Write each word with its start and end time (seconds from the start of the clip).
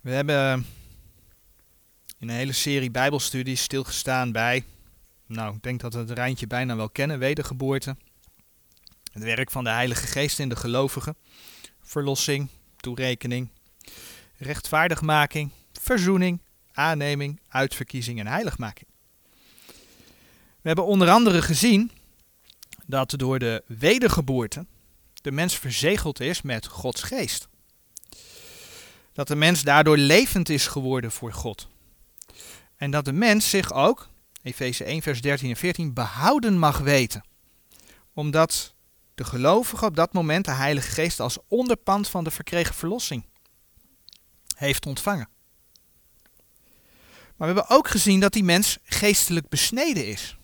We 0.00 0.10
hebben 0.10 0.66
in 2.18 2.28
een 2.28 2.34
hele 2.34 2.52
serie 2.52 2.90
Bijbelstudies 2.90 3.62
stilgestaan 3.62 4.32
bij, 4.32 4.64
nou, 5.26 5.54
ik 5.54 5.62
denk 5.62 5.80
dat 5.80 5.92
we 5.92 5.98
het 5.98 6.10
rijntje 6.10 6.46
bijna 6.46 6.76
wel 6.76 6.90
kennen: 6.90 7.18
wedergeboorte, 7.18 7.96
het 9.12 9.22
werk 9.22 9.50
van 9.50 9.64
de 9.64 9.70
Heilige 9.70 10.06
Geest 10.06 10.38
in 10.38 10.48
de 10.48 10.56
gelovigen, 10.56 11.16
verlossing, 11.82 12.48
toerekening, 12.76 13.48
rechtvaardigmaking, 14.36 15.50
verzoening, 15.72 16.40
aanneming, 16.72 17.40
uitverkiezing 17.48 18.18
en 18.18 18.26
heiligmaking. 18.26 18.88
We 20.60 20.74
hebben 20.74 20.84
onder 20.84 21.10
andere 21.10 21.42
gezien 21.42 21.90
dat 22.86 23.10
door 23.10 23.38
de 23.38 23.62
wedergeboorte 23.66 24.66
de 25.14 25.32
mens 25.32 25.58
verzegeld 25.58 26.20
is 26.20 26.42
met 26.42 26.66
Gods 26.66 27.02
geest. 27.02 27.47
Dat 29.18 29.28
de 29.28 29.36
mens 29.36 29.62
daardoor 29.62 29.96
levend 29.96 30.48
is 30.48 30.66
geworden 30.66 31.12
voor 31.12 31.32
God. 31.32 31.68
En 32.76 32.90
dat 32.90 33.04
de 33.04 33.12
mens 33.12 33.50
zich 33.50 33.72
ook, 33.72 34.08
Efeze 34.42 34.84
1, 34.84 35.02
vers 35.02 35.20
13 35.20 35.50
en 35.50 35.56
14, 35.56 35.92
behouden 35.92 36.58
mag 36.58 36.78
weten. 36.78 37.24
Omdat 38.12 38.74
de 39.14 39.24
gelovige 39.24 39.84
op 39.84 39.96
dat 39.96 40.12
moment 40.12 40.44
de 40.44 40.50
Heilige 40.50 40.90
Geest 40.90 41.20
als 41.20 41.38
onderpand 41.48 42.08
van 42.08 42.24
de 42.24 42.30
verkregen 42.30 42.74
verlossing 42.74 43.24
heeft 44.56 44.86
ontvangen. 44.86 45.28
Maar 47.36 47.48
we 47.48 47.54
hebben 47.54 47.68
ook 47.68 47.88
gezien 47.88 48.20
dat 48.20 48.32
die 48.32 48.44
mens 48.44 48.78
geestelijk 48.82 49.48
besneden 49.48 50.06
is. 50.06 50.36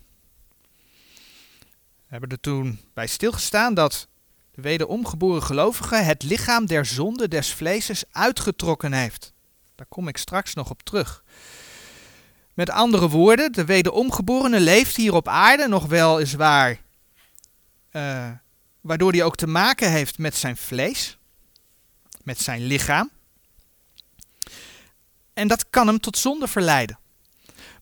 We 1.97 2.11
hebben 2.11 2.31
er 2.31 2.41
toen 2.41 2.81
bij 2.95 3.07
stilgestaan 3.07 3.75
dat 3.75 4.09
de 4.55 4.63
wederomgeboren 4.63 5.43
gelovige 5.43 5.97
het 5.97 6.23
lichaam 6.23 6.67
der 6.67 6.87
zonde 6.87 7.29
des 7.29 7.53
vleeses 7.53 8.05
uitgetrokken 8.11 8.93
heeft. 8.93 9.33
Daar 9.75 9.87
kom 9.87 10.09
ik 10.09 10.17
straks 10.17 10.55
nog 10.55 10.71
op 10.71 10.83
terug. 10.83 11.25
Met 12.55 12.71
andere 12.71 13.09
woorden, 13.09 13.53
de 13.53 13.65
wederomgeborene 13.65 14.61
leeft 14.61 14.97
hier 14.97 15.15
op 15.15 15.29
aarde 15.29 15.69
nog 15.69 15.87
wel 15.87 16.19
is 16.19 16.35
waar, 16.35 16.81
uh, 17.93 18.31
waardoor 18.81 19.13
hij 19.13 19.23
ook 19.23 19.37
te 19.37 19.47
maken 19.47 19.91
heeft 19.91 20.19
met 20.19 20.35
zijn 20.35 20.57
vlees, 20.57 21.19
met 22.23 22.41
zijn 22.41 22.67
lichaam. 22.67 23.11
En 25.33 25.49
dat 25.49 25.71
kan 25.71 25.87
hem 25.87 26.01
tot 26.01 26.19
zonde 26.19 26.49
verleiden. 26.49 26.99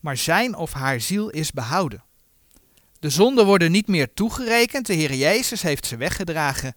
Maar 0.00 0.16
zijn 0.16 0.54
of 0.54 0.72
haar 0.72 1.00
ziel 1.00 1.28
is 1.28 1.50
behouden. 1.50 2.04
De 3.02 3.10
zonden 3.10 3.46
worden 3.46 3.70
niet 3.70 3.86
meer 3.86 4.14
toegerekend. 4.14 4.86
De 4.86 4.92
Heer 4.92 5.14
Jezus 5.14 5.62
heeft 5.62 5.86
ze 5.86 5.96
weggedragen. 5.96 6.76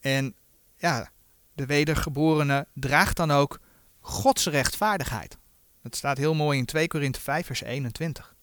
En 0.00 0.34
ja, 0.76 1.10
de 1.52 1.66
wedergeborene 1.66 2.66
draagt 2.74 3.16
dan 3.16 3.30
ook 3.30 3.60
Gods 4.00 4.46
rechtvaardigheid. 4.46 5.38
Dat 5.82 5.96
staat 5.96 6.18
heel 6.18 6.34
mooi 6.34 6.58
in 6.58 6.64
2 6.64 6.86
Korinthe 6.86 7.20
5, 7.20 7.46
vers 7.46 7.62
21. 7.62 8.34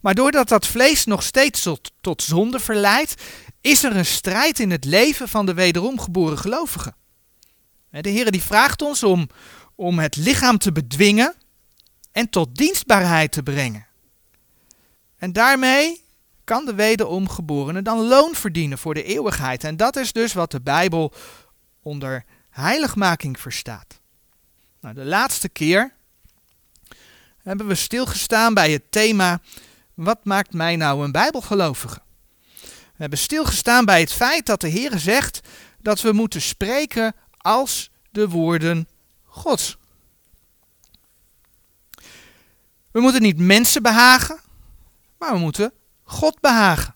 Maar 0.00 0.14
doordat 0.14 0.48
dat 0.48 0.66
vlees 0.66 1.04
nog 1.04 1.22
steeds 1.22 1.68
tot, 2.00 2.22
zonde 2.22 2.60
verleidt, 2.60 3.22
is 3.60 3.84
er 3.84 3.96
een 3.96 4.06
strijd 4.06 4.58
in 4.58 4.70
het 4.70 4.84
leven 4.84 5.28
van 5.28 5.46
de 5.46 5.54
wederomgeboren 5.54 6.38
gelovigen. 6.38 6.96
De 7.90 8.10
Heer 8.10 8.30
die 8.30 8.42
vraagt 8.42 8.82
ons 8.82 9.02
om, 9.02 9.28
om 9.74 9.98
het 9.98 10.16
lichaam 10.16 10.58
te 10.58 10.72
bedwingen 10.72 11.34
en 12.12 12.28
tot 12.28 12.54
dienstbaarheid 12.54 13.32
te 13.32 13.42
brengen. 13.42 13.90
En 15.22 15.32
daarmee 15.32 16.04
kan 16.44 16.64
de 16.64 16.74
wederomgeborene 16.74 17.82
dan 17.82 17.98
loon 17.98 18.34
verdienen 18.34 18.78
voor 18.78 18.94
de 18.94 19.02
eeuwigheid. 19.02 19.64
En 19.64 19.76
dat 19.76 19.96
is 19.96 20.12
dus 20.12 20.32
wat 20.32 20.50
de 20.50 20.60
Bijbel 20.60 21.12
onder 21.82 22.24
heiligmaking 22.50 23.40
verstaat. 23.40 24.00
Nou, 24.80 24.94
de 24.94 25.04
laatste 25.04 25.48
keer 25.48 25.92
hebben 27.42 27.66
we 27.66 27.74
stilgestaan 27.74 28.54
bij 28.54 28.72
het 28.72 28.82
thema: 28.90 29.40
wat 29.94 30.24
maakt 30.24 30.52
mij 30.52 30.76
nou 30.76 31.04
een 31.04 31.12
Bijbelgelovige? 31.12 32.00
We 32.62 32.96
hebben 32.96 33.18
stilgestaan 33.18 33.84
bij 33.84 34.00
het 34.00 34.12
feit 34.12 34.46
dat 34.46 34.60
de 34.60 34.68
Heer 34.68 34.98
zegt 34.98 35.40
dat 35.78 36.00
we 36.00 36.12
moeten 36.12 36.42
spreken 36.42 37.14
als 37.36 37.90
de 38.10 38.28
woorden 38.28 38.88
Gods. 39.24 39.76
We 42.90 43.00
moeten 43.00 43.22
niet 43.22 43.38
mensen 43.38 43.82
behagen, 43.82 44.40
maar 45.22 45.32
we 45.32 45.38
moeten 45.38 45.72
God 46.02 46.40
behagen. 46.40 46.94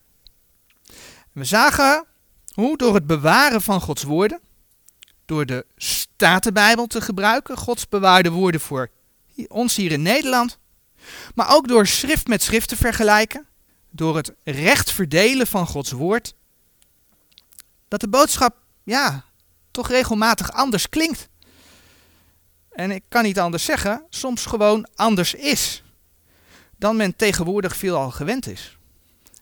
We 1.32 1.44
zagen 1.44 2.06
hoe 2.54 2.76
door 2.76 2.94
het 2.94 3.06
bewaren 3.06 3.62
van 3.62 3.80
Gods 3.80 4.02
woorden, 4.02 4.40
door 5.24 5.46
de 5.46 5.66
Statenbijbel 5.76 6.86
te 6.86 7.00
gebruiken, 7.00 7.56
Gods 7.56 7.88
bewaarde 7.88 8.30
woorden 8.30 8.60
voor 8.60 8.90
ons 9.48 9.76
hier 9.76 9.92
in 9.92 10.02
Nederland, 10.02 10.58
maar 11.34 11.54
ook 11.54 11.68
door 11.68 11.86
schrift 11.86 12.26
met 12.26 12.42
schrift 12.42 12.68
te 12.68 12.76
vergelijken, 12.76 13.46
door 13.90 14.16
het 14.16 14.32
recht 14.44 14.90
verdelen 14.90 15.46
van 15.46 15.66
Gods 15.66 15.90
woord, 15.90 16.34
dat 17.88 18.00
de 18.00 18.08
boodschap, 18.08 18.56
ja, 18.82 19.24
toch 19.70 19.88
regelmatig 19.88 20.52
anders 20.52 20.88
klinkt. 20.88 21.28
En 22.70 22.90
ik 22.90 23.02
kan 23.08 23.22
niet 23.22 23.38
anders 23.38 23.64
zeggen, 23.64 24.06
soms 24.10 24.46
gewoon 24.46 24.88
anders 24.94 25.34
is 25.34 25.82
dan 26.78 26.96
men 26.96 27.16
tegenwoordig 27.16 27.76
veelal 27.76 28.10
gewend 28.10 28.46
is. 28.46 28.78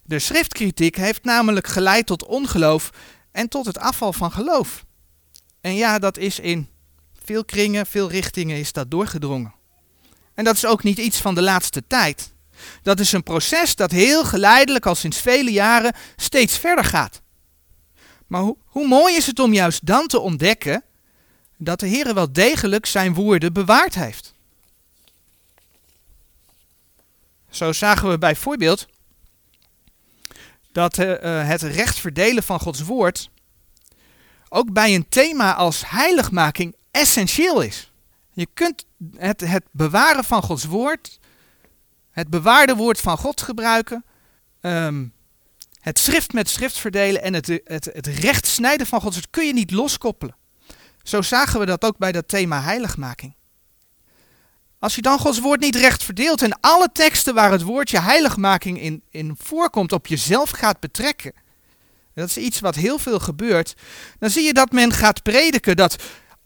De 0.03 0.19
schriftkritiek 0.19 0.97
heeft 0.97 1.25
namelijk 1.25 1.67
geleid 1.67 2.07
tot 2.07 2.25
ongeloof 2.25 2.91
en 3.33 3.49
tot 3.49 3.67
het 3.67 3.79
afval 3.79 4.13
van 4.13 4.33
geloof. 4.33 4.85
En 5.61 5.75
ja, 5.75 5.99
dat 5.99 6.17
is 6.17 6.39
in 6.39 6.69
veel 7.25 7.45
kringen, 7.45 7.87
veel 7.87 8.11
richtingen 8.11 8.57
is 8.57 8.73
dat 8.73 8.91
doorgedrongen. 8.91 9.55
En 10.35 10.45
dat 10.45 10.55
is 10.55 10.67
ook 10.67 10.83
niet 10.83 10.99
iets 10.99 11.19
van 11.19 11.35
de 11.35 11.43
laatste 11.43 11.83
tijd. 11.87 12.33
Dat 12.83 13.01
is 13.01 13.13
een 13.13 13.23
proces 13.23 13.77
dat 13.77 13.91
heel 13.91 14.25
geleidelijk 14.25 14.87
al 14.87 14.95
sinds 14.95 15.21
vele 15.21 15.53
jaren 15.53 15.95
steeds 16.17 16.59
verder 16.59 16.85
gaat. 16.85 17.23
Maar 18.27 18.41
hoe, 18.41 18.57
hoe 18.65 18.89
mooi 18.89 19.17
is 19.17 19.27
het 19.27 19.39
om 19.39 19.53
juist 19.53 19.87
dan 19.87 20.07
te 20.07 20.21
ontdekken 20.21 20.85
dat 21.59 21.81
de 21.81 21.87
Heer 21.87 22.15
wel 22.15 22.33
degelijk 22.33 22.87
zijn 22.87 23.15
woorden 23.15 23.53
bewaard 23.53 23.95
heeft. 23.95 24.34
Zo 27.55 27.73
zagen 27.73 28.09
we 28.09 28.19
bijvoorbeeld 28.19 28.87
dat 30.73 30.99
uh, 30.99 31.49
het 31.49 31.63
recht 31.63 31.99
verdelen 31.99 32.43
van 32.43 32.61
Gods 32.61 32.81
woord 32.81 33.31
ook 34.49 34.73
bij 34.73 34.95
een 34.95 35.09
thema 35.09 35.55
als 35.55 35.91
heiligmaking 35.91 36.77
essentieel 36.91 37.61
is. 37.61 37.93
Je 38.33 38.47
kunt 38.55 38.87
het, 39.17 39.41
het 39.41 39.65
bewaren 39.71 40.25
van 40.25 40.43
Gods 40.43 40.65
woord, 40.65 41.19
het 42.11 42.31
bewaarde 42.31 42.75
woord 42.75 43.01
van 43.01 43.19
God 43.19 43.41
gebruiken, 43.41 44.05
um, 44.61 45.13
het 45.81 45.99
schrift 45.99 46.33
met 46.33 46.49
schrift 46.49 46.79
verdelen 46.79 47.23
en 47.23 47.35
het, 47.35 47.47
het, 47.65 47.85
het 47.85 48.07
recht 48.07 48.47
snijden 48.47 48.87
van 48.87 49.01
Gods 49.01 49.15
woord 49.15 49.31
kun 49.31 49.47
je 49.47 49.53
niet 49.53 49.71
loskoppelen. 49.71 50.37
Zo 51.03 51.23
zagen 51.23 51.61
we 51.61 51.67
dat 51.67 51.85
ook 51.85 51.99
bij 51.99 52.13
dat 52.13 52.29
thema 52.29 52.63
heiligmaking. 52.63 53.35
Als 54.85 54.95
je 54.95 55.03
dan 55.03 55.19
Gods 55.19 55.39
woord 55.39 55.61
niet 55.61 55.77
recht 55.77 56.05
verdeelt 56.05 56.43
en 56.43 56.61
alle 56.61 56.89
teksten 56.93 57.35
waar 57.35 57.51
het 57.51 57.63
woordje 57.63 58.01
heiligmaking 58.01 58.81
in, 58.81 59.03
in 59.11 59.37
voorkomt 59.39 59.93
op 59.93 60.07
jezelf 60.07 60.51
gaat 60.51 60.81
betrekken, 60.81 61.33
dat 62.15 62.29
is 62.29 62.37
iets 62.37 62.61
wat 62.61 62.75
heel 62.75 62.99
veel 62.99 63.19
gebeurt, 63.19 63.75
dan 64.19 64.31
zie 64.31 64.43
je 64.43 64.53
dat 64.53 64.73
men 64.73 64.93
gaat 64.93 65.23
prediken 65.23 65.77
dat 65.77 65.97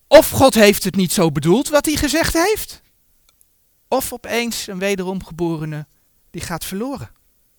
of 0.06 0.31
God 0.31 0.54
heeft 0.54 0.84
het 0.84 0.97
niet 0.97 1.12
zo 1.12 1.32
bedoeld 1.32 1.69
wat 1.69 1.87
hij 1.87 1.97
gezegd 1.97 2.32
heeft, 2.32 2.82
of 3.88 4.12
opeens 4.12 4.66
een 4.66 4.78
wederomgeborene 4.78 5.87
die 6.31 6.43
gaat 6.43 6.65
verloren. 6.65 7.10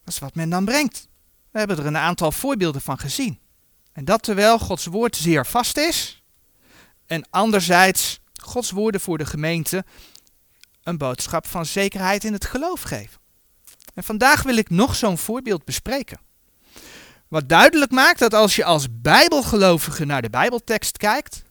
Dat 0.04 0.14
is 0.14 0.20
wat 0.20 0.36
men 0.36 0.50
dan 0.50 0.66
brengt. 0.66 1.08
We 1.52 1.60
hebben 1.60 1.78
er 1.78 1.86
een 1.86 1.98
aantal 1.98 2.32
voorbeelden 2.32 2.82
van 2.82 3.00
gezien. 3.00 3.40
En 3.94 4.06
dat 4.06 4.24
terwijl 4.24 4.60
Gods 4.60 4.86
woord 4.86 5.16
zeer 5.16 5.46
vast 5.46 5.78
is 5.78 6.24
en 7.06 7.28
anderzijds 7.30 8.20
Gods 8.42 8.72
woorden 8.72 9.02
voor 9.02 9.18
de 9.18 9.26
gemeente 9.26 9.86
een 10.84 10.98
boodschap 10.98 11.48
van 11.48 11.66
zekerheid 11.66 12.24
in 12.24 12.34
het 12.34 12.46
geloof 12.46 12.82
geven. 12.82 13.20
En 13.94 14.04
vandaag 14.04 14.44
wil 14.44 14.58
ik 14.58 14.70
nog 14.70 14.96
zo'n 14.96 15.18
voorbeeld 15.18 15.66
bespreken. 15.66 16.20
Wat 17.28 17.50
duidelijk 17.50 17.92
maakt 17.92 18.20
dat 18.20 18.34
als 18.34 18.56
je 18.56 18.64
als 18.64 18.88
Bijbelgelovige 18.92 20.06
naar 20.06 20.22
de 20.22 20.30
Bijbeltekst 20.30 20.98
kijkt, 20.98 21.44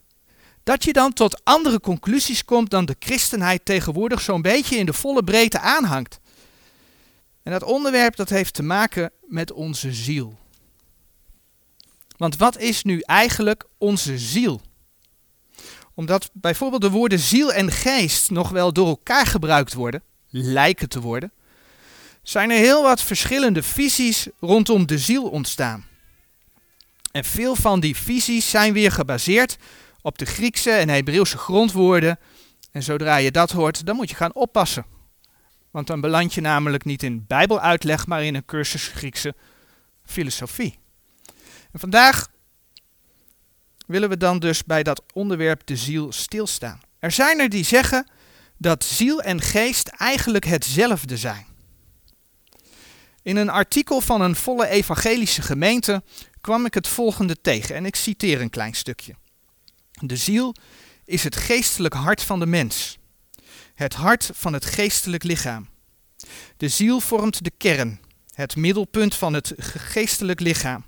dat 0.62 0.84
je 0.84 0.92
dan 0.92 1.12
tot 1.12 1.44
andere 1.44 1.80
conclusies 1.80 2.44
komt 2.44 2.70
dan 2.70 2.84
de 2.84 2.96
christenheid 2.98 3.64
tegenwoordig 3.64 4.20
zo'n 4.20 4.42
beetje 4.42 4.76
in 4.76 4.86
de 4.86 4.92
volle 4.92 5.24
breedte 5.24 5.58
aanhangt. 5.58 6.20
En 7.42 7.52
dat 7.52 7.62
onderwerp 7.62 8.16
dat 8.16 8.28
heeft 8.28 8.54
te 8.54 8.62
maken 8.62 9.10
met 9.26 9.52
onze 9.52 9.92
ziel. 9.92 10.38
Want 12.16 12.36
wat 12.36 12.58
is 12.58 12.82
nu 12.82 13.00
eigenlijk 13.00 13.64
onze 13.78 14.18
ziel? 14.18 14.60
Omdat 15.98 16.30
bijvoorbeeld 16.32 16.82
de 16.82 16.90
woorden 16.90 17.18
ziel 17.18 17.52
en 17.52 17.70
geest 17.70 18.30
nog 18.30 18.48
wel 18.48 18.72
door 18.72 18.86
elkaar 18.86 19.26
gebruikt 19.26 19.74
worden, 19.74 20.02
lijken 20.30 20.88
te 20.88 21.00
worden, 21.00 21.32
zijn 22.22 22.50
er 22.50 22.56
heel 22.56 22.82
wat 22.82 23.02
verschillende 23.02 23.62
visies 23.62 24.28
rondom 24.40 24.86
de 24.86 24.98
ziel 24.98 25.28
ontstaan. 25.28 25.86
En 27.10 27.24
veel 27.24 27.56
van 27.56 27.80
die 27.80 27.96
visies 27.96 28.50
zijn 28.50 28.72
weer 28.72 28.92
gebaseerd 28.92 29.56
op 30.02 30.18
de 30.18 30.26
Griekse 30.26 30.70
en 30.70 30.88
Hebreeuwse 30.88 31.38
grondwoorden. 31.38 32.18
En 32.72 32.82
zodra 32.82 33.16
je 33.16 33.30
dat 33.30 33.50
hoort, 33.50 33.86
dan 33.86 33.96
moet 33.96 34.10
je 34.10 34.16
gaan 34.16 34.34
oppassen. 34.34 34.86
Want 35.70 35.86
dan 35.86 36.00
beland 36.00 36.34
je 36.34 36.40
namelijk 36.40 36.84
niet 36.84 37.02
in 37.02 37.24
Bijbeluitleg, 37.26 38.06
maar 38.06 38.24
in 38.24 38.34
een 38.34 38.44
cursus 38.44 38.86
Griekse 38.86 39.34
filosofie. 40.04 40.78
En 41.72 41.80
vandaag 41.80 42.28
willen 43.88 44.08
we 44.08 44.16
dan 44.16 44.38
dus 44.38 44.64
bij 44.64 44.82
dat 44.82 45.02
onderwerp 45.12 45.66
de 45.66 45.76
ziel 45.76 46.12
stilstaan. 46.12 46.80
Er 46.98 47.12
zijn 47.12 47.40
er 47.40 47.48
die 47.48 47.64
zeggen 47.64 48.10
dat 48.56 48.84
ziel 48.84 49.22
en 49.22 49.40
geest 49.40 49.88
eigenlijk 49.88 50.44
hetzelfde 50.44 51.16
zijn. 51.16 51.46
In 53.22 53.36
een 53.36 53.48
artikel 53.48 54.00
van 54.00 54.20
een 54.20 54.36
volle 54.36 54.68
evangelische 54.68 55.42
gemeente 55.42 56.02
kwam 56.40 56.64
ik 56.64 56.74
het 56.74 56.88
volgende 56.88 57.40
tegen 57.40 57.74
en 57.74 57.86
ik 57.86 57.96
citeer 57.96 58.40
een 58.40 58.50
klein 58.50 58.74
stukje. 58.74 59.14
De 59.90 60.16
ziel 60.16 60.54
is 61.04 61.24
het 61.24 61.36
geestelijk 61.36 61.94
hart 61.94 62.22
van 62.22 62.38
de 62.38 62.46
mens, 62.46 62.98
het 63.74 63.94
hart 63.94 64.30
van 64.34 64.52
het 64.52 64.64
geestelijk 64.64 65.22
lichaam. 65.22 65.68
De 66.56 66.68
ziel 66.68 67.00
vormt 67.00 67.44
de 67.44 67.52
kern, 67.56 68.00
het 68.34 68.56
middelpunt 68.56 69.14
van 69.14 69.32
het 69.32 69.52
geestelijk 69.58 70.40
lichaam. 70.40 70.84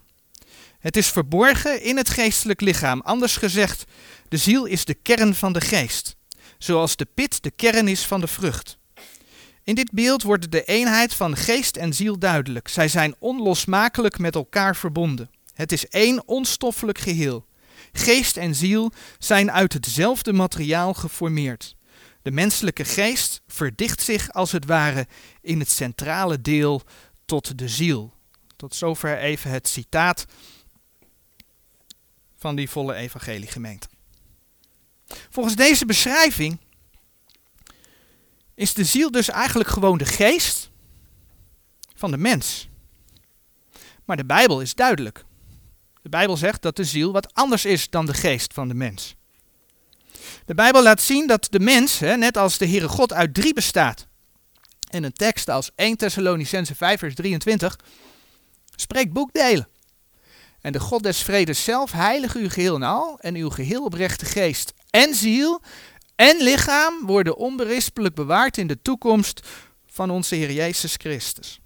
Het 0.80 0.96
is 0.96 1.08
verborgen 1.08 1.82
in 1.82 1.96
het 1.96 2.08
geestelijk 2.08 2.60
lichaam. 2.60 3.00
Anders 3.00 3.36
gezegd, 3.36 3.84
de 4.28 4.36
ziel 4.36 4.64
is 4.64 4.84
de 4.84 4.94
kern 4.94 5.34
van 5.34 5.52
de 5.52 5.60
geest, 5.60 6.16
zoals 6.58 6.96
de 6.96 7.06
pit 7.14 7.42
de 7.42 7.50
kern 7.50 7.88
is 7.88 8.06
van 8.06 8.20
de 8.20 8.26
vrucht. 8.26 8.78
In 9.64 9.74
dit 9.74 9.90
beeld 9.92 10.22
wordt 10.22 10.50
de 10.50 10.64
eenheid 10.64 11.14
van 11.14 11.36
geest 11.36 11.76
en 11.76 11.94
ziel 11.94 12.18
duidelijk. 12.18 12.68
Zij 12.68 12.88
zijn 12.88 13.14
onlosmakelijk 13.18 14.18
met 14.18 14.34
elkaar 14.34 14.76
verbonden. 14.76 15.30
Het 15.54 15.72
is 15.72 15.88
één 15.88 16.28
onstoffelijk 16.28 16.98
geheel. 16.98 17.46
Geest 17.92 18.36
en 18.36 18.54
ziel 18.54 18.92
zijn 19.18 19.50
uit 19.50 19.72
hetzelfde 19.72 20.32
materiaal 20.32 20.94
geformeerd. 20.94 21.76
De 22.22 22.30
menselijke 22.30 22.84
geest 22.84 23.42
verdicht 23.46 24.02
zich 24.02 24.32
als 24.32 24.52
het 24.52 24.64
ware 24.64 25.06
in 25.40 25.58
het 25.58 25.70
centrale 25.70 26.40
deel 26.40 26.82
tot 27.24 27.58
de 27.58 27.68
ziel. 27.68 28.14
Tot 28.56 28.74
zover 28.74 29.18
even 29.18 29.50
het 29.50 29.68
citaat 29.68 30.26
van 32.40 32.56
die 32.56 32.70
volle 32.70 32.94
evangeliegemeente. 32.94 33.88
Volgens 35.30 35.56
deze 35.56 35.86
beschrijving 35.86 36.58
is 38.54 38.74
de 38.74 38.84
ziel 38.84 39.10
dus 39.10 39.28
eigenlijk 39.28 39.68
gewoon 39.68 39.98
de 39.98 40.04
geest 40.04 40.70
van 41.94 42.10
de 42.10 42.16
mens. 42.16 42.68
Maar 44.04 44.16
de 44.16 44.24
Bijbel 44.24 44.60
is 44.60 44.74
duidelijk. 44.74 45.24
De 46.02 46.08
Bijbel 46.08 46.36
zegt 46.36 46.62
dat 46.62 46.76
de 46.76 46.84
ziel 46.84 47.12
wat 47.12 47.34
anders 47.34 47.64
is 47.64 47.90
dan 47.90 48.06
de 48.06 48.14
geest 48.14 48.54
van 48.54 48.68
de 48.68 48.74
mens. 48.74 49.14
De 50.44 50.54
Bijbel 50.54 50.82
laat 50.82 51.00
zien 51.00 51.26
dat 51.26 51.46
de 51.50 51.60
mens, 51.60 51.98
hè, 51.98 52.16
net 52.16 52.36
als 52.36 52.58
de 52.58 52.66
Heere 52.66 52.88
God, 52.88 53.12
uit 53.12 53.34
drie 53.34 53.54
bestaat. 53.54 54.06
En 54.90 55.02
een 55.04 55.12
tekst 55.12 55.48
als 55.48 55.70
1 55.74 55.96
Thessalonicense 55.96 56.74
5 56.74 56.98
vers 56.98 57.14
23 57.14 57.78
spreekt 58.76 59.12
boekdelen. 59.12 59.68
En 60.60 60.72
de 60.72 60.80
God 60.80 61.02
des 61.02 61.22
vredes 61.22 61.64
zelf 61.64 61.92
heilige 61.92 62.38
uw 62.38 62.48
geheel 62.48 62.74
en 62.74 62.82
al 62.82 63.18
en 63.20 63.34
uw 63.34 63.50
geheel 63.50 63.84
oprechte 63.84 64.24
geest 64.24 64.72
en 64.90 65.14
ziel 65.14 65.62
en 66.14 66.42
lichaam 66.42 67.06
worden 67.06 67.36
onberispelijk 67.36 68.14
bewaard 68.14 68.56
in 68.58 68.66
de 68.66 68.82
toekomst 68.82 69.40
van 69.86 70.10
onze 70.10 70.34
Heer 70.34 70.52
Jezus 70.52 70.94
Christus. 70.96 71.60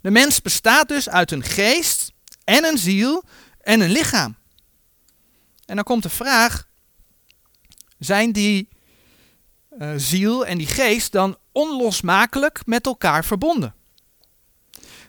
De 0.00 0.10
mens 0.10 0.42
bestaat 0.42 0.88
dus 0.88 1.08
uit 1.08 1.30
een 1.30 1.42
geest 1.42 2.12
en 2.44 2.64
een 2.64 2.78
ziel 2.78 3.22
en 3.60 3.80
een 3.80 3.90
lichaam. 3.90 4.36
En 5.66 5.74
dan 5.74 5.84
komt 5.84 6.02
de 6.02 6.08
vraag, 6.08 6.68
zijn 7.98 8.32
die 8.32 8.68
uh, 9.78 9.92
ziel 9.96 10.46
en 10.46 10.58
die 10.58 10.66
geest 10.66 11.12
dan 11.12 11.36
onlosmakelijk 11.52 12.60
met 12.66 12.86
elkaar 12.86 13.24
verbonden? 13.24 13.74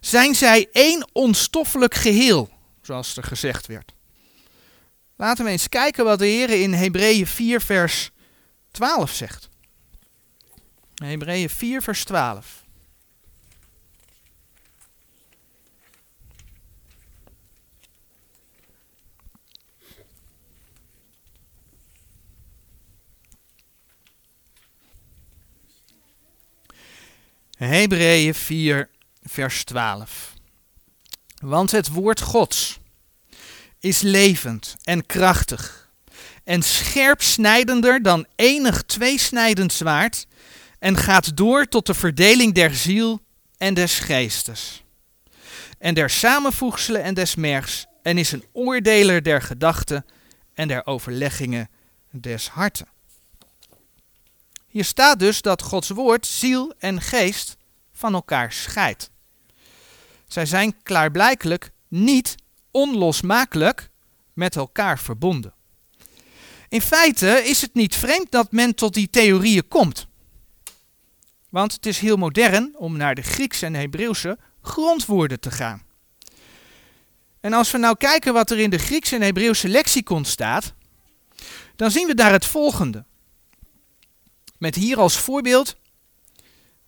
Zijn 0.02 0.36
zij 0.36 0.68
één 0.72 1.10
onstoffelijk 1.12 1.94
geheel, 1.94 2.50
zoals 2.82 3.18
er 3.18 3.24
gezegd 3.24 3.68
werd? 3.68 3.94
Laten 5.16 5.46
we 5.46 5.52
eens 5.52 5.70
kijken 5.70 6.04
wat 6.04 6.20
de 6.20 6.26
Heer 6.26 6.50
in 6.50 6.74
Hebreeën 6.74 7.28
4 7.28 7.62
vers 7.62 8.12
12 8.72 9.12
zegt. 9.12 9.50
Hebreeën 10.96 11.50
4 11.50 11.82
vers 11.82 12.04
12. 12.04 12.64
Hebreeën 27.58 28.34
4, 28.34 28.90
vers 29.32 29.64
12. 29.64 30.34
Want 31.42 31.72
het 31.72 31.88
woord 31.88 32.22
Gods 32.22 32.80
is 33.80 34.02
levend 34.02 34.76
en 34.84 35.06
krachtig 35.06 35.90
en 36.44 36.62
scherp 36.62 37.22
snijdender 37.22 38.02
dan 38.02 38.26
enig 38.36 38.82
tweesnijdend 38.82 39.74
zwaard 39.74 40.28
en 40.80 40.98
gaat 40.98 41.38
door 41.38 41.66
tot 41.66 41.86
de 41.86 41.94
verdeling 41.94 42.54
der 42.54 42.76
ziel 42.76 43.22
en 43.58 43.74
des 43.74 44.00
geestes 44.00 44.84
en 45.78 45.94
der 45.94 46.10
samenvoegselen 46.10 47.04
en 47.04 47.14
des 47.14 47.36
mergs 47.36 47.86
en 48.02 48.18
is 48.18 48.32
een 48.32 48.46
oordeler 48.52 49.24
der 49.24 49.42
gedachten 49.42 50.06
en 50.54 50.68
der 50.68 50.86
overleggingen 50.86 51.70
des 52.10 52.48
harten. 52.48 52.88
Hier 54.68 54.86
staat 54.86 55.20
dus 55.20 55.42
dat 55.42 55.62
Gods 55.62 55.90
woord 55.90 56.26
ziel 56.26 56.74
en 56.80 57.02
geest 57.02 57.58
van 57.94 58.14
elkaar 58.14 58.52
scheidt. 58.52 59.11
Zij 60.32 60.46
zijn 60.46 60.84
klaarblijkelijk 60.84 61.72
niet 61.88 62.36
onlosmakelijk 62.72 63.90
met 64.34 64.56
elkaar 64.56 65.00
verbonden. 65.00 65.54
In 66.70 66.82
feite 66.82 67.28
is 67.28 67.62
het 67.62 67.74
niet 67.74 67.96
vreemd 67.96 68.32
dat 68.32 68.52
men 68.52 68.76
tot 68.76 68.94
die 68.94 69.10
theorieën 69.10 69.68
komt. 69.68 70.08
Want 71.50 71.74
het 71.74 71.86
is 71.86 72.00
heel 72.00 72.18
modern 72.18 72.76
om 72.78 72.98
naar 72.98 73.16
de 73.16 73.22
Griekse 73.22 73.66
en 73.66 73.74
Hebreeuwse 73.74 74.38
grondwoorden 74.62 75.40
te 75.40 75.52
gaan. 75.52 75.84
En 77.40 77.54
als 77.54 77.72
we 77.72 77.78
nou 77.78 77.98
kijken 77.98 78.34
wat 78.34 78.52
er 78.52 78.60
in 78.60 78.70
de 78.70 78.78
Griekse 78.80 79.16
en 79.16 79.22
Hebreeuwse 79.22 79.68
lexicon 79.68 80.26
staat, 80.26 80.74
dan 81.76 81.92
zien 81.92 82.08
we 82.08 82.16
daar 82.16 82.32
het 82.32 82.46
volgende. 82.46 83.06
Met 84.58 84.76
hier 84.76 85.00
als 85.00 85.18
voorbeeld 85.18 85.76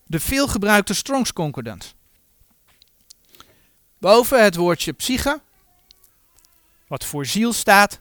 de 0.03 0.19
veelgebruikte 0.19 0.93
Strongs 0.93 1.33
Concordant. 1.33 1.95
Boven 4.03 4.43
het 4.43 4.55
woordje 4.55 4.93
psyche, 4.93 5.41
wat 6.87 7.05
voor 7.05 7.25
ziel 7.25 7.53
staat, 7.53 7.99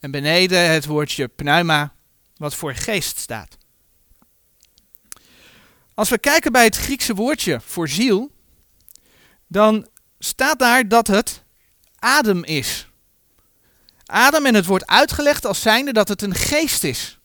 en 0.00 0.10
beneden 0.10 0.70
het 0.70 0.86
woordje 0.86 1.28
pneuma, 1.28 1.92
wat 2.36 2.54
voor 2.54 2.74
geest 2.74 3.18
staat. 3.18 3.56
Als 5.94 6.08
we 6.08 6.18
kijken 6.18 6.52
bij 6.52 6.64
het 6.64 6.76
Griekse 6.76 7.14
woordje 7.14 7.60
voor 7.60 7.88
ziel, 7.88 8.30
dan 9.46 9.88
staat 10.18 10.58
daar 10.58 10.88
dat 10.88 11.06
het 11.06 11.42
adem 11.98 12.44
is. 12.44 12.88
Adem 14.06 14.46
en 14.46 14.54
het 14.54 14.66
wordt 14.66 14.86
uitgelegd 14.86 15.46
als 15.46 15.60
zijnde 15.60 15.92
dat 15.92 16.08
het 16.08 16.22
een 16.22 16.34
geest 16.34 16.84
is. 16.84 17.18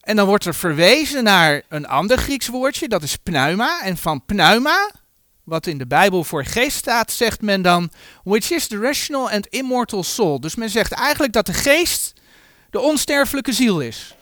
En 0.00 0.16
dan 0.16 0.26
wordt 0.26 0.44
er 0.44 0.54
verwezen 0.54 1.24
naar 1.24 1.62
een 1.68 1.86
ander 1.86 2.18
Grieks 2.18 2.48
woordje, 2.48 2.88
dat 2.88 3.02
is 3.02 3.16
pneuma. 3.16 3.82
En 3.82 3.96
van 3.96 4.24
pneuma, 4.24 4.90
wat 5.44 5.66
in 5.66 5.78
de 5.78 5.86
Bijbel 5.86 6.24
voor 6.24 6.44
geest 6.44 6.76
staat, 6.76 7.12
zegt 7.12 7.40
men 7.40 7.62
dan, 7.62 7.90
which 8.22 8.50
is 8.50 8.66
the 8.66 8.78
rational 8.78 9.30
and 9.30 9.46
immortal 9.46 10.02
soul. 10.02 10.40
Dus 10.40 10.54
men 10.54 10.70
zegt 10.70 10.92
eigenlijk 10.92 11.32
dat 11.32 11.46
de 11.46 11.52
geest 11.52 12.12
de 12.70 12.80
onsterfelijke 12.80 13.52
ziel 13.52 13.80
is. 13.80 14.14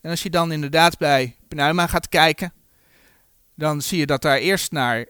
En 0.00 0.10
als 0.10 0.22
je 0.22 0.30
dan 0.30 0.52
inderdaad 0.52 0.98
bij 0.98 1.36
pneuma 1.48 1.86
gaat 1.86 2.08
kijken, 2.08 2.52
dan 3.54 3.82
zie 3.82 3.98
je 3.98 4.06
dat 4.06 4.22
daar 4.22 4.38
eerst 4.38 4.72
naar 4.72 5.06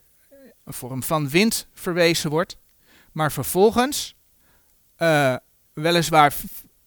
een 0.64 0.72
vorm 0.72 1.02
van 1.02 1.28
wind 1.28 1.66
verwezen 1.74 2.30
wordt, 2.30 2.56
maar 3.12 3.32
vervolgens, 3.32 4.14
uh, 4.98 5.36
weliswaar 5.72 6.34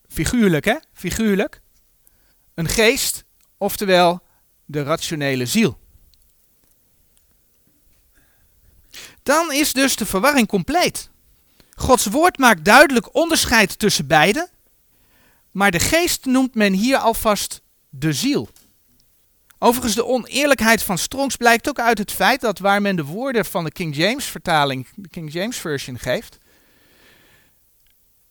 figuurlijk 0.07 0.65
hè, 0.65 0.75
figuurlijk, 0.93 1.61
een 2.53 2.67
geest, 2.67 3.23
oftewel 3.57 4.23
de 4.65 4.83
rationele 4.83 5.45
ziel. 5.45 5.79
Dan 9.29 9.51
is 9.51 9.73
dus 9.73 9.95
de 9.95 10.05
verwarring 10.05 10.47
compleet. 10.47 11.09
Gods 11.75 12.05
woord 12.05 12.37
maakt 12.37 12.65
duidelijk 12.65 13.15
onderscheid 13.15 13.79
tussen 13.79 14.07
beide, 14.07 14.49
maar 15.51 15.71
de 15.71 15.79
geest 15.79 16.25
noemt 16.25 16.55
men 16.55 16.73
hier 16.73 16.97
alvast 16.97 17.61
de 17.89 18.13
ziel. 18.13 18.49
Overigens, 19.59 19.95
de 19.95 20.05
oneerlijkheid 20.05 20.83
van 20.83 20.97
Strongs 20.97 21.35
blijkt 21.35 21.69
ook 21.69 21.79
uit 21.79 21.97
het 21.97 22.11
feit 22.11 22.41
dat 22.41 22.59
waar 22.59 22.81
men 22.81 22.95
de 22.95 23.03
woorden 23.03 23.45
van 23.45 23.63
de 23.63 23.71
King 23.71 23.95
James 23.95 24.25
vertaling, 24.25 24.87
de 24.95 25.09
King 25.09 25.33
James 25.33 25.57
Version 25.57 25.99
geeft, 25.99 26.37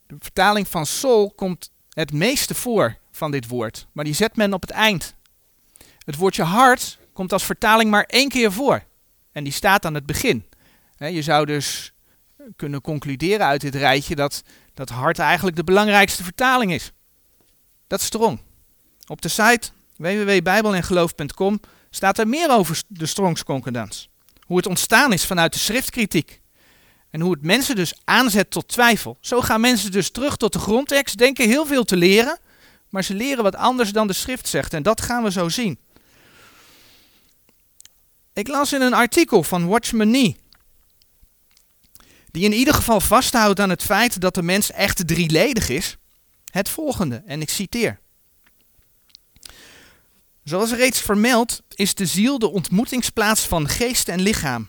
De 0.07 0.15
vertaling 0.19 0.67
van 0.67 0.85
soul 0.85 1.31
komt 1.31 1.71
het 1.89 2.13
meeste 2.13 2.55
voor 2.55 2.97
van 3.11 3.31
dit 3.31 3.47
woord, 3.47 3.87
maar 3.91 4.05
die 4.05 4.13
zet 4.13 4.35
men 4.35 4.53
op 4.53 4.61
het 4.61 4.71
eind. 4.71 5.15
Het 6.05 6.15
woordje 6.15 6.43
hart 6.43 6.97
komt 7.13 7.33
als 7.33 7.43
vertaling 7.43 7.91
maar 7.91 8.03
één 8.03 8.29
keer 8.29 8.51
voor 8.51 8.83
en 9.31 9.43
die 9.43 9.53
staat 9.53 9.85
aan 9.85 9.93
het 9.93 10.05
begin. 10.05 10.48
Je 11.07 11.21
zou 11.21 11.45
dus 11.45 11.93
kunnen 12.55 12.81
concluderen 12.81 13.45
uit 13.45 13.61
dit 13.61 13.75
rijtje 13.75 14.15
dat 14.15 14.43
dat 14.73 14.89
hart 14.89 15.19
eigenlijk 15.19 15.55
de 15.55 15.63
belangrijkste 15.63 16.23
vertaling 16.23 16.73
is. 16.73 16.91
Dat 17.87 17.99
is 17.99 18.05
strong. 18.05 18.39
Op 19.07 19.21
de 19.21 19.27
site 19.27 19.69
www.bijbelengeloof.com 19.95 21.59
staat 21.89 22.17
er 22.17 22.27
meer 22.27 22.51
over 22.51 22.81
de 22.87 23.05
Strongs 23.05 23.43
Concordans. 23.43 24.09
Hoe 24.39 24.57
het 24.57 24.65
ontstaan 24.65 25.13
is 25.13 25.25
vanuit 25.25 25.53
de 25.53 25.59
schriftkritiek. 25.59 26.41
En 27.09 27.21
hoe 27.21 27.31
het 27.31 27.41
mensen 27.41 27.75
dus 27.75 27.93
aanzet 28.03 28.51
tot 28.51 28.67
twijfel. 28.67 29.17
Zo 29.21 29.41
gaan 29.41 29.61
mensen 29.61 29.91
dus 29.91 30.09
terug 30.09 30.37
tot 30.37 30.53
de 30.53 30.59
grondtekst, 30.59 31.17
denken 31.17 31.47
heel 31.47 31.65
veel 31.65 31.83
te 31.83 31.95
leren, 31.97 32.39
maar 32.89 33.03
ze 33.03 33.13
leren 33.13 33.43
wat 33.43 33.55
anders 33.55 33.91
dan 33.91 34.07
de 34.07 34.13
schrift 34.13 34.47
zegt. 34.47 34.73
En 34.73 34.83
dat 34.83 35.01
gaan 35.01 35.23
we 35.23 35.31
zo 35.31 35.49
zien. 35.49 35.79
Ik 38.33 38.47
las 38.47 38.73
in 38.73 38.81
een 38.81 38.93
artikel 38.93 39.43
van 39.43 39.67
Watchman 39.67 40.09
Nee, 40.09 40.37
die 42.31 42.43
in 42.43 42.53
ieder 42.53 42.73
geval 42.73 43.01
vasthoudt 43.01 43.59
aan 43.59 43.69
het 43.69 43.83
feit 43.83 44.21
dat 44.21 44.35
de 44.35 44.43
mens 44.43 44.71
echt 44.71 45.07
drieledig 45.07 45.69
is, 45.69 45.97
het 46.51 46.69
volgende, 46.69 47.23
en 47.25 47.41
ik 47.41 47.49
citeer. 47.49 47.99
Zoals 50.43 50.71
reeds 50.71 50.99
vermeld, 51.01 51.61
is 51.75 51.93
de 51.93 52.05
ziel 52.05 52.39
de 52.39 52.49
ontmoetingsplaats 52.49 53.41
van 53.41 53.69
geest 53.69 54.07
en 54.07 54.21
lichaam, 54.21 54.67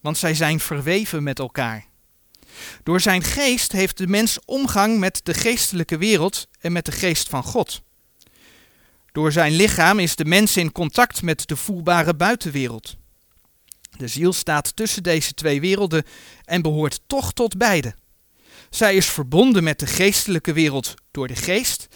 want 0.00 0.18
zij 0.18 0.34
zijn 0.34 0.60
verweven 0.60 1.22
met 1.22 1.38
elkaar. 1.38 1.84
Door 2.82 3.00
zijn 3.00 3.22
geest 3.22 3.72
heeft 3.72 3.98
de 3.98 4.06
mens 4.06 4.38
omgang 4.44 4.98
met 4.98 5.20
de 5.22 5.34
geestelijke 5.34 5.98
wereld 5.98 6.48
en 6.60 6.72
met 6.72 6.84
de 6.84 6.92
geest 6.92 7.28
van 7.28 7.42
God. 7.42 7.82
Door 9.12 9.32
zijn 9.32 9.52
lichaam 9.52 9.98
is 9.98 10.16
de 10.16 10.24
mens 10.24 10.56
in 10.56 10.72
contact 10.72 11.22
met 11.22 11.48
de 11.48 11.56
voelbare 11.56 12.14
buitenwereld. 12.14 12.96
De 13.96 14.08
ziel 14.08 14.32
staat 14.32 14.76
tussen 14.76 15.02
deze 15.02 15.34
twee 15.34 15.60
werelden 15.60 16.04
en 16.44 16.62
behoort 16.62 17.00
toch 17.06 17.32
tot 17.32 17.56
beide. 17.56 17.94
Zij 18.70 18.96
is 18.96 19.06
verbonden 19.06 19.64
met 19.64 19.78
de 19.78 19.86
geestelijke 19.86 20.52
wereld 20.52 20.94
door 21.10 21.28
de 21.28 21.36
geest 21.36 21.86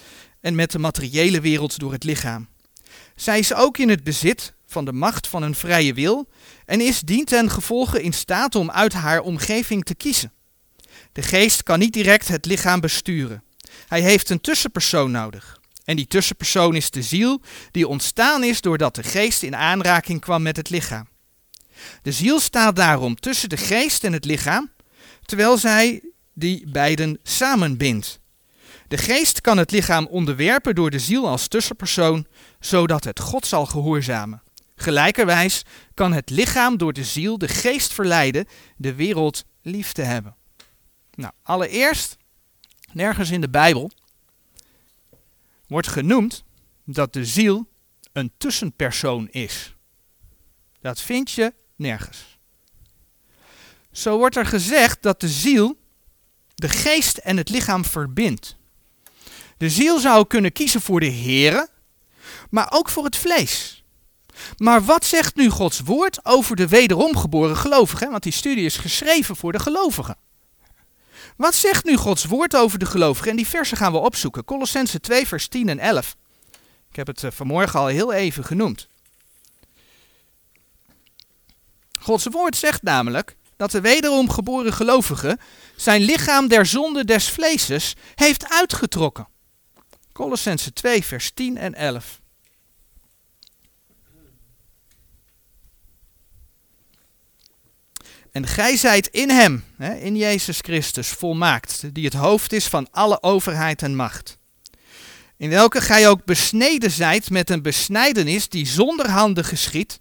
en 0.41 0.55
met 0.55 0.71
de 0.71 0.79
materiële 0.79 1.41
wereld 1.41 1.79
door 1.79 1.93
het 1.93 2.05
lichaam. 2.05 2.49
Zij 3.15 3.39
is 3.39 3.55
ook 3.55 3.79
in 3.79 3.89
het 3.89 4.05
bezit 4.05 4.55
van 4.67 4.85
de 4.85 4.93
macht 4.93 5.27
van 5.27 5.43
een 5.43 5.55
vrije 5.55 5.95
wil 5.95 6.29
en 6.65 6.81
is 6.81 7.01
dient 7.01 7.27
ten 7.27 7.51
gevolge 7.51 8.03
in 8.03 8.13
staat 8.13 8.55
om 8.55 8.71
uit 8.71 8.93
haar 8.93 9.21
omgeving 9.21 9.85
te 9.85 9.95
kiezen. 9.95 10.33
De 11.13 11.23
geest 11.23 11.63
kan 11.63 11.79
niet 11.79 11.93
direct 11.93 12.29
het 12.29 12.47
lichaam 12.47 12.81
besturen. 12.81 13.43
Hij 13.87 14.01
heeft 14.01 14.31
een 14.31 14.41
tussenpersoon 14.41 15.11
nodig. 15.11 15.59
En 15.85 15.97
die 15.97 16.07
tussenpersoon 16.07 16.77
is 16.77 16.91
de 16.91 17.03
ziel 17.03 17.41
die 17.71 17.89
ontstaan 17.89 18.45
is 18.45 18.61
doordat 18.61 18.95
de 18.95 19.03
geest 19.03 19.43
in 19.43 19.57
aanraking 19.57 20.21
kwam 20.21 20.43
met 20.43 20.57
het 20.57 20.71
lichaam. 20.71 21.09
De 22.03 22.13
ziel 22.13 22.41
staat 22.41 22.77
daarom 22.77 23.15
tussen 23.15 23.49
de 23.49 23.57
geest 23.57 24.05
en 24.05 24.13
het 24.13 24.25
lichaam, 24.25 24.71
terwijl 25.25 25.59
zij 25.59 26.03
die 26.33 26.71
beiden 26.71 27.19
samenbindt. 27.23 28.21
De 28.89 28.99
geest 28.99 29.41
kan 29.41 29.59
het 29.59 29.71
lichaam 29.71 30.07
onderwerpen 30.07 30.75
door 30.75 30.91
de 30.91 30.99
ziel 30.99 31.29
als 31.29 31.49
tussenpersoon, 31.49 32.27
zodat 32.61 33.05
het 33.05 33.21
God 33.21 33.47
zal 33.47 33.67
gehoorzamen. 33.67 34.43
Gelijkerwijs 34.75 35.65
kan 35.95 36.13
het 36.13 36.31
lichaam 36.31 36.77
door 36.77 36.93
de 36.93 37.05
ziel 37.05 37.39
de 37.39 37.49
geest 37.49 37.93
verleiden 37.93 38.47
de 38.77 38.95
wereld 38.95 39.45
lief 39.63 39.93
te 39.93 40.03
hebben. 40.03 40.37
Nou, 41.15 41.33
allereerst, 41.43 42.17
nergens 42.93 43.31
in 43.31 43.41
de 43.41 43.49
Bijbel 43.49 43.91
wordt 45.67 45.89
genoemd 45.89 46.45
dat 46.85 47.13
de 47.13 47.25
ziel 47.25 47.69
een 48.13 48.33
tussenpersoon 48.39 49.29
is. 49.29 49.75
Dat 50.81 51.01
vind 51.01 51.31
je 51.31 51.55
nergens. 51.81 52.39
Zo 53.93 54.17
wordt 54.17 54.37
er 54.37 54.47
gezegd 54.47 55.03
dat 55.03 55.21
de 55.21 55.29
ziel 55.29 55.79
de 56.55 56.69
geest 56.69 57.17
en 57.17 57.37
het 57.37 57.49
lichaam 57.49 57.85
verbindt. 57.85 58.57
De 59.57 59.71
ziel 59.71 59.99
zou 59.99 60.27
kunnen 60.27 60.53
kiezen 60.53 60.81
voor 60.81 61.01
de 61.01 61.13
Here, 61.13 61.69
maar 62.51 62.67
ook 62.71 62.89
voor 62.89 63.05
het 63.05 63.17
vlees. 63.17 63.85
Maar 64.57 64.85
wat 64.85 65.05
zegt 65.05 65.37
nu 65.37 65.49
Gods 65.49 65.81
woord 65.81 66.25
over 66.25 66.57
de 66.57 66.69
wederom 66.69 67.17
geboren 67.17 67.57
gelovigen? 67.57 68.11
Want 68.11 68.23
die 68.23 68.33
studie 68.33 68.65
is 68.65 68.77
geschreven 68.77 69.37
voor 69.37 69.53
de 69.53 69.59
gelovigen. 69.59 70.17
Wat 71.37 71.55
zegt 71.55 71.85
nu 71.85 71.97
Gods 71.97 72.25
woord 72.25 72.57
over 72.57 72.79
de 72.79 72.87
gelovigen? 72.87 73.31
En 73.31 73.37
die 73.37 73.47
versen 73.47 73.77
gaan 73.77 73.93
we 73.93 73.99
opzoeken. 73.99 74.45
Colossense 74.45 75.01
2, 75.01 75.27
vers 75.27 75.49
10 75.49 75.69
en 75.69 75.79
11. 75.79 76.17
Ik 76.91 76.97
heb 76.97 77.07
het 77.07 77.25
eh, 77.25 77.31
vanmorgen 77.31 77.81
al 77.81 77.87
heel 77.87 78.13
even 78.13 78.45
genoemd. 78.45 78.89
Gods 82.01 82.27
woord 82.31 82.57
zegt 82.57 82.83
namelijk 82.83 83.37
dat 83.57 83.71
de 83.71 83.81
wederom 83.81 84.31
geboren 84.31 84.73
gelovige 84.73 85.39
zijn 85.77 86.03
lichaam 86.03 86.49
der 86.49 86.67
zonde 86.67 87.05
des 87.05 87.29
vleeses 87.29 87.95
heeft 88.15 88.51
uitgetrokken. 88.51 89.29
Colossense 90.13 90.73
2, 90.73 91.05
vers 91.05 91.31
10 91.35 91.57
en 91.57 91.75
11. 91.75 92.21
En 98.33 98.47
gij 98.47 98.77
zijt 98.77 99.07
in 99.07 99.31
hem, 99.31 99.65
in 99.79 100.17
Jezus 100.17 100.59
Christus, 100.59 101.09
volmaakt, 101.09 101.95
die 101.95 102.05
het 102.05 102.15
hoofd 102.15 102.53
is 102.53 102.67
van 102.67 102.89
alle 102.91 103.23
overheid 103.23 103.83
en 103.83 103.95
macht. 103.95 104.39
In 105.37 105.51
welke 105.51 105.81
gij 105.81 106.09
ook 106.09 106.25
besneden 106.25 106.91
zijt 106.91 107.31
met 107.31 107.51
een 107.51 107.63
besnijdenis 107.63 108.49
die 108.49 108.67
zonder 108.67 109.11
handen 109.11 109.45
geschiet, 109.45 110.01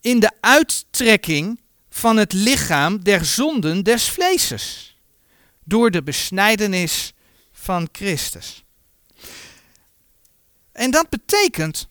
in 0.00 0.20
de 0.20 0.30
uittrekking 0.40 1.60
van 1.90 2.16
het 2.16 2.32
lichaam 2.32 3.04
der 3.04 3.24
zonden 3.24 3.82
des 3.82 4.08
vleeses, 4.08 4.96
door 5.64 5.90
de 5.90 6.02
besnijdenis 6.02 7.12
van 7.52 7.88
Christus. 7.92 8.64
En 10.72 10.90
dat 10.90 11.08
betekent 11.08 11.88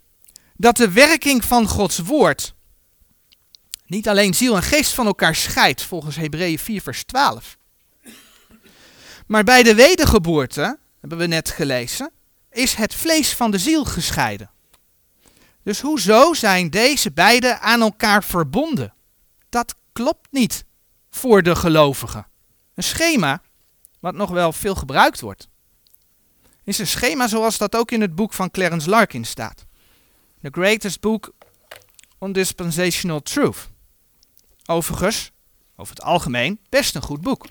dat 0.56 0.78
de 0.78 0.92
werking 0.92 1.46
van 1.46 1.68
Gods 1.68 1.98
woord 1.98 2.54
niet 3.86 4.08
alleen 4.08 4.34
ziel 4.34 4.56
en 4.56 4.64
geest 4.64 4.94
van 4.94 5.06
elkaar 5.06 5.36
scheidt, 5.36 5.84
volgens 5.84 6.16
Hebreeën 6.16 6.60
4, 6.60 6.82
vers 6.82 7.04
12. 7.04 7.58
Maar 9.28 9.44
bij 9.44 9.64
de 9.64 9.76
wedergeboorte, 9.76 10.80
hebben 11.00 11.18
we 11.18 11.26
net 11.26 11.50
gelezen, 11.50 12.12
is 12.52 12.74
het 12.74 12.96
vlees 12.96 13.34
van 13.34 13.52
de 13.52 13.58
ziel 13.58 13.86
gescheiden. 13.86 14.50
Dus 15.64 15.80
hoezo 15.82 16.34
zijn 16.34 16.70
deze 16.70 17.12
beide 17.12 17.60
aan 17.60 17.82
elkaar 17.82 18.24
verbonden? 18.24 18.94
Dat 19.50 19.76
klopt 19.92 20.28
niet 20.32 20.66
voor 21.10 21.44
de 21.44 21.56
gelovigen. 21.56 22.28
Een 22.74 22.84
schema, 22.84 23.42
wat 24.00 24.14
nog 24.14 24.30
wel 24.30 24.54
veel 24.54 24.76
gebruikt 24.76 25.22
wordt, 25.22 25.48
is 26.64 26.80
een 26.80 26.88
schema 26.88 27.28
zoals 27.28 27.58
dat 27.58 27.76
ook 27.76 27.92
in 27.92 28.02
het 28.02 28.16
boek 28.16 28.34
van 28.34 28.52
Clarence 28.52 28.90
Larkin 28.90 29.26
staat. 29.26 29.66
The 30.42 30.50
Greatest 30.52 31.00
Book 31.00 31.34
on 32.18 32.32
Dispensational 32.32 33.22
Truth. 33.22 33.70
Overigens, 34.66 35.32
over 35.76 35.96
het 35.96 36.04
algemeen, 36.04 36.60
best 36.70 36.96
een 36.96 37.02
goed 37.02 37.22
boek. 37.22 37.46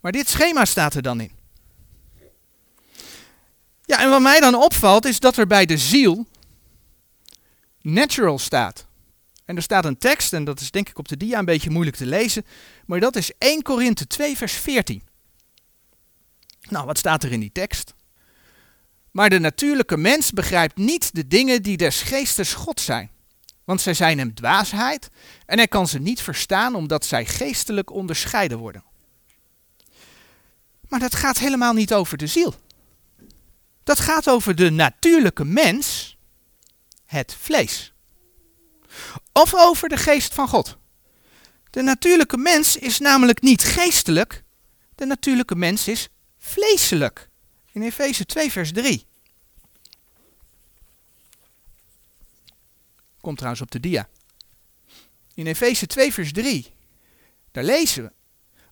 Maar 0.00 0.12
dit 0.12 0.28
schema 0.28 0.64
staat 0.64 0.94
er 0.94 1.02
dan 1.02 1.20
in. 1.20 1.33
Ja, 3.84 4.00
en 4.00 4.10
wat 4.10 4.20
mij 4.20 4.40
dan 4.40 4.54
opvalt 4.54 5.04
is 5.04 5.20
dat 5.20 5.36
er 5.36 5.46
bij 5.46 5.66
de 5.66 5.78
ziel 5.78 6.26
natural 7.80 8.38
staat. 8.38 8.86
En 9.44 9.56
er 9.56 9.62
staat 9.62 9.84
een 9.84 9.98
tekst, 9.98 10.32
en 10.32 10.44
dat 10.44 10.60
is 10.60 10.70
denk 10.70 10.88
ik 10.88 10.98
op 10.98 11.08
de 11.08 11.16
dia 11.16 11.38
een 11.38 11.44
beetje 11.44 11.70
moeilijk 11.70 11.96
te 11.96 12.06
lezen, 12.06 12.44
maar 12.86 13.00
dat 13.00 13.16
is 13.16 13.32
1 13.38 13.62
Korinthe 13.62 14.06
2, 14.06 14.36
vers 14.36 14.52
14. 14.52 15.02
Nou, 16.68 16.86
wat 16.86 16.98
staat 16.98 17.22
er 17.22 17.32
in 17.32 17.40
die 17.40 17.52
tekst? 17.52 17.94
Maar 19.10 19.30
de 19.30 19.38
natuurlijke 19.38 19.96
mens 19.96 20.30
begrijpt 20.30 20.76
niet 20.76 21.14
de 21.14 21.26
dingen 21.26 21.62
die 21.62 21.76
des 21.76 22.02
geestes 22.02 22.54
God 22.54 22.80
zijn. 22.80 23.10
Want 23.64 23.80
zij 23.80 23.94
zijn 23.94 24.18
hem 24.18 24.34
dwaasheid 24.34 25.10
en 25.46 25.56
hij 25.56 25.68
kan 25.68 25.88
ze 25.88 25.98
niet 25.98 26.20
verstaan 26.20 26.74
omdat 26.74 27.04
zij 27.04 27.26
geestelijk 27.26 27.90
onderscheiden 27.90 28.58
worden. 28.58 28.84
Maar 30.88 31.00
dat 31.00 31.14
gaat 31.14 31.38
helemaal 31.38 31.72
niet 31.72 31.94
over 31.94 32.18
de 32.18 32.26
ziel. 32.26 32.54
Dat 33.84 34.00
gaat 34.00 34.28
over 34.28 34.54
de 34.54 34.70
natuurlijke 34.70 35.44
mens, 35.44 36.16
het 37.04 37.34
vlees. 37.40 37.92
Of 39.32 39.54
over 39.54 39.88
de 39.88 39.96
geest 39.96 40.34
van 40.34 40.48
God. 40.48 40.76
De 41.70 41.82
natuurlijke 41.82 42.36
mens 42.36 42.76
is 42.76 42.98
namelijk 42.98 43.42
niet 43.42 43.62
geestelijk, 43.62 44.44
de 44.94 45.06
natuurlijke 45.06 45.56
mens 45.56 45.88
is 45.88 46.08
vleeselijk. 46.38 47.28
In 47.72 47.82
Efeze 47.82 48.24
2, 48.24 48.52
vers 48.52 48.72
3. 48.72 49.06
Komt 53.20 53.36
trouwens 53.36 53.62
op 53.62 53.70
de 53.70 53.80
dia. 53.80 54.08
In 55.34 55.46
Efeze 55.46 55.86
2, 55.86 56.12
vers 56.12 56.32
3. 56.32 56.72
Daar 57.52 57.64
lezen 57.64 58.02
we. 58.02 58.12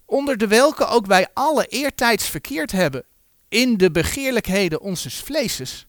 onder 0.04 0.36
de 0.36 0.46
welke 0.46 0.86
ook 0.86 1.06
wij 1.06 1.28
alle 1.34 1.66
eertijds 1.66 2.26
verkeerd 2.26 2.72
hebben 2.72 3.04
in 3.52 3.76
de 3.76 3.90
begeerlijkheden 3.90 4.80
onzes 4.80 5.14
vleeses, 5.14 5.86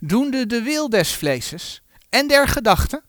doende 0.00 0.46
de 0.46 0.62
wil 0.62 0.88
des 0.88 1.12
vleeses 1.12 1.82
en 2.08 2.28
der 2.28 2.48
gedachten, 2.48 3.02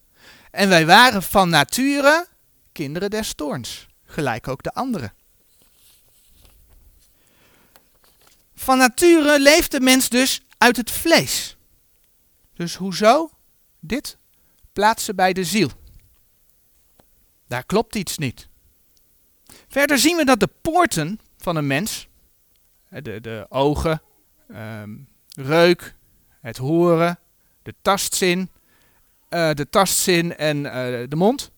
en 0.51 0.70
wij 0.70 0.86
waren 0.86 1.24
van 1.24 1.50
nature 1.50 2.27
kinderen 2.72 3.10
des 3.10 3.34
toorns, 3.34 3.88
gelijk 4.05 4.48
ook 4.48 4.63
de 4.63 4.74
anderen. 4.74 5.13
Van 8.55 8.77
nature 8.77 9.39
leeft 9.39 9.72
de 9.72 9.79
mens 9.79 10.10
dus 10.10 10.41
uit 10.58 10.77
het 10.77 10.91
vlees. 10.91 11.58
Dus 12.53 12.75
hoezo? 12.75 13.29
Dit 13.79 14.17
plaatsen 14.74 15.15
bij 15.15 15.34
de 15.34 15.43
ziel. 15.43 15.72
Daar 17.48 17.65
klopt 17.65 17.96
iets 17.96 18.17
niet. 18.17 18.48
Verder 19.67 20.00
zien 20.00 20.17
we 20.17 20.25
dat 20.25 20.39
de 20.39 20.50
poorten 20.62 21.20
van 21.38 21.55
een 21.55 21.67
mens, 21.67 22.08
de, 23.00 23.45
ogen, 23.50 24.01
ehm, 24.50 24.89
reuk, 25.36 25.95
het 26.41 26.57
horen, 26.57 27.19
de 27.63 27.74
tastzin, 27.81 28.50
uh, 29.29 29.53
de 29.53 29.69
tastzin 29.69 30.36
en 30.36 30.57
uh, 30.57 30.74
de 31.07 31.15
mond. 31.15 31.51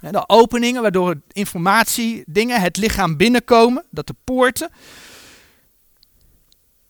De 0.00 0.28
openingen 0.28 0.82
waardoor 0.82 1.20
informatie, 1.32 2.24
dingen, 2.26 2.60
het 2.60 2.76
lichaam 2.76 3.16
binnenkomen, 3.16 3.84
dat 3.90 4.06
de 4.06 4.14
poorten. 4.24 4.70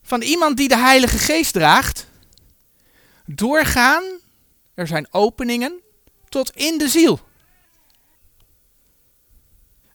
Van 0.03 0.23
iemand 0.23 0.57
die 0.57 0.69
de 0.69 0.77
Heilige 0.77 1.19
Geest 1.19 1.53
draagt, 1.53 2.07
doorgaan, 3.27 4.05
er 4.75 4.87
zijn 4.87 5.07
openingen, 5.11 5.81
tot 6.29 6.51
in 6.51 6.79
de 6.79 6.89
ziel. 6.89 7.21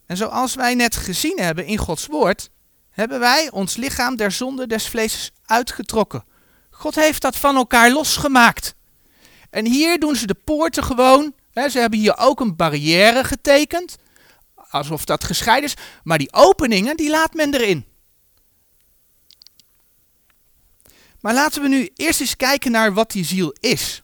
En 0.06 0.18
zoals 0.18 0.56
wij 0.56 0.76
net 0.76 0.96
gezien 0.96 1.40
hebben 1.40 1.66
in 1.66 1.78
Gods 1.78 2.06
woord, 2.08 2.50
hebben 2.92 3.20
wij 3.20 3.52
ons 3.52 3.76
lichaam 3.76 4.16
der 4.16 4.32
zonde 4.32 4.68
des 4.68 4.88
vlees 4.88 5.32
uitgetrokken. 5.46 6.24
God 6.70 6.96
heeft 6.96 7.22
dat 7.22 7.36
van 7.36 7.56
elkaar 7.56 7.92
losgemaakt. 7.92 8.76
En 9.50 9.66
hier 9.66 10.00
doen 10.00 10.16
ze 10.16 10.28
de 10.28 10.34
poorten 10.44 10.84
gewoon. 10.84 11.34
Hè, 11.54 11.70
ze 11.70 11.80
hebben 11.80 12.00
hier 12.00 12.18
ook 12.18 12.40
een 12.40 12.56
barrière 12.56 13.24
getekend. 13.24 13.98
Alsof 14.56 15.06
dat 15.06 15.24
gescheiden 15.24 15.70
is. 15.70 15.76
Maar 16.04 16.18
die 16.18 16.34
openingen, 16.34 16.98
die 16.98 17.10
laat 17.10 17.34
men 17.34 17.54
erin. 17.54 17.86
Maar 21.20 21.34
laten 21.34 21.62
we 21.62 21.68
nu 21.68 21.90
eerst 21.96 22.20
eens 22.22 22.36
kijken 22.36 22.72
naar 22.72 22.94
wat 22.94 23.12
die 23.12 23.26
ziel 23.26 23.56
is. 23.60 24.04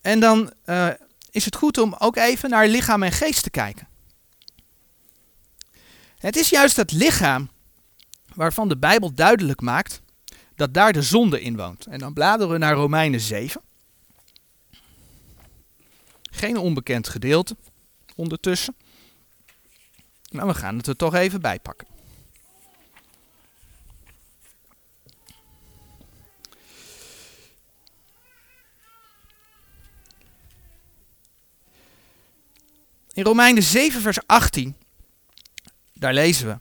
En 0.00 0.20
dan 0.20 0.52
uh, 0.66 0.88
is 1.30 1.44
het 1.44 1.56
goed 1.56 1.78
om 1.78 1.94
ook 1.98 2.16
even 2.16 2.50
naar 2.50 2.68
lichaam 2.68 3.02
en 3.02 3.12
geest 3.12 3.42
te 3.42 3.50
kijken. 3.50 3.88
Het 6.26 6.36
is 6.36 6.48
juist 6.48 6.76
het 6.76 6.92
lichaam 6.92 7.50
waarvan 8.34 8.68
de 8.68 8.76
Bijbel 8.76 9.14
duidelijk 9.14 9.60
maakt 9.60 10.02
dat 10.54 10.74
daar 10.74 10.92
de 10.92 11.02
zonde 11.02 11.40
in 11.40 11.56
woont. 11.56 11.86
En 11.86 11.98
dan 11.98 12.12
bladeren 12.12 12.52
we 12.52 12.58
naar 12.58 12.74
Romeinen 12.74 13.20
7. 13.20 13.60
Geen 16.22 16.56
onbekend 16.56 17.08
gedeelte 17.08 17.56
ondertussen. 18.14 18.76
Maar 20.30 20.46
we 20.46 20.54
gaan 20.54 20.76
het 20.76 20.86
er 20.86 20.96
toch 20.96 21.14
even 21.14 21.40
bij 21.40 21.60
pakken. 21.60 21.86
In 33.12 33.24
Romeinen 33.24 33.62
7, 33.62 34.00
vers 34.00 34.26
18 34.26 34.76
daar 35.98 36.14
lezen 36.14 36.46
we. 36.46 36.58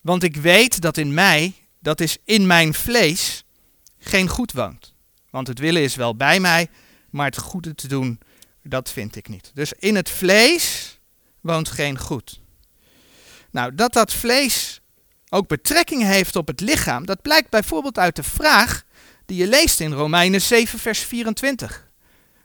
Want 0.00 0.22
ik 0.22 0.36
weet 0.36 0.80
dat 0.80 0.96
in 0.96 1.14
mij, 1.14 1.54
dat 1.78 2.00
is 2.00 2.16
in 2.24 2.46
mijn 2.46 2.74
vlees, 2.74 3.44
geen 3.98 4.28
goed 4.28 4.52
woont. 4.52 4.94
Want 5.30 5.46
het 5.46 5.58
willen 5.58 5.82
is 5.82 5.94
wel 5.94 6.16
bij 6.16 6.40
mij, 6.40 6.68
maar 7.10 7.26
het 7.26 7.38
goede 7.38 7.74
te 7.74 7.88
doen, 7.88 8.20
dat 8.62 8.90
vind 8.90 9.16
ik 9.16 9.28
niet. 9.28 9.50
Dus 9.54 9.72
in 9.72 9.96
het 9.96 10.10
vlees 10.10 10.98
woont 11.40 11.68
geen 11.68 11.98
goed. 11.98 12.40
Nou, 13.50 13.74
dat 13.74 13.92
dat 13.92 14.12
vlees 14.12 14.80
ook 15.28 15.48
betrekking 15.48 16.02
heeft 16.02 16.36
op 16.36 16.46
het 16.46 16.60
lichaam, 16.60 17.06
dat 17.06 17.22
blijkt 17.22 17.50
bijvoorbeeld 17.50 17.98
uit 17.98 18.16
de 18.16 18.22
vraag 18.22 18.84
die 19.26 19.36
je 19.36 19.46
leest 19.46 19.80
in 19.80 19.92
Romeinen 19.92 20.42
7, 20.42 20.78
vers 20.78 21.00
24. 21.00 21.88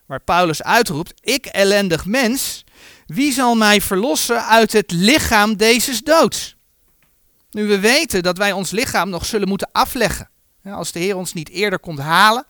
Waar 0.06 0.22
Paulus 0.22 0.63
uitroept: 0.63 1.13
Ik 1.22 1.46
ellendig 1.46 2.06
mens, 2.06 2.63
wie 3.06 3.32
zal 3.32 3.56
mij 3.56 3.82
verlossen 3.82 4.46
uit 4.46 4.74
het 4.74 4.91
lichaam 4.91 5.56
deze 5.58 6.04
doods? 6.04 6.56
Nu 7.50 7.68
we 7.68 7.80
weten 7.80 8.24
dat 8.24 8.38
wij 8.38 8.52
ons 8.52 8.72
lichaam 8.72 9.10
nog 9.10 9.26
zullen 9.26 9.48
moeten 9.48 9.70
afleggen. 9.72 10.30
Als 10.63 10.91
de 10.91 11.00
Heer 11.00 11.15
ons 11.15 11.34
niet 11.34 11.50
eerder 11.50 11.80
komt 11.80 12.00
halen, 12.00 12.46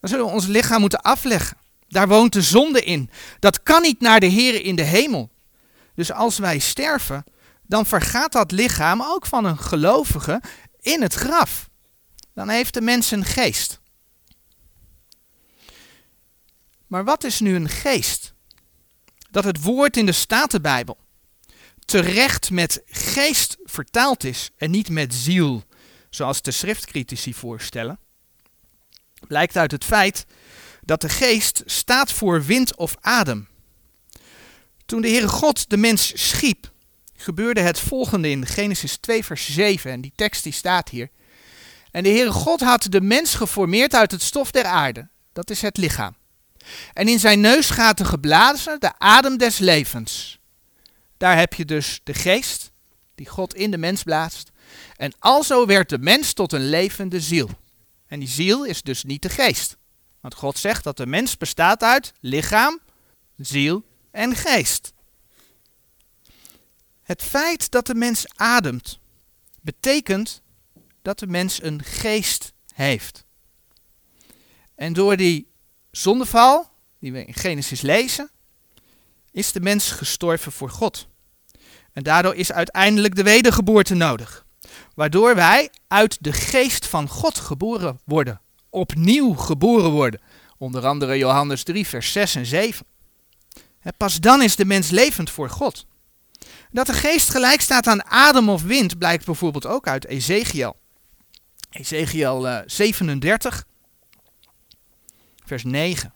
dan 0.00 0.10
zullen 0.10 0.24
we 0.24 0.32
ons 0.32 0.46
lichaam 0.46 0.80
moeten 0.80 1.00
afleggen. 1.00 1.56
Daar 1.88 2.08
woont 2.08 2.32
de 2.32 2.42
zonde 2.42 2.84
in. 2.84 3.10
Dat 3.38 3.62
kan 3.62 3.82
niet 3.82 4.00
naar 4.00 4.20
de 4.20 4.26
Heer 4.26 4.64
in 4.64 4.76
de 4.76 4.82
hemel. 4.82 5.30
Dus 5.94 6.12
als 6.12 6.38
wij 6.38 6.58
sterven, 6.58 7.24
dan 7.62 7.86
vergaat 7.86 8.32
dat 8.32 8.50
lichaam 8.50 9.02
ook 9.02 9.26
van 9.26 9.44
een 9.44 9.58
gelovige 9.58 10.42
in 10.80 11.02
het 11.02 11.14
graf. 11.14 11.68
Dan 12.34 12.48
heeft 12.48 12.74
de 12.74 12.80
mens 12.80 13.10
een 13.10 13.24
geest. 13.24 13.80
Maar 16.86 17.04
wat 17.04 17.24
is 17.24 17.40
nu 17.40 17.54
een 17.54 17.68
geest? 17.68 18.34
Dat 19.30 19.44
het 19.44 19.62
woord 19.62 19.96
in 19.96 20.06
de 20.06 20.12
Statenbijbel 20.12 20.98
terecht 21.84 22.50
met 22.50 22.82
geest 22.86 23.56
vertaald 23.64 24.24
is 24.24 24.50
en 24.56 24.70
niet 24.70 24.88
met 24.88 25.14
ziel, 25.14 25.62
zoals 26.10 26.42
de 26.42 26.50
schriftcritici 26.50 27.34
voorstellen, 27.34 27.98
blijkt 29.26 29.56
uit 29.56 29.70
het 29.70 29.84
feit 29.84 30.26
dat 30.80 31.00
de 31.00 31.08
geest 31.08 31.62
staat 31.66 32.12
voor 32.12 32.44
wind 32.44 32.76
of 32.76 32.96
adem. 33.00 33.48
Toen 34.86 35.00
de 35.00 35.08
Heere 35.08 35.28
God 35.28 35.70
de 35.70 35.76
mens 35.76 36.28
schiep, 36.28 36.72
gebeurde 37.16 37.60
het 37.60 37.80
volgende 37.80 38.30
in 38.30 38.46
Genesis 38.46 38.96
2 38.96 39.24
vers 39.24 39.52
7 39.52 39.90
en 39.90 40.00
die 40.00 40.12
tekst 40.16 40.42
die 40.42 40.52
staat 40.52 40.88
hier. 40.88 41.10
En 41.90 42.02
de 42.02 42.08
Heere 42.08 42.32
God 42.32 42.60
had 42.60 42.86
de 42.90 43.00
mens 43.00 43.34
geformeerd 43.34 43.94
uit 43.94 44.10
het 44.10 44.22
stof 44.22 44.50
der 44.50 44.64
aarde, 44.64 45.08
dat 45.32 45.50
is 45.50 45.62
het 45.62 45.76
lichaam. 45.76 46.17
En 46.92 47.08
in 47.08 47.18
zijn 47.18 47.40
neusgaten 47.40 48.06
geblazen 48.06 48.80
de 48.80 48.98
adem 48.98 49.36
des 49.36 49.58
levens. 49.58 50.38
Daar 51.16 51.38
heb 51.38 51.54
je 51.54 51.64
dus 51.64 52.00
de 52.04 52.14
geest 52.14 52.72
die 53.14 53.26
God 53.26 53.54
in 53.54 53.70
de 53.70 53.78
mens 53.78 54.02
blaast. 54.02 54.50
En 54.96 55.12
alzo 55.18 55.66
werd 55.66 55.88
de 55.88 55.98
mens 55.98 56.32
tot 56.32 56.52
een 56.52 56.68
levende 56.68 57.20
ziel. 57.20 57.50
En 58.06 58.18
die 58.18 58.28
ziel 58.28 58.64
is 58.64 58.82
dus 58.82 59.04
niet 59.04 59.22
de 59.22 59.28
geest. 59.28 59.76
Want 60.20 60.34
God 60.34 60.58
zegt 60.58 60.84
dat 60.84 60.96
de 60.96 61.06
mens 61.06 61.36
bestaat 61.36 61.82
uit 61.82 62.12
lichaam, 62.20 62.80
ziel 63.36 63.84
en 64.10 64.36
geest. 64.36 64.92
Het 67.02 67.22
feit 67.22 67.70
dat 67.70 67.86
de 67.86 67.94
mens 67.94 68.24
ademt, 68.36 68.98
betekent 69.60 70.42
dat 71.02 71.18
de 71.18 71.26
mens 71.26 71.62
een 71.62 71.82
geest 71.82 72.52
heeft. 72.74 73.24
En 74.74 74.92
door 74.92 75.16
die 75.16 75.48
zondeval, 75.90 76.70
die 77.00 77.12
we 77.12 77.24
in 77.24 77.34
Genesis 77.34 77.80
lezen, 77.80 78.30
is 79.32 79.52
de 79.52 79.60
mens 79.60 79.90
gestorven 79.90 80.52
voor 80.52 80.70
God. 80.70 81.08
En 81.92 82.02
daardoor 82.02 82.34
is 82.34 82.52
uiteindelijk 82.52 83.14
de 83.14 83.22
wedergeboorte 83.22 83.94
nodig. 83.94 84.46
Waardoor 84.94 85.34
wij 85.34 85.70
uit 85.88 86.16
de 86.20 86.32
geest 86.32 86.86
van 86.86 87.08
God 87.08 87.38
geboren 87.38 88.00
worden. 88.04 88.40
Opnieuw 88.70 89.34
geboren 89.34 89.90
worden. 89.90 90.20
Onder 90.58 90.86
andere 90.86 91.18
Johannes 91.18 91.62
3, 91.62 91.86
vers 91.86 92.12
6 92.12 92.34
en 92.34 92.46
7. 92.46 92.86
Pas 93.96 94.20
dan 94.20 94.42
is 94.42 94.56
de 94.56 94.64
mens 94.64 94.90
levend 94.90 95.30
voor 95.30 95.50
God. 95.50 95.86
Dat 96.70 96.86
de 96.86 96.92
geest 96.92 97.30
gelijk 97.30 97.60
staat 97.60 97.86
aan 97.86 98.04
adem 98.04 98.48
of 98.48 98.62
wind 98.62 98.98
blijkt 98.98 99.24
bijvoorbeeld 99.24 99.66
ook 99.66 99.86
uit 99.86 100.06
Ezekiel. 100.06 100.76
Ezekiel 101.70 102.62
37, 102.66 103.54
eh, 103.54 103.77
vers 105.48 105.64
9. 105.64 106.12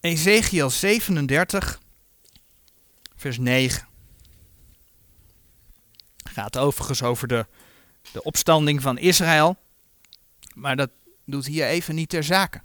Ezekiel 0.00 0.70
37, 0.70 1.80
vers 3.16 3.38
9. 3.38 3.88
Gaat 6.24 6.56
overigens 6.56 7.02
over 7.02 7.28
de, 7.28 7.46
de 8.12 8.22
opstanding 8.22 8.82
van 8.82 8.98
Israël. 8.98 9.56
Maar 10.54 10.76
dat 10.76 10.90
doet 11.24 11.46
hier 11.46 11.66
even 11.66 11.94
niet 11.94 12.08
ter 12.08 12.24
zake. 12.24 12.62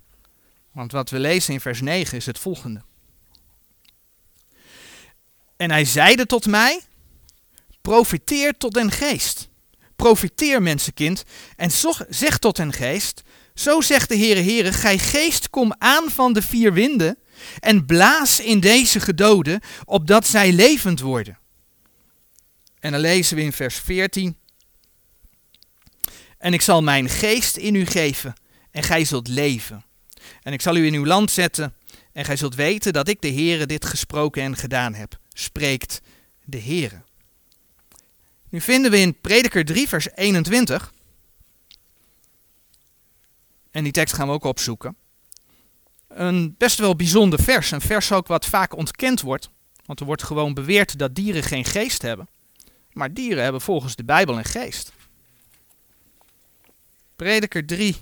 Want 0.72 0.92
wat 0.92 1.10
we 1.10 1.20
lezen 1.20 1.54
in 1.54 1.62
vers 1.62 1.82
9 1.82 2.18
is 2.18 2.26
het 2.26 2.40
volgende. 2.40 2.82
En 5.62 5.72
hij 5.72 5.86
zeide 5.86 6.26
tot 6.26 6.46
mij, 6.46 6.82
profiteer 7.82 8.58
tot 8.58 8.74
den 8.74 8.92
geest. 8.92 9.50
profiteer 9.96 10.62
mensenkind 10.62 11.24
en 11.56 11.72
zeg 12.10 12.38
tot 12.38 12.58
hen 12.58 12.74
geest, 12.74 13.22
zo 13.54 13.82
zegt 13.82 14.10
de 14.10 14.18
Heere 14.18 14.42
Heere, 14.42 14.74
gij 14.74 14.98
geest 14.98 15.50
kom 15.50 15.74
aan 15.78 16.10
van 16.10 16.34
de 16.34 16.42
vier 16.42 16.74
winden 16.74 17.18
en 17.60 17.86
blaas 17.86 18.40
in 18.40 18.60
deze 18.60 19.00
gedoden, 19.00 19.62
opdat 19.86 20.28
zij 20.28 20.52
levend 20.52 21.00
worden. 21.00 21.40
En 22.80 22.92
dan 22.92 23.02
lezen 23.02 23.36
we 23.36 23.44
in 23.44 23.54
vers 23.54 23.76
14. 23.76 24.38
En 26.38 26.54
ik 26.54 26.62
zal 26.62 26.84
mijn 26.84 27.10
geest 27.10 27.58
in 27.58 27.76
u 27.76 27.86
geven 27.86 28.34
en 28.72 28.84
gij 28.84 29.06
zult 29.06 29.28
leven. 29.28 29.86
En 30.42 30.54
ik 30.54 30.62
zal 30.62 30.76
u 30.76 30.86
in 30.86 30.94
uw 30.94 31.06
land 31.06 31.32
zetten 31.32 31.76
en 32.14 32.26
gij 32.26 32.36
zult 32.36 32.56
weten 32.56 32.94
dat 32.94 33.08
ik 33.08 33.22
de 33.22 33.32
Heere 33.34 33.66
dit 33.66 33.86
gesproken 33.86 34.44
en 34.44 34.56
gedaan 34.56 34.94
heb, 34.94 35.20
spreekt 35.34 36.02
de 36.44 36.62
Heere. 36.62 37.02
Nu 38.50 38.62
vinden 38.62 38.92
we 38.92 38.98
in 38.98 39.20
Prediker 39.20 39.66
3 39.66 39.88
vers 39.88 40.08
21, 40.16 40.94
en 43.72 43.84
die 43.84 43.92
tekst 43.92 44.14
gaan 44.14 44.28
we 44.28 44.34
ook 44.34 44.44
opzoeken, 44.44 44.96
een 46.08 46.56
best 46.58 46.78
wel 46.78 46.96
bijzonder 46.96 47.40
vers. 47.40 47.72
Een 47.72 47.82
vers 47.82 48.12
ook 48.12 48.28
wat 48.28 48.46
vaak 48.46 48.76
ontkend 48.76 49.22
wordt, 49.22 49.50
want 49.86 50.00
er 50.00 50.06
wordt 50.06 50.24
gewoon 50.24 50.54
beweerd 50.54 50.98
dat 50.98 51.16
dieren 51.16 51.44
geen 51.44 51.66
geest 51.66 52.02
hebben. 52.02 52.28
Maar 52.92 53.14
dieren 53.14 53.44
hebben 53.44 53.62
volgens 53.62 53.96
de 53.96 54.04
Bijbel 54.04 54.38
een 54.38 54.46
geest. 54.46 54.92
Prediker 57.16 57.66
3. 57.66 57.96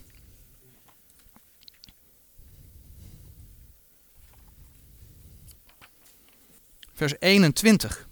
Vers 7.00 7.14
21. 7.20 8.08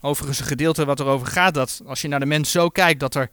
Overigens 0.00 0.40
een 0.40 0.46
gedeelte 0.46 0.84
wat 0.84 1.00
erover 1.00 1.26
gaat 1.26 1.54
dat 1.54 1.80
als 1.86 2.00
je 2.00 2.08
naar 2.08 2.20
de 2.20 2.26
mens 2.26 2.50
zo 2.50 2.68
kijkt 2.68 3.00
dat 3.00 3.14
er, 3.14 3.30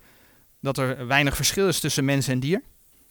dat 0.60 0.78
er 0.78 1.08
weinig 1.08 1.36
verschil 1.36 1.68
is 1.68 1.80
tussen 1.80 2.06
mens 2.06 2.28
en 2.28 2.40
dier. 2.40 2.62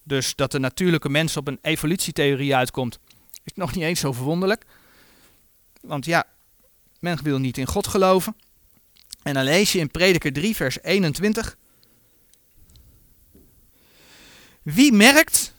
Dus 0.02 0.34
dat 0.34 0.50
de 0.52 0.58
natuurlijke 0.58 1.08
mens 1.08 1.36
op 1.36 1.48
een 1.48 1.58
evolutietheorie 1.62 2.56
uitkomt, 2.56 2.98
is 3.42 3.52
nog 3.54 3.74
niet 3.74 3.84
eens 3.84 4.00
zo 4.00 4.12
verwonderlijk. 4.12 4.64
Want 5.80 6.04
ja, 6.04 6.24
men 7.00 7.22
wil 7.22 7.38
niet 7.38 7.58
in 7.58 7.66
God 7.66 7.86
geloven. 7.86 8.36
En 9.22 9.34
dan 9.34 9.44
lees 9.44 9.72
je 9.72 9.78
in 9.78 9.90
Prediker 9.90 10.32
3, 10.32 10.56
vers 10.56 10.82
21. 10.82 11.56
Wie 14.62 14.92
merkt 14.92 15.54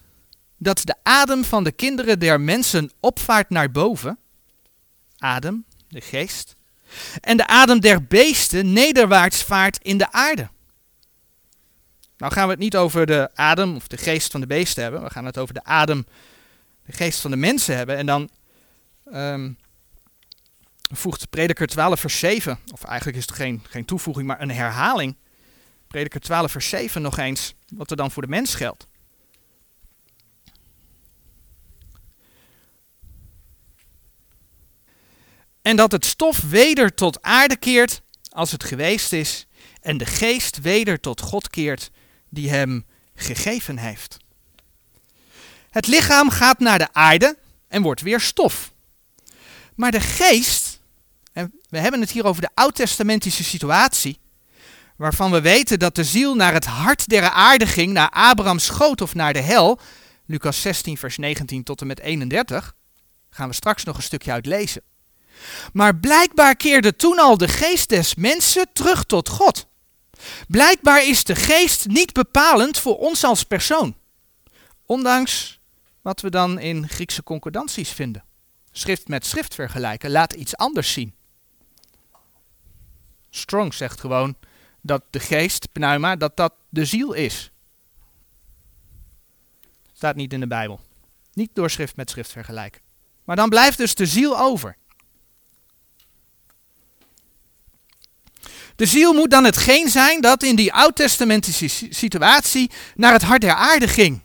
dat 0.57 0.81
de 0.83 0.95
adem 1.03 1.43
van 1.43 1.63
de 1.63 1.71
kinderen 1.71 2.19
der 2.19 2.41
mensen 2.41 2.91
opvaart 2.99 3.49
naar 3.49 3.71
boven? 3.71 4.19
Adem, 5.25 5.65
de 5.88 6.01
geest. 6.01 6.55
En 7.21 7.38
de 7.38 7.47
adem 7.47 7.79
der 7.79 8.03
beesten 8.03 8.73
nederwaarts 8.73 9.43
vaart 9.43 9.77
in 9.81 9.97
de 9.97 10.11
aarde. 10.11 10.49
Nou 12.17 12.33
gaan 12.33 12.45
we 12.45 12.51
het 12.51 12.59
niet 12.59 12.77
over 12.77 13.05
de 13.05 13.29
adem 13.33 13.75
of 13.75 13.88
de 13.88 13.97
geest 13.97 14.31
van 14.31 14.41
de 14.41 14.47
beesten 14.47 14.83
hebben. 14.83 15.03
We 15.03 15.09
gaan 15.09 15.25
het 15.25 15.38
over 15.38 15.53
de 15.53 15.63
adem, 15.63 16.05
de 16.85 16.91
geest 16.91 17.19
van 17.19 17.31
de 17.31 17.38
mensen 17.38 17.75
hebben. 17.75 17.97
En 17.97 18.05
dan 18.05 18.29
um, 19.13 19.57
voegt 20.93 21.29
Prediker 21.29 21.67
12 21.67 21.99
vers 21.99 22.19
7, 22.19 22.59
of 22.73 22.83
eigenlijk 22.83 23.17
is 23.17 23.25
het 23.25 23.35
geen, 23.35 23.63
geen 23.69 23.85
toevoeging, 23.85 24.27
maar 24.27 24.41
een 24.41 24.51
herhaling. 24.51 25.15
Prediker 25.88 26.19
12 26.19 26.51
vers 26.51 26.69
7 26.69 27.01
nog 27.01 27.17
eens, 27.17 27.53
wat 27.67 27.91
er 27.91 27.97
dan 27.97 28.11
voor 28.11 28.21
de 28.21 28.29
mens 28.29 28.55
geldt. 28.55 28.88
En 35.65 35.75
dat 35.75 35.91
het 35.91 36.06
stof 36.06 36.41
weder 36.41 36.93
tot 36.93 37.21
aarde 37.21 37.56
keert 37.56 38.01
als 38.30 38.51
het 38.51 38.63
geweest 38.63 39.13
is, 39.13 39.47
en 39.82 39.97
de 39.97 40.06
geest 40.06 40.62
weder 40.62 40.99
tot 40.99 41.21
God 41.21 41.49
keert 41.49 41.91
die 42.30 42.49
hem 42.49 42.86
gegeven 43.15 43.78
heeft. 43.78 44.17
Het 45.69 45.88
lichaam 45.88 46.30
gaat 46.30 46.60
naar 46.60 46.78
de 46.78 46.93
aarde 46.93 47.38
en 47.67 47.82
wordt 47.82 48.01
weer 48.01 48.19
stof. 48.19 48.71
Maar 49.75 49.91
de 49.91 49.99
geest, 49.99 50.80
en 51.34 51.60
we 51.69 51.80
hebben 51.80 52.01
het 52.01 52.12
hier 52.12 52.25
over 52.25 52.41
de 52.41 52.49
oud-testamentische 52.54 53.43
situatie, 53.43 54.19
waarvan 54.97 55.32
we 55.32 55.41
weten 55.41 55.80
dat 55.80 55.95
de 55.95 56.04
ziel 56.04 56.36
naar 56.36 56.54
het 56.54 56.65
hart 56.65 57.10
der 57.10 57.30
aarde 57.30 57.67
ging, 57.67 57.93
naar 57.93 58.10
Abrahams 58.10 58.65
schoot 58.65 59.01
of 59.01 59.13
naar 59.13 59.34
de 59.34 59.41
hel, 59.41 59.80
Lucas 60.25 60.62
16, 60.62 60.97
vers 60.97 61.17
19 61.17 61.63
tot 61.63 61.82
en 61.82 61.88
met 61.88 61.99
31, 61.99 62.75
gaan 63.30 63.47
we 63.47 63.56
straks 63.56 63.84
nog 63.84 63.97
een 63.97 64.04
stukje 64.04 64.32
uitlezen. 64.32 64.82
Maar 65.73 65.95
blijkbaar 65.95 66.55
keerde 66.55 66.95
toen 66.95 67.19
al 67.19 67.37
de 67.37 67.47
geest 67.47 67.89
des 67.89 68.15
mensen 68.15 68.67
terug 68.73 69.03
tot 69.03 69.29
God. 69.29 69.67
Blijkbaar 70.47 71.05
is 71.05 71.23
de 71.23 71.35
geest 71.35 71.87
niet 71.87 72.13
bepalend 72.13 72.79
voor 72.79 72.97
ons 72.97 73.23
als 73.23 73.43
persoon. 73.43 73.95
Ondanks 74.85 75.59
wat 76.01 76.21
we 76.21 76.29
dan 76.29 76.59
in 76.59 76.89
Griekse 76.89 77.23
concordanties 77.23 77.89
vinden. 77.89 78.23
Schrift 78.71 79.07
met 79.07 79.25
schrift 79.25 79.55
vergelijken 79.55 80.11
laat 80.11 80.33
iets 80.33 80.57
anders 80.57 80.93
zien. 80.93 81.15
Strong 83.29 83.73
zegt 83.73 83.99
gewoon 83.99 84.35
dat 84.81 85.03
de 85.09 85.19
geest, 85.19 85.71
pneuma, 85.71 86.15
dat 86.15 86.37
dat 86.37 86.53
de 86.69 86.85
ziel 86.85 87.13
is. 87.13 87.51
Staat 89.93 90.15
niet 90.15 90.33
in 90.33 90.39
de 90.39 90.47
Bijbel. 90.47 90.79
Niet 91.33 91.49
door 91.53 91.69
schrift 91.69 91.95
met 91.95 92.09
schrift 92.09 92.31
vergelijken. 92.31 92.81
Maar 93.23 93.35
dan 93.35 93.49
blijft 93.49 93.77
dus 93.77 93.95
de 93.95 94.05
ziel 94.05 94.39
over. 94.39 94.77
De 98.75 98.85
ziel 98.85 99.13
moet 99.13 99.31
dan 99.31 99.43
hetgeen 99.43 99.89
zijn 99.89 100.21
dat 100.21 100.43
in 100.43 100.55
die 100.55 100.73
oud-testamentische 100.73 101.88
situatie 101.89 102.71
naar 102.95 103.13
het 103.13 103.21
hart 103.21 103.41
der 103.41 103.53
aarde 103.53 103.88
ging. 103.88 104.21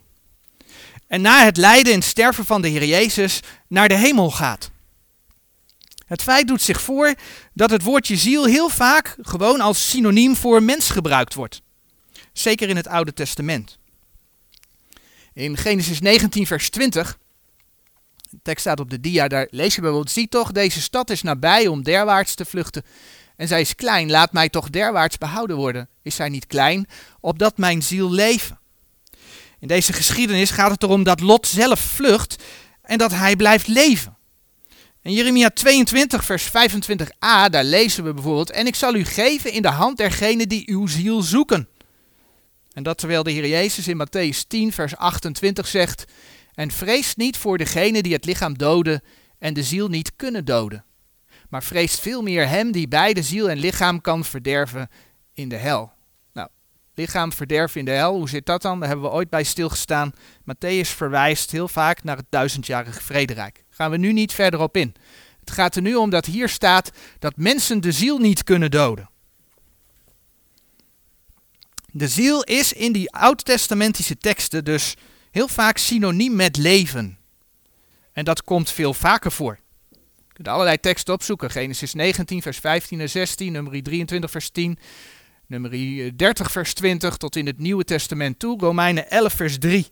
En 1.07 1.21
na 1.21 1.45
het 1.45 1.57
lijden 1.57 1.93
en 1.93 2.03
sterven 2.03 2.45
van 2.45 2.63
de 2.63 2.69
Heer 2.69 2.85
Jezus 2.85 3.41
naar 3.69 3.89
de 3.89 3.95
hemel 3.97 4.31
gaat. 4.31 4.71
Het 6.07 6.23
feit 6.23 6.47
doet 6.49 6.63
zich 6.63 6.81
voor 6.81 7.15
dat 7.55 7.71
het 7.71 7.83
woordje 7.83 8.17
ziel 8.17 8.45
heel 8.45 8.69
vaak 8.69 9.17
gewoon 9.21 9.61
als 9.61 9.91
synoniem 9.91 10.37
voor 10.37 10.63
mens 10.63 10.91
gebruikt 10.91 11.35
wordt. 11.35 11.63
Zeker 12.33 12.69
in 12.69 12.77
het 12.77 12.87
Oude 12.87 13.13
Testament. 13.13 13.79
In 15.33 15.57
Genesis 15.57 16.01
19, 16.01 16.47
vers 16.47 16.71
20, 16.71 17.19
de 18.31 18.39
tekst 18.43 18.61
staat 18.61 18.81
op 18.81 18.91
de 18.91 19.01
dia, 19.01 19.29
daar 19.29 19.47
lees 19.51 19.75
je 19.75 19.81
bijvoorbeeld, 19.81 20.11
zie 20.11 20.29
toch, 20.29 20.53
deze 20.53 20.81
stad 20.81 21.11
is 21.11 21.23
nabij 21.23 21.67
om 21.67 21.83
derwaarts 21.83 22.35
te 22.35 22.45
vluchten. 22.45 22.85
En 23.41 23.49
zij 23.49 23.61
is 23.61 23.75
klein, 23.75 24.11
laat 24.11 24.33
mij 24.33 24.49
toch 24.49 24.71
derwaarts 24.71 25.19
behouden 25.19 25.57
worden. 25.57 25.89
Is 26.03 26.15
zij 26.15 26.29
niet 26.29 26.47
klein, 26.47 26.87
opdat 27.21 27.59
mijn 27.59 27.83
ziel 27.83 28.11
leven? 28.11 28.59
In 29.61 29.69
deze 29.69 29.93
geschiedenis 29.93 30.51
gaat 30.51 30.71
het 30.71 30.83
erom 30.83 31.03
dat 31.03 31.21
Lot 31.21 31.47
zelf 31.47 31.81
vlucht 31.81 32.43
en 32.83 32.99
dat 32.99 33.13
hij 33.13 33.37
blijft 33.37 33.67
leven. 33.67 34.17
In 35.03 35.13
Jeremia 35.13 35.51
22, 35.51 36.25
vers 36.25 36.49
25a, 36.49 37.51
daar 37.51 37.65
lezen 37.65 38.05
we 38.05 38.15
bijvoorbeeld: 38.15 38.51
En 38.51 38.67
ik 38.67 38.75
zal 38.75 38.95
u 38.95 39.05
geven 39.05 39.53
in 39.53 39.63
de 39.63 39.69
hand 39.69 39.97
dergenen 39.97 40.49
die 40.49 40.71
uw 40.71 40.87
ziel 40.87 41.23
zoeken. 41.23 41.69
En 42.73 42.83
dat 42.83 42.99
terwijl 42.99 43.23
de 43.23 43.31
Heer 43.31 43.49
Jezus 43.49 43.89
in 43.89 44.07
Matthäus 44.07 44.47
10, 44.49 44.73
vers 44.73 44.97
28 44.97 45.67
zegt: 45.67 46.05
En 46.55 46.71
vrees 46.71 47.17
niet 47.17 47.37
voor 47.37 47.59
degenen 47.59 48.03
die 48.03 48.13
het 48.13 48.25
lichaam 48.25 48.59
doden 48.59 49.03
en 49.39 49.55
de 49.55 49.63
ziel 49.63 49.89
niet 49.89 50.13
kunnen 50.17 50.45
doden 50.45 50.85
maar 51.51 51.63
vreest 51.63 52.01
veel 52.01 52.23
meer 52.23 52.49
hem 52.49 52.73
die 52.73 52.89
beide 52.89 53.23
ziel 53.23 53.51
en 53.51 53.59
lichaam 53.59 54.01
kan 54.01 54.25
verderven 54.25 54.89
in 55.33 55.49
de 55.49 55.57
hel. 55.57 55.93
Nou, 56.33 56.49
lichaam 56.95 57.33
verderven 57.33 57.79
in 57.79 57.85
de 57.85 57.91
hel, 57.91 58.15
hoe 58.15 58.29
zit 58.29 58.47
dat 58.47 58.63
dan? 58.63 58.79
Daar 58.79 58.89
hebben 58.89 59.07
we 59.07 59.15
ooit 59.15 59.31
bij 59.31 59.45
stilgestaan. 59.45 60.13
Matthäus 60.41 60.89
verwijst 60.89 61.51
heel 61.51 61.69
vaak 61.69 62.03
naar 62.03 62.17
het 62.17 62.27
duizendjarige 62.29 63.03
vrederijk. 63.03 63.65
Gaan 63.71 63.91
we 63.91 63.97
nu 63.97 64.13
niet 64.13 64.33
verder 64.33 64.61
op 64.61 64.77
in. 64.77 64.95
Het 65.41 65.51
gaat 65.51 65.77
er 65.77 65.83
nu 65.83 65.95
om 65.95 66.11
dat 66.11 66.27
hier 66.27 66.49
staat 66.49 66.91
dat 67.19 67.37
mensen 67.37 67.81
de 67.81 67.93
ziel 67.93 68.19
niet 68.19 68.45
kunnen 68.45 68.71
doden. 68.71 69.11
De 71.93 72.09
ziel 72.09 72.43
is 72.43 72.73
in 72.73 72.93
die 72.93 73.13
oud-testamentische 73.13 74.19
teksten 74.19 74.65
dus 74.65 74.97
heel 75.31 75.49
vaak 75.49 75.77
synoniem 75.79 76.37
met 76.37 76.57
leven. 76.57 77.19
En 78.13 78.25
dat 78.25 78.45
komt 78.45 78.71
veel 78.71 78.95
vaker 78.95 79.33
voor 79.33 79.59
kunt 80.43 80.55
allerlei 80.55 80.81
teksten 80.81 81.15
opzoeken. 81.15 81.51
Genesis 81.51 81.95
19, 81.95 82.43
vers 82.43 82.59
15 82.59 83.01
en 83.01 83.11
16, 83.11 83.53
nummer 83.53 83.83
23, 83.83 84.31
vers 84.31 84.51
10, 84.51 84.79
nummer 85.47 85.71
30, 86.17 86.51
vers 86.51 86.75
20, 86.75 87.17
tot 87.17 87.37
in 87.37 87.47
het 87.47 87.59
Nieuwe 87.59 87.85
Testament 87.85 88.39
toe, 88.39 88.59
Romeinen 88.59 89.11
11, 89.11 89.33
vers 89.33 89.59
3. 89.59 89.87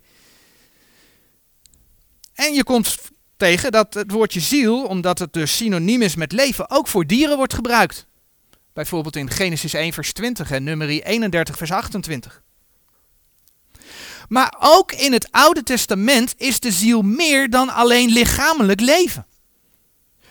En 2.35 2.55
je 2.55 2.65
komt 2.65 2.99
tegen 3.37 3.73
dat 3.73 3.95
het 3.95 4.11
woordje 4.11 4.41
ziel, 4.41 4.85
omdat 4.85 5.19
het 5.19 5.33
dus 5.33 5.57
synoniem 5.57 6.03
is 6.03 6.15
met 6.15 6.33
leven, 6.33 6.71
ook 6.71 6.89
voor 6.89 7.07
dieren 7.07 7.37
wordt 7.37 7.55
gebruikt. 7.55 8.07
Bijvoorbeeld 8.73 9.17
in 9.17 9.31
Genesis 9.31 9.75
1, 9.75 9.93
vers 9.93 10.13
20 10.13 10.51
en 10.51 10.65
nummer 10.65 10.89
31, 10.89 11.57
vers 11.57 11.71
28. 11.71 12.43
Maar 14.29 14.57
ook 14.59 14.93
in 14.93 15.13
het 15.13 15.29
Oude 15.31 15.63
Testament 15.63 16.35
is 16.37 16.61
de 16.61 16.73
ziel 16.73 17.03
meer 17.03 17.51
dan 17.51 17.69
alleen 17.69 18.09
lichamelijk 18.11 18.81
leven. 18.81 19.27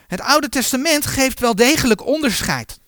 Het 0.08 0.22
Oude 0.22 0.50
Testament 0.50 1.06
geeft 1.06 1.40
wel 1.40 1.56
degelijk 1.56 2.06
onderscheid. 2.06 2.80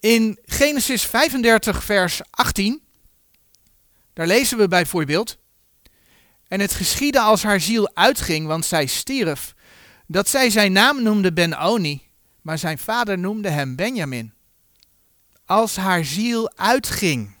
In 0.00 0.38
Genesis 0.44 1.02
35, 1.02 1.84
vers 1.84 2.20
18, 2.30 2.82
daar 4.12 4.26
lezen 4.26 4.58
we 4.58 4.68
bijvoorbeeld. 4.68 5.38
En 6.48 6.60
het 6.60 6.72
geschiedde 6.72 7.20
als 7.20 7.42
haar 7.42 7.60
ziel 7.60 7.94
uitging, 7.94 8.46
want 8.46 8.64
zij 8.64 8.86
stierf, 8.86 9.54
dat 10.06 10.28
zij 10.28 10.50
zijn 10.50 10.72
naam 10.72 11.02
noemde 11.02 11.32
Ben-Oni, 11.32 12.02
maar 12.42 12.58
zijn 12.58 12.78
vader 12.78 13.18
noemde 13.18 13.48
hem 13.48 13.76
Benjamin. 13.76 14.32
Als 15.46 15.76
haar 15.76 16.04
ziel 16.04 16.56
uitging. 16.56 17.36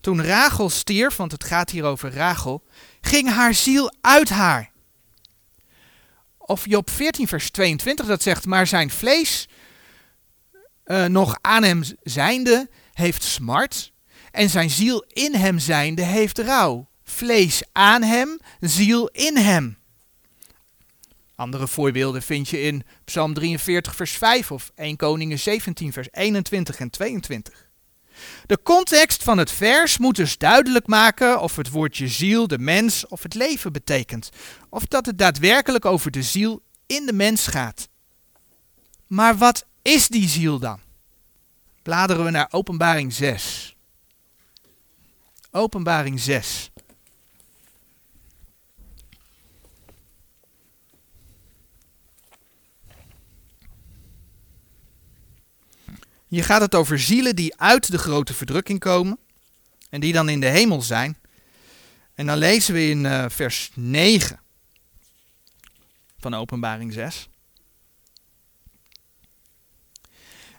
Toen 0.00 0.22
Rachel 0.24 0.70
stierf, 0.70 1.16
want 1.16 1.32
het 1.32 1.44
gaat 1.44 1.70
hier 1.70 1.84
over 1.84 2.14
Rachel, 2.14 2.64
ging 3.00 3.28
haar 3.28 3.54
ziel 3.54 3.92
uit 4.00 4.28
haar. 4.28 4.72
Of 6.46 6.66
Job 6.66 6.90
14, 6.90 7.28
vers 7.28 7.50
22, 7.50 8.06
dat 8.06 8.22
zegt, 8.22 8.46
maar 8.46 8.66
zijn 8.66 8.90
vlees 8.90 9.48
uh, 10.86 11.04
nog 11.04 11.38
aan 11.40 11.62
hem 11.62 11.82
zijnde 12.02 12.68
heeft 12.92 13.22
smart 13.22 13.92
en 14.30 14.50
zijn 14.50 14.70
ziel 14.70 15.04
in 15.08 15.34
hem 15.34 15.58
zijnde 15.58 16.02
heeft 16.02 16.38
rouw. 16.38 16.88
Vlees 17.04 17.62
aan 17.72 18.02
hem, 18.02 18.38
ziel 18.60 19.08
in 19.08 19.36
hem. 19.36 19.78
Andere 21.34 21.68
voorbeelden 21.68 22.22
vind 22.22 22.48
je 22.48 22.60
in 22.60 22.84
Psalm 23.04 23.34
43, 23.34 23.96
vers 23.96 24.12
5 24.12 24.50
of 24.50 24.72
1 24.74 24.96
Koningen 24.96 25.38
17, 25.38 25.92
vers 25.92 26.08
21 26.10 26.78
en 26.78 26.90
22. 26.90 27.63
De 28.46 28.62
context 28.62 29.22
van 29.22 29.38
het 29.38 29.50
vers 29.50 29.98
moet 29.98 30.16
dus 30.16 30.38
duidelijk 30.38 30.86
maken 30.86 31.40
of 31.40 31.56
het 31.56 31.70
woordje 31.70 32.08
ziel 32.08 32.46
de 32.46 32.58
mens 32.58 33.06
of 33.06 33.22
het 33.22 33.34
leven 33.34 33.72
betekent. 33.72 34.30
Of 34.68 34.84
dat 34.86 35.06
het 35.06 35.18
daadwerkelijk 35.18 35.84
over 35.84 36.10
de 36.10 36.22
ziel 36.22 36.62
in 36.86 37.06
de 37.06 37.12
mens 37.12 37.46
gaat. 37.46 37.88
Maar 39.06 39.36
wat 39.36 39.66
is 39.82 40.08
die 40.08 40.28
ziel 40.28 40.58
dan? 40.58 40.80
Bladeren 41.82 42.24
we 42.24 42.30
naar 42.30 42.48
Openbaring 42.50 43.12
6. 43.12 43.76
Openbaring 45.50 46.20
6. 46.20 46.70
Hier 56.34 56.44
gaat 56.44 56.60
het 56.60 56.74
over 56.74 56.98
zielen 57.00 57.36
die 57.36 57.56
uit 57.56 57.90
de 57.90 57.98
grote 57.98 58.34
verdrukking 58.34 58.80
komen 58.80 59.18
en 59.90 60.00
die 60.00 60.12
dan 60.12 60.28
in 60.28 60.40
de 60.40 60.46
hemel 60.46 60.82
zijn. 60.82 61.18
En 62.14 62.26
dan 62.26 62.38
lezen 62.38 62.74
we 62.74 62.88
in 62.88 63.04
uh, 63.04 63.24
vers 63.28 63.70
9 63.74 64.40
van 66.18 66.34
Openbaring 66.34 66.92
6. 66.92 67.28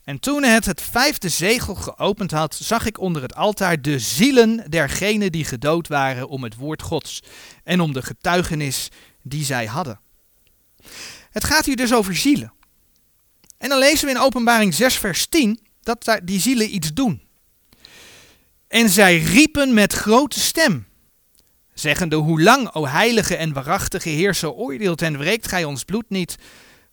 En 0.04 0.20
toen 0.20 0.44
het 0.44 0.66
het 0.66 0.82
vijfde 0.82 1.30
zegel 1.30 1.76
geopend 1.76 2.32
had, 2.32 2.56
zag 2.56 2.86
ik 2.86 3.00
onder 3.00 3.22
het 3.22 3.36
altaar 3.36 3.82
de 3.82 4.00
zielen 4.00 4.70
dergenen 4.70 5.32
die 5.32 5.46
gedood 5.46 5.88
waren 5.88 6.28
om 6.28 6.44
het 6.44 6.56
woord 6.56 6.82
Gods 6.82 7.24
en 7.64 7.80
om 7.80 7.94
de 7.94 8.02
getuigenis 8.02 8.90
die 9.22 9.46
zij 9.46 9.66
hadden. 9.66 10.00
Het 11.32 11.44
gaat 11.44 11.66
hier 11.66 11.76
dus 11.76 11.94
over 11.94 12.16
zielen. 12.16 12.54
En 13.58 13.70
dan 13.70 13.80
lezen 13.80 14.06
we 14.06 14.14
in 14.14 14.20
Openbaring 14.20 14.74
6, 14.74 14.98
vers 14.98 15.26
10 15.26 15.60
dat 15.82 16.20
die 16.24 16.40
zielen 16.40 16.76
iets 16.76 16.94
doen. 16.94 17.22
En 18.68 18.90
zij 18.90 19.18
riepen 19.18 19.74
met 19.74 19.94
grote 19.94 20.40
stem, 20.40 20.88
zeggende: 21.74 22.16
Hoe 22.16 22.42
lang, 22.42 22.74
o 22.74 22.88
heilige 22.88 23.36
en 23.36 23.54
waarachtige 23.54 24.10
Heerser, 24.10 24.52
oordeelt 24.52 25.02
en 25.02 25.18
wreekt 25.18 25.48
gij 25.48 25.64
ons 25.64 25.84
bloed 25.84 26.10
niet 26.10 26.36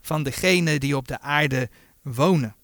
van 0.00 0.22
degenen 0.22 0.80
die 0.80 0.96
op 0.96 1.08
de 1.08 1.20
aarde 1.20 1.70
wonen? 2.02 2.56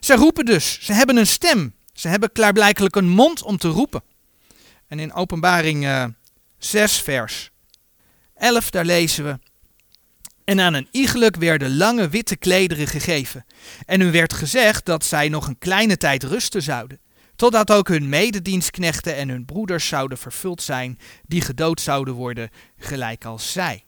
Ze 0.00 0.14
roepen 0.14 0.44
dus, 0.44 0.78
ze 0.80 0.92
hebben 0.92 1.16
een 1.16 1.26
stem, 1.26 1.74
ze 1.92 2.08
hebben 2.08 2.32
klaarblijkelijk 2.32 2.96
een 2.96 3.08
mond 3.08 3.42
om 3.42 3.58
te 3.58 3.68
roepen. 3.68 4.02
En 4.86 4.98
in 4.98 5.12
Openbaring 5.12 5.84
uh, 5.84 6.02
eh, 6.02 6.10
6, 6.58 7.00
vers 7.00 7.50
11, 8.34 8.70
daar 8.70 8.84
lezen 8.84 9.24
we. 9.24 9.38
En 10.46 10.60
aan 10.60 10.74
een 10.74 10.88
iegelijk 10.90 11.36
werden 11.36 11.76
lange 11.76 12.08
witte 12.08 12.36
klederen 12.36 12.86
gegeven. 12.86 13.46
En 13.86 14.00
hun 14.00 14.10
werd 14.10 14.32
gezegd 14.32 14.84
dat 14.84 15.04
zij 15.04 15.28
nog 15.28 15.46
een 15.46 15.58
kleine 15.58 15.96
tijd 15.96 16.22
rusten 16.22 16.62
zouden. 16.62 17.00
Totdat 17.36 17.70
ook 17.70 17.88
hun 17.88 18.08
mededienstknechten 18.08 19.16
en 19.16 19.28
hun 19.28 19.44
broeders 19.44 19.88
zouden 19.88 20.18
vervuld 20.18 20.62
zijn, 20.62 20.98
die 21.22 21.40
gedood 21.40 21.80
zouden 21.80 22.14
worden, 22.14 22.50
gelijk 22.78 23.24
als 23.24 23.52
zij. 23.52 23.84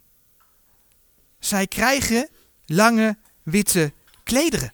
Zij 1.38 1.66
krijgen 1.66 2.28
lange 2.64 3.16
witte 3.42 3.92
klederen. 4.24 4.72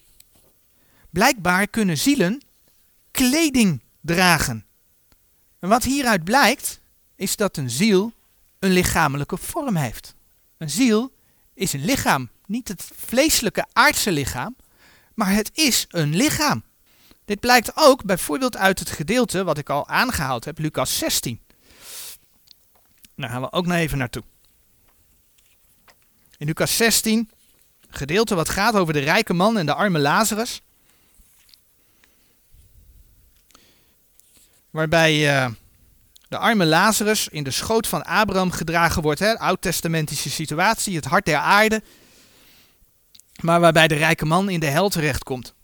Blijkbaar 1.11 1.69
kunnen 1.69 1.99
zielen 1.99 2.43
kleding 3.11 3.83
dragen. 4.01 4.67
En 5.59 5.69
wat 5.69 5.85
hieruit 5.85 6.25
blijkt, 6.25 6.81
is 7.17 7.37
dat 7.37 7.57
een 7.57 7.71
ziel 7.71 8.13
een 8.59 8.71
lichamelijke 8.71 9.37
vorm 9.37 9.77
heeft. 9.77 10.15
Een 10.59 10.71
ziel 10.71 11.14
is 11.55 11.73
een 11.73 11.85
lichaam. 11.85 12.29
Niet 12.47 12.69
het 12.69 12.91
vleeselijke 12.95 13.67
aardse 13.73 14.13
lichaam, 14.13 14.57
maar 15.15 15.33
het 15.33 15.51
is 15.55 15.87
een 15.89 16.17
lichaam. 16.17 16.63
Dit 17.25 17.41
blijkt 17.41 17.73
ook 17.75 18.05
bijvoorbeeld 18.05 18.57
uit 18.57 18.79
het 18.79 18.91
gedeelte 18.91 19.45
wat 19.45 19.59
ik 19.59 19.71
al 19.71 19.89
aangehaald 19.89 20.45
heb, 20.45 20.59
Lucas 20.59 20.99
16. 20.99 21.41
Daar 23.17 23.31
gaan 23.31 23.41
we 23.41 23.53
ook 23.53 23.67
nog 23.67 23.77
even 23.77 23.99
naartoe. 23.99 24.23
In 26.39 26.47
Lucas 26.47 26.77
16, 26.77 27.31
gedeelte 27.89 28.35
wat 28.35 28.49
gaat 28.49 28.75
over 28.75 28.93
de 28.93 28.99
rijke 28.99 29.33
man 29.33 29.59
en 29.59 29.67
de 29.67 29.75
arme 29.75 29.99
Lazarus. 29.99 30.63
Waarbij 34.71 35.45
uh, 35.45 35.53
de 36.35 36.41
arme 36.41 36.65
Lazarus 36.65 37.29
in 37.29 37.45
de 37.45 37.51
schoot 37.51 37.87
van 37.87 38.03
Abraham 38.03 38.51
gedragen 38.51 39.03
wordt. 39.03 39.21
Hè? 39.21 39.39
Oud-testamentische 39.39 40.31
situatie, 40.31 40.97
het 40.97 41.05
hart 41.05 41.25
der 41.25 41.37
aarde. 41.37 41.83
Maar 43.41 43.61
waarbij 43.61 43.89
de 43.89 43.95
rijke 43.95 44.25
man 44.25 44.49
in 44.49 44.61
de 44.61 44.67
hel 44.67 44.89
terechtkomt. 44.89 45.55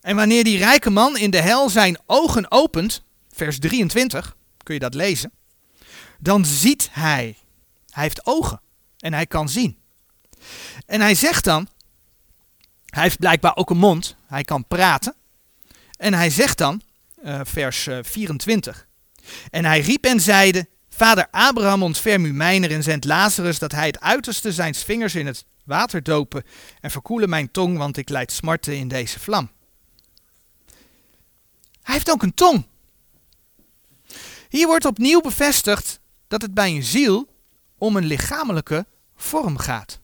En 0.00 0.16
wanneer 0.16 0.44
die 0.44 0.58
rijke 0.58 0.90
man 0.90 1.16
in 1.16 1.30
de 1.30 1.40
hel 1.40 1.68
zijn 1.70 1.98
ogen 2.06 2.50
opent, 2.50 3.02
vers 3.30 3.58
23, 3.58 4.36
kun 4.62 4.74
je 4.74 4.80
dat 4.80 4.94
lezen, 4.94 5.32
dan 6.18 6.44
ziet 6.44 6.88
hij. 6.92 7.36
Hij 7.90 8.02
heeft 8.02 8.26
ogen 8.26 8.60
en 8.98 9.12
hij 9.12 9.26
kan 9.26 9.48
zien. 9.48 9.78
En 10.86 11.00
hij 11.00 11.14
zegt 11.14 11.44
dan, 11.44 11.68
hij 12.86 13.02
heeft 13.02 13.18
blijkbaar 13.18 13.56
ook 13.56 13.70
een 13.70 13.78
mond, 13.78 14.16
hij 14.26 14.42
kan 14.42 14.66
praten. 14.66 15.14
En 15.96 16.14
hij 16.14 16.30
zegt 16.30 16.58
dan, 16.58 16.82
uh, 17.24 17.40
vers 17.44 17.88
24. 18.02 18.90
En 19.50 19.64
hij 19.64 19.80
riep 19.80 20.04
en 20.04 20.20
zeide, 20.20 20.68
Vader 20.88 21.28
Abraham 21.30 21.82
ontferm 21.82 22.24
u 22.24 22.32
mijner 22.32 22.70
en 22.70 22.82
zend 22.82 23.04
Lazarus 23.04 23.58
dat 23.58 23.72
hij 23.72 23.86
het 23.86 24.00
uiterste 24.00 24.52
zijns 24.52 24.82
vingers 24.82 25.14
in 25.14 25.26
het 25.26 25.44
water 25.64 26.02
dopen 26.02 26.44
en 26.80 26.90
verkoelen 26.90 27.28
mijn 27.28 27.50
tong, 27.50 27.78
want 27.78 27.96
ik 27.96 28.08
leid 28.08 28.32
smarten 28.32 28.76
in 28.76 28.88
deze 28.88 29.20
vlam. 29.20 29.50
Hij 31.82 31.94
heeft 31.94 32.10
ook 32.10 32.22
een 32.22 32.34
tong. 32.34 32.66
Hier 34.48 34.66
wordt 34.66 34.84
opnieuw 34.84 35.20
bevestigd 35.20 36.00
dat 36.28 36.42
het 36.42 36.54
bij 36.54 36.70
een 36.70 36.82
ziel 36.82 37.28
om 37.78 37.96
een 37.96 38.04
lichamelijke 38.04 38.86
vorm 39.16 39.58
gaat. 39.58 40.00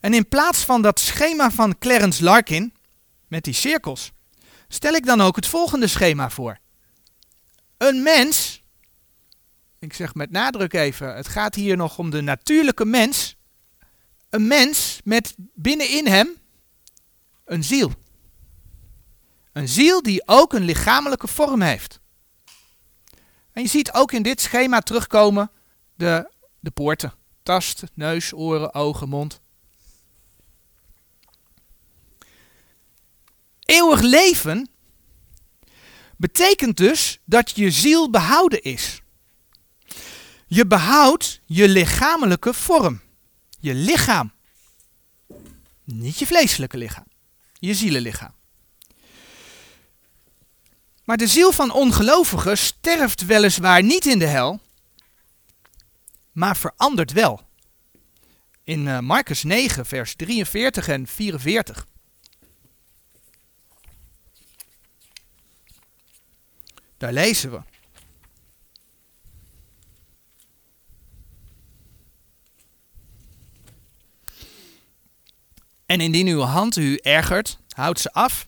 En 0.00 0.14
in 0.14 0.28
plaats 0.28 0.64
van 0.64 0.82
dat 0.82 1.00
schema 1.00 1.50
van 1.50 1.78
Clarence 1.78 2.24
Larkin 2.24 2.74
met 3.28 3.44
die 3.44 3.54
cirkels, 3.54 4.12
stel 4.68 4.92
ik 4.92 5.06
dan 5.06 5.20
ook 5.20 5.36
het 5.36 5.46
volgende 5.46 5.86
schema 5.86 6.30
voor. 6.30 6.58
Een 7.84 8.02
mens, 8.02 8.62
ik 9.78 9.92
zeg 9.92 10.14
met 10.14 10.30
nadruk 10.30 10.72
even, 10.72 11.16
het 11.16 11.28
gaat 11.28 11.54
hier 11.54 11.76
nog 11.76 11.98
om 11.98 12.10
de 12.10 12.20
natuurlijke 12.20 12.84
mens. 12.84 13.36
Een 14.30 14.46
mens 14.46 15.00
met 15.04 15.34
binnenin 15.36 16.06
hem 16.06 16.36
een 17.44 17.64
ziel. 17.64 17.92
Een 19.52 19.68
ziel 19.68 20.02
die 20.02 20.22
ook 20.26 20.52
een 20.52 20.64
lichamelijke 20.64 21.28
vorm 21.28 21.60
heeft. 21.60 22.00
En 23.52 23.62
je 23.62 23.68
ziet 23.68 23.92
ook 23.92 24.12
in 24.12 24.22
dit 24.22 24.40
schema 24.40 24.80
terugkomen 24.80 25.50
de, 25.94 26.32
de 26.60 26.70
poorten. 26.70 27.12
Tast, 27.42 27.82
neus, 27.94 28.32
oren, 28.32 28.74
ogen, 28.74 29.08
mond. 29.08 29.40
Eeuwig 33.60 34.00
leven 34.00 34.68
betekent 36.16 36.76
dus 36.76 37.20
dat 37.24 37.52
je 37.56 37.70
ziel 37.70 38.10
behouden 38.10 38.62
is. 38.62 39.02
Je 40.46 40.66
behoudt 40.66 41.40
je 41.44 41.68
lichamelijke 41.68 42.54
vorm. 42.54 43.00
Je 43.60 43.74
lichaam. 43.74 44.32
Niet 45.84 46.18
je 46.18 46.26
vleeselijke 46.26 46.76
lichaam. 46.76 47.06
Je 47.52 47.74
zielenlichaam. 47.74 48.34
Maar 51.04 51.16
de 51.16 51.26
ziel 51.26 51.52
van 51.52 51.72
ongelovigen 51.72 52.58
sterft 52.58 53.24
weliswaar 53.24 53.82
niet 53.82 54.06
in 54.06 54.18
de 54.18 54.26
hel, 54.26 54.60
maar 56.32 56.56
verandert 56.56 57.12
wel. 57.12 57.42
in 58.64 58.86
uh, 58.86 58.98
Marcus 58.98 59.42
9, 59.42 59.86
vers 59.86 60.14
43 60.14 60.88
en 60.88 61.06
44. 61.06 61.86
Daar 67.04 67.12
lezen 67.12 67.50
we. 67.50 67.60
En 75.86 76.00
indien 76.00 76.26
uw 76.26 76.40
hand 76.40 76.76
u 76.76 76.96
ergert, 76.96 77.58
houd 77.68 78.00
ze 78.00 78.12
af. 78.12 78.46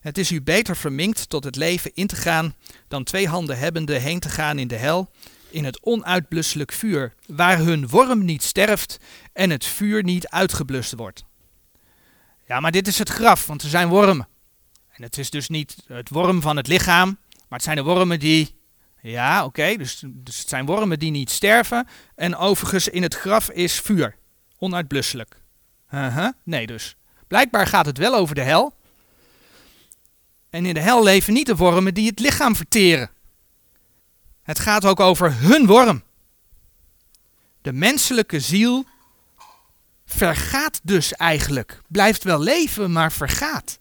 Het 0.00 0.18
is 0.18 0.30
u 0.30 0.42
beter 0.42 0.76
verminkt 0.76 1.28
tot 1.28 1.44
het 1.44 1.56
leven 1.56 1.94
in 1.94 2.06
te 2.06 2.16
gaan, 2.16 2.54
dan 2.88 3.04
twee 3.04 3.28
handen 3.28 3.58
hebbende 3.58 3.98
heen 3.98 4.20
te 4.20 4.28
gaan 4.28 4.58
in 4.58 4.68
de 4.68 4.76
hel, 4.76 5.10
in 5.50 5.64
het 5.64 5.80
onuitblusselijk 5.82 6.72
vuur, 6.72 7.14
waar 7.26 7.58
hun 7.58 7.88
worm 7.88 8.24
niet 8.24 8.42
sterft 8.42 8.98
en 9.32 9.50
het 9.50 9.64
vuur 9.64 10.02
niet 10.02 10.28
uitgeblust 10.28 10.94
wordt. 10.94 11.24
Ja, 12.46 12.60
maar 12.60 12.72
dit 12.72 12.86
is 12.86 12.98
het 12.98 13.08
graf, 13.08 13.46
want 13.46 13.62
er 13.62 13.68
zijn 13.68 13.88
wormen. 13.88 14.28
En 14.90 15.02
het 15.02 15.18
is 15.18 15.30
dus 15.30 15.48
niet 15.48 15.76
het 15.86 16.08
worm 16.08 16.42
van 16.42 16.56
het 16.56 16.66
lichaam, 16.66 17.18
maar 17.54 17.62
het 17.62 17.72
zijn 17.72 17.84
de 17.84 17.92
wormen 17.92 18.18
die. 18.18 18.54
Ja, 19.00 19.44
oké, 19.44 19.76
dus, 19.76 20.02
dus 20.06 20.38
het 20.38 20.48
zijn 20.48 20.66
wormen 20.66 20.98
die 20.98 21.10
niet 21.10 21.30
sterven. 21.30 21.88
En 22.14 22.36
overigens 22.36 22.88
in 22.88 23.02
het 23.02 23.14
graf 23.14 23.50
is 23.50 23.80
vuur, 23.80 24.16
onuitblusselijk. 24.58 25.40
Uh 25.90 26.16
-huh, 26.16 26.28
nee, 26.44 26.66
dus. 26.66 26.96
Blijkbaar 27.26 27.66
gaat 27.66 27.86
het 27.86 27.98
wel 27.98 28.14
over 28.14 28.34
de 28.34 28.40
hel. 28.40 28.74
En 30.50 30.66
in 30.66 30.74
de 30.74 30.80
hel 30.80 31.02
leven 31.02 31.32
niet 31.32 31.46
de 31.46 31.56
wormen 31.56 31.94
die 31.94 32.06
het 32.06 32.18
lichaam 32.20 32.56
verteren. 32.56 33.10
Het 34.42 34.58
gaat 34.58 34.84
ook 34.84 35.00
over 35.00 35.34
hun 35.38 35.66
worm. 35.66 36.02
De 37.62 37.72
menselijke 37.72 38.40
ziel 38.40 38.84
vergaat 40.04 40.80
dus 40.82 41.12
eigenlijk. 41.12 41.80
Blijft 41.88 42.24
wel 42.24 42.40
leven, 42.40 42.92
maar 42.92 43.12
vergaat. 43.12 43.78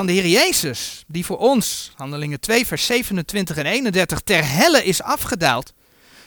Van 0.00 0.08
de 0.08 0.14
Heer 0.14 0.26
Jezus, 0.26 1.04
die 1.06 1.24
voor 1.24 1.38
ons, 1.38 1.92
handelingen 1.94 2.40
2, 2.40 2.66
vers 2.66 2.86
27 2.86 3.56
en 3.56 3.66
31, 3.66 4.20
ter 4.20 4.48
helle 4.48 4.84
is 4.84 5.02
afgedaald, 5.02 5.72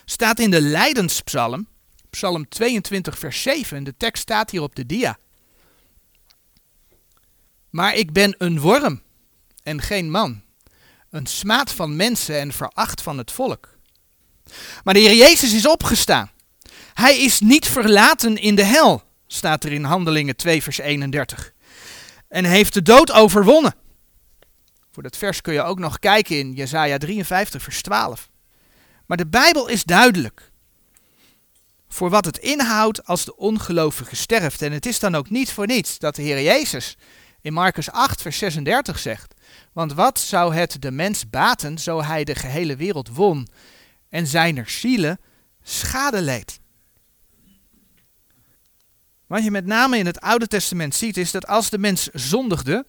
staat 0.06 0.40
in 0.40 0.52
de 0.52 0.62
Lijdenspsalm, 0.62 1.68
psalm 2.10 2.50
22, 2.50 3.18
vers 3.18 3.42
7. 3.42 3.78
En 3.78 3.84
de 3.84 3.98
tekst 3.98 4.22
staat 4.22 4.50
hier 4.50 4.62
op 4.62 4.76
de 4.76 4.86
dia. 4.86 5.18
Maar 7.70 7.96
ik 7.96 8.12
ben 8.12 8.36
een 8.38 8.60
worm 8.60 9.02
en 9.64 9.82
geen 9.82 10.12
man, 10.12 10.42
een 11.10 11.28
smaad 11.28 11.72
van 11.72 11.96
mensen 11.96 12.40
en 12.40 12.52
veracht 12.52 13.02
van 13.02 13.18
het 13.18 13.32
volk. 13.32 13.78
Maar 14.84 14.94
de 14.94 15.00
Heer 15.00 15.16
Jezus 15.16 15.54
is 15.54 15.68
opgestaan. 15.68 16.32
Hij 16.94 17.18
is 17.18 17.40
niet 17.40 17.68
verlaten 17.68 18.38
in 18.38 18.56
de 18.56 18.66
hel, 18.66 19.04
staat 19.28 19.64
er 19.64 19.72
in 19.72 19.84
Handelingen 19.84 20.36
2, 20.36 20.64
vers 20.64 20.78
31. 20.78 21.53
En 22.34 22.46
heeft 22.46 22.74
de 22.74 22.82
dood 22.82 23.12
overwonnen. 23.12 23.76
Voor 24.92 25.04
dat 25.04 25.18
vers 25.18 25.42
kun 25.42 25.54
je 25.54 25.62
ook 25.62 25.80
nog 25.80 26.00
kijken 26.00 26.38
in 26.38 26.54
Jesaja 26.54 26.98
53, 26.98 27.64
vers 27.64 27.82
12. 27.82 28.30
Maar 29.06 29.18
de 29.18 29.28
Bijbel 29.28 29.68
is 29.68 29.84
duidelijk 29.84 30.52
voor 31.88 32.10
wat 32.10 32.26
het 32.26 32.38
inhoudt 32.38 33.06
als 33.06 33.26
de 33.26 33.36
ongelovige 33.36 34.16
sterft. 34.16 34.62
En 34.62 34.72
het 34.72 34.86
is 34.86 35.00
dan 35.00 35.16
ook 35.16 35.30
niet 35.30 35.52
voor 35.52 35.66
niets 35.66 36.00
dat 36.00 36.16
de 36.16 36.22
Heer 36.22 36.42
Jezus 36.42 36.98
in 37.42 37.54
Marcus 37.54 37.92
8, 37.92 38.22
vers 38.22 38.38
36 38.38 39.00
zegt: 39.00 39.34
Want 39.74 39.94
wat 39.94 40.20
zou 40.20 40.56
het 40.56 40.82
de 40.82 40.92
mens 40.92 41.30
baten 41.30 41.78
zo 41.78 42.04
hij 42.04 42.24
de 42.24 42.36
gehele 42.36 42.76
wereld 42.76 43.10
won 43.10 43.48
en 44.10 44.28
zijner 44.28 44.70
zielen 44.70 45.20
schade 45.64 46.22
leed? 46.22 46.60
Wat 49.34 49.44
je 49.44 49.52
met 49.52 49.66
name 49.66 49.98
in 49.98 50.06
het 50.06 50.22
Oude 50.22 50.48
Testament 50.48 50.96
ziet, 50.96 51.18
is 51.18 51.32
dat 51.32 51.48
als 51.48 51.70
de 51.70 51.78
mens 51.78 52.10
zondigde, 52.12 52.86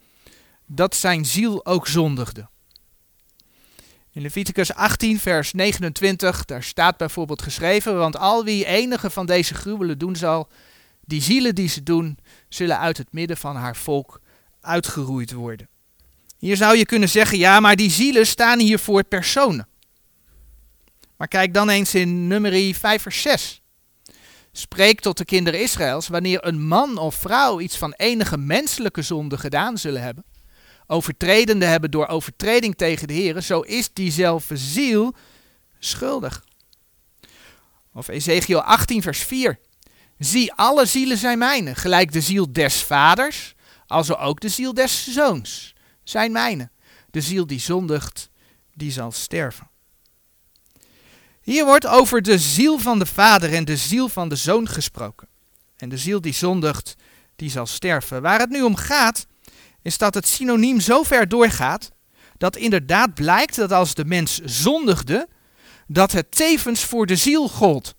dat 0.66 0.94
zijn 0.94 1.24
ziel 1.24 1.66
ook 1.66 1.86
zondigde. 1.86 2.48
In 4.12 4.22
Leviticus 4.22 4.74
18, 4.74 5.18
vers 5.18 5.52
29, 5.52 6.44
daar 6.44 6.62
staat 6.62 6.96
bijvoorbeeld 6.96 7.42
geschreven: 7.42 7.96
Want 7.98 8.16
al 8.16 8.44
wie 8.44 8.66
enige 8.66 9.10
van 9.10 9.26
deze 9.26 9.54
gruwelen 9.54 9.98
doen 9.98 10.16
zal, 10.16 10.48
die 11.04 11.22
zielen 11.22 11.54
die 11.54 11.68
ze 11.68 11.82
doen, 11.82 12.18
zullen 12.48 12.78
uit 12.78 12.96
het 12.96 13.12
midden 13.12 13.36
van 13.36 13.56
haar 13.56 13.76
volk 13.76 14.20
uitgeroeid 14.60 15.32
worden. 15.32 15.68
Hier 16.38 16.56
zou 16.56 16.76
je 16.76 16.86
kunnen 16.86 17.08
zeggen: 17.08 17.38
ja, 17.38 17.60
maar 17.60 17.76
die 17.76 17.90
zielen 17.90 18.26
staan 18.26 18.58
hier 18.58 18.78
voor 18.78 19.04
personen. 19.04 19.68
Maar 21.16 21.28
kijk 21.28 21.54
dan 21.54 21.68
eens 21.68 21.94
in 21.94 22.26
nummer 22.26 22.74
5, 22.74 23.02
vers 23.02 23.22
6. 23.22 23.62
Spreek 24.56 25.00
tot 25.00 25.18
de 25.18 25.24
kinderen 25.24 25.60
Israëls 25.60 26.08
wanneer 26.08 26.46
een 26.46 26.66
man 26.66 26.98
of 26.98 27.14
vrouw 27.14 27.60
iets 27.60 27.76
van 27.76 27.92
enige 27.92 28.38
menselijke 28.38 29.02
zonde 29.02 29.38
gedaan 29.38 29.78
zullen 29.78 30.02
hebben, 30.02 30.24
overtredende 30.86 31.64
hebben 31.64 31.90
door 31.90 32.06
overtreding 32.06 32.76
tegen 32.76 33.08
de 33.08 33.14
Heer, 33.14 33.40
zo 33.40 33.60
is 33.60 33.92
diezelfde 33.92 34.56
ziel 34.56 35.14
schuldig. 35.78 36.44
Of 37.92 38.08
Ezekiel 38.08 38.62
18, 38.62 39.02
vers 39.02 39.18
4. 39.18 39.58
Zie, 40.18 40.52
alle 40.52 40.86
zielen 40.86 41.18
zijn 41.18 41.38
mijne, 41.38 41.74
gelijk 41.74 42.12
de 42.12 42.20
ziel 42.20 42.52
des 42.52 42.82
vaders, 42.82 43.54
also 43.86 44.14
ook 44.14 44.40
de 44.40 44.48
ziel 44.48 44.74
des 44.74 45.12
zoons 45.12 45.74
zijn 46.04 46.32
mijne. 46.32 46.70
De 47.10 47.20
ziel 47.20 47.46
die 47.46 47.60
zondigt, 47.60 48.30
die 48.74 48.92
zal 48.92 49.12
sterven. 49.12 49.70
Hier 51.44 51.64
wordt 51.64 51.86
over 51.86 52.22
de 52.22 52.38
ziel 52.38 52.78
van 52.78 52.98
de 52.98 53.06
vader 53.06 53.54
en 53.54 53.64
de 53.64 53.76
ziel 53.76 54.08
van 54.08 54.28
de 54.28 54.36
zoon 54.36 54.68
gesproken. 54.68 55.28
En 55.76 55.88
de 55.88 55.98
ziel 55.98 56.20
die 56.20 56.32
zondigt, 56.32 56.94
die 57.36 57.50
zal 57.50 57.66
sterven. 57.66 58.22
Waar 58.22 58.40
het 58.40 58.50
nu 58.50 58.62
om 58.62 58.76
gaat, 58.76 59.26
is 59.82 59.98
dat 59.98 60.14
het 60.14 60.28
synoniem 60.28 60.80
zo 60.80 61.02
ver 61.02 61.28
doorgaat 61.28 61.90
dat 62.38 62.56
inderdaad 62.56 63.14
blijkt 63.14 63.56
dat 63.56 63.72
als 63.72 63.94
de 63.94 64.04
mens 64.04 64.40
zondigde, 64.44 65.28
dat 65.86 66.12
het 66.12 66.30
tevens 66.30 66.84
voor 66.84 67.06
de 67.06 67.16
ziel 67.16 67.48
gold. 67.48 67.94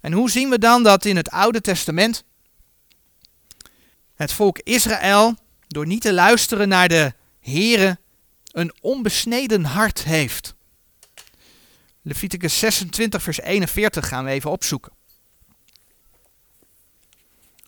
En 0.00 0.12
hoe 0.12 0.30
zien 0.30 0.50
we 0.50 0.58
dan 0.58 0.82
dat 0.82 1.04
in 1.04 1.16
het 1.16 1.30
Oude 1.30 1.60
Testament 1.60 2.24
het 4.14 4.32
volk 4.32 4.58
Israël, 4.58 5.36
door 5.66 5.86
niet 5.86 6.02
te 6.02 6.12
luisteren 6.12 6.68
naar 6.68 6.88
de 6.88 7.12
Here, 7.40 7.98
een 8.52 8.74
onbesneden 8.80 9.64
hart 9.64 10.04
heeft? 10.04 10.54
Leviticus 12.02 12.58
26, 12.58 13.22
vers 13.22 13.40
41 13.40 14.08
gaan 14.08 14.24
we 14.24 14.30
even 14.30 14.50
opzoeken. 14.50 14.92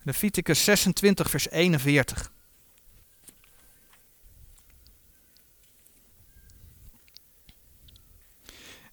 Leviticus 0.03 0.65
26, 0.65 1.31
vers 1.31 1.51
41. 1.51 2.33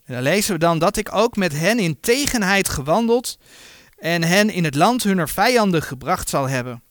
En 0.03 0.15
dan 0.15 0.23
lezen 0.23 0.53
we 0.53 0.59
dan 0.59 0.79
dat 0.79 0.97
ik 0.97 1.13
ook 1.13 1.35
met 1.35 1.53
hen 1.53 1.79
in 1.79 1.99
tegenheid 1.99 2.69
gewandeld 2.69 3.37
en 3.97 4.23
hen 4.23 4.49
in 4.49 4.63
het 4.63 4.75
land 4.75 5.03
hunner 5.03 5.29
vijanden 5.29 5.81
gebracht 5.81 6.29
zal 6.29 6.49
hebben. 6.49 6.83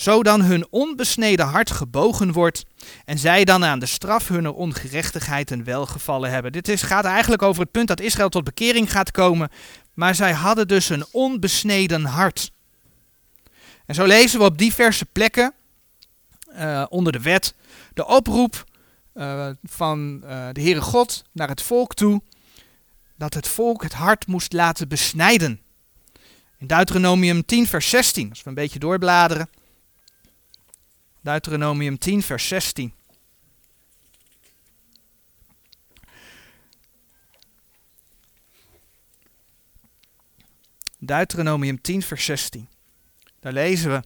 Zo 0.00 0.22
dan 0.22 0.42
hun 0.42 0.66
onbesneden 0.70 1.46
hart 1.46 1.70
gebogen 1.70 2.32
wordt 2.32 2.64
en 3.04 3.18
zij 3.18 3.44
dan 3.44 3.64
aan 3.64 3.78
de 3.78 3.86
straf 3.86 4.28
hunner 4.28 4.52
ongerechtigheid 4.52 5.50
en 5.50 5.64
welgevallen 5.64 6.30
hebben. 6.30 6.52
Dit 6.52 6.68
is, 6.68 6.82
gaat 6.82 7.04
eigenlijk 7.04 7.42
over 7.42 7.62
het 7.62 7.70
punt 7.70 7.88
dat 7.88 8.00
Israël 8.00 8.28
tot 8.28 8.44
bekering 8.44 8.90
gaat 8.90 9.10
komen, 9.10 9.48
maar 9.94 10.14
zij 10.14 10.32
hadden 10.32 10.68
dus 10.68 10.88
een 10.88 11.04
onbesneden 11.10 12.04
hart. 12.04 12.50
En 13.86 13.94
zo 13.94 14.04
lezen 14.04 14.38
we 14.38 14.44
op 14.44 14.58
diverse 14.58 15.04
plekken 15.04 15.52
uh, 16.56 16.86
onder 16.88 17.12
de 17.12 17.20
wet 17.20 17.54
de 17.94 18.06
oproep 18.06 18.64
uh, 19.14 19.48
van 19.62 20.20
uh, 20.24 20.48
de 20.52 20.60
Heere 20.60 20.80
God 20.80 21.24
naar 21.32 21.48
het 21.48 21.62
volk 21.62 21.94
toe 21.94 22.22
dat 23.16 23.34
het 23.34 23.48
volk 23.48 23.82
het 23.82 23.94
hart 23.94 24.26
moest 24.26 24.52
laten 24.52 24.88
besnijden. 24.88 25.60
In 26.58 26.66
Deuteronomium 26.66 27.44
10, 27.44 27.66
vers 27.66 27.90
16, 27.90 28.28
als 28.28 28.42
we 28.42 28.48
een 28.48 28.54
beetje 28.54 28.78
doorbladeren. 28.78 29.48
Deuteronomium 31.20 31.98
10, 31.98 32.22
vers 32.22 32.48
16. 32.48 32.94
Deuteronomium 40.98 41.80
10, 41.80 42.02
vers 42.02 42.24
16. 42.24 42.68
Daar 43.40 43.52
lezen 43.52 43.90
we. 43.90 44.02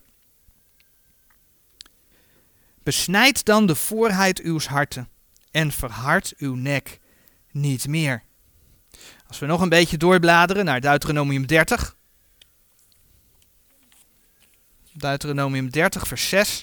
Besnijd 2.83 3.45
dan 3.45 3.67
de 3.67 3.75
voorheid 3.75 4.41
uw 4.41 4.61
harten 4.61 5.09
en 5.51 5.73
verhard 5.73 6.35
uw 6.37 6.55
nek 6.55 6.99
niet 7.51 7.87
meer. 7.87 8.23
Als 9.27 9.39
we 9.39 9.47
nog 9.47 9.61
een 9.61 9.69
beetje 9.69 9.97
doorbladeren 9.97 10.65
naar 10.65 10.81
Deuteronomium 10.81 11.47
30. 11.47 11.97
Deuteronomium 14.93 15.71
30, 15.71 16.07
vers 16.07 16.29
6. 16.29 16.63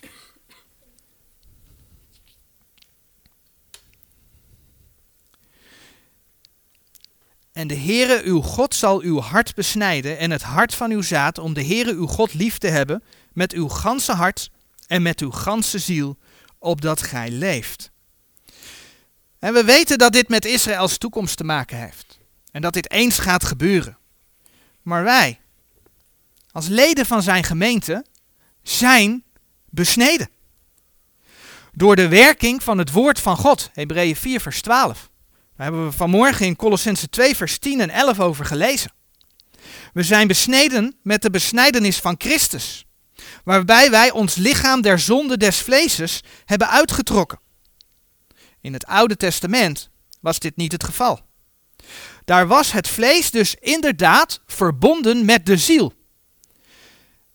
En 7.62 7.68
de 7.68 7.76
Heere 7.76 8.22
uw 8.24 8.42
God 8.42 8.76
zal 8.76 9.02
uw 9.02 9.20
hart 9.20 9.56
besnijden 9.56 10.18
en 10.18 10.32
het 10.32 10.42
hart 10.42 10.76
van 10.76 10.92
uw 10.92 11.02
zaad 11.02 11.38
om 11.38 11.54
de 11.54 11.66
Heere 11.66 11.94
uw 11.94 12.08
God 12.08 12.34
lief 12.34 12.58
te 12.58 12.68
hebben 12.68 13.04
met 13.34 13.54
uw 13.54 13.68
ganse 13.68 14.12
hart 14.12 14.52
en 14.88 15.02
met 15.02 15.20
uw 15.20 15.32
ganse 15.32 15.80
ziel, 15.80 16.18
opdat 16.60 17.02
gij 17.02 17.30
leeft. 17.30 17.92
En 19.40 19.54
we 19.54 19.64
weten 19.64 19.98
dat 19.98 20.14
dit 20.14 20.30
met 20.30 20.46
Israëls 20.46 20.98
toekomst 20.98 21.38
te 21.38 21.44
maken 21.44 21.78
heeft. 21.78 22.20
En 22.52 22.62
dat 22.62 22.74
dit 22.74 22.92
eens 22.92 23.20
gaat 23.20 23.46
gebeuren. 23.46 23.98
Maar 24.82 25.04
wij, 25.04 25.40
als 26.52 26.68
leden 26.68 27.06
van 27.06 27.24
zijn 27.24 27.44
gemeente, 27.44 28.06
zijn 28.64 29.24
besneden. 29.70 30.30
Door 31.72 31.96
de 31.96 32.08
werking 32.08 32.64
van 32.64 32.78
het 32.78 32.92
woord 32.92 33.20
van 33.20 33.38
God. 33.38 33.70
Hebreeën 33.74 34.16
4 34.16 34.42
vers 34.42 34.62
12. 34.62 35.11
Daar 35.62 35.70
hebben 35.72 35.90
we 35.90 35.98
vanmorgen 35.98 36.46
in 36.46 36.56
Colossense 36.56 37.10
2 37.10 37.36
vers 37.36 37.58
10 37.58 37.82
en 37.82 37.90
11 37.90 38.20
over 38.20 38.46
gelezen. 38.46 38.92
We 39.94 40.04
zijn 40.04 40.28
besneden 40.28 40.96
met 41.04 41.22
de 41.22 41.30
besnijdenis 41.30 41.98
van 41.98 42.16
Christus. 42.18 42.86
Waarbij 43.44 43.92
wij 43.92 44.12
ons 44.12 44.36
lichaam 44.36 44.82
der 44.82 45.00
zonde 45.00 45.38
des 45.38 45.58
vleeses 45.58 46.24
hebben 46.46 46.70
uitgetrokken. 46.70 47.40
In 48.62 48.74
het 48.74 48.86
Oude 48.86 49.18
Testament 49.18 49.90
was 50.20 50.40
dit 50.40 50.56
niet 50.56 50.72
het 50.72 50.84
geval. 50.84 51.20
Daar 52.26 52.48
was 52.48 52.72
het 52.72 52.88
vlees 52.88 53.32
dus 53.32 53.56
inderdaad 53.56 54.42
verbonden 54.46 55.26
met 55.26 55.46
de 55.46 55.58
ziel. 55.58 55.94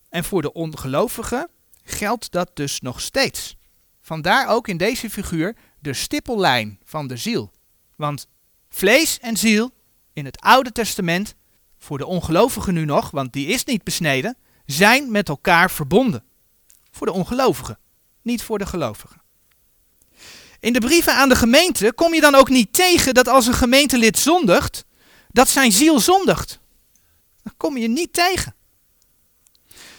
En 0.08 0.24
voor 0.24 0.42
de 0.42 0.52
ongelovigen 0.52 1.48
geldt 1.84 2.32
dat 2.32 2.50
dus 2.54 2.80
nog 2.80 3.00
steeds. 3.00 3.56
Vandaar 4.00 4.48
ook 4.48 4.68
in 4.68 4.76
deze 4.76 5.10
figuur 5.10 5.56
de 5.78 5.92
stippellijn 5.92 6.78
van 6.84 7.06
de 7.06 7.16
ziel. 7.16 7.54
Want 7.96 8.26
vlees 8.68 9.18
en 9.18 9.36
ziel 9.36 9.70
in 10.12 10.24
het 10.24 10.40
Oude 10.40 10.72
Testament, 10.72 11.34
voor 11.78 11.98
de 11.98 12.06
ongelovigen 12.06 12.74
nu 12.74 12.84
nog, 12.84 13.10
want 13.10 13.32
die 13.32 13.46
is 13.46 13.64
niet 13.64 13.82
besneden, 13.82 14.36
zijn 14.66 15.10
met 15.10 15.28
elkaar 15.28 15.70
verbonden. 15.70 16.24
Voor 16.90 17.06
de 17.06 17.12
ongelovigen, 17.12 17.78
niet 18.22 18.42
voor 18.42 18.58
de 18.58 18.66
gelovigen. 18.66 19.20
In 20.60 20.72
de 20.72 20.80
brieven 20.80 21.14
aan 21.14 21.28
de 21.28 21.36
gemeente 21.36 21.92
kom 21.92 22.14
je 22.14 22.20
dan 22.20 22.34
ook 22.34 22.48
niet 22.48 22.72
tegen 22.72 23.14
dat 23.14 23.28
als 23.28 23.46
een 23.46 23.54
gemeentelid 23.54 24.18
zondigt, 24.18 24.84
dat 25.28 25.48
zijn 25.48 25.72
ziel 25.72 26.00
zondigt. 26.00 26.58
Dat 27.42 27.54
kom 27.56 27.76
je 27.76 27.88
niet 27.88 28.12
tegen. 28.12 28.54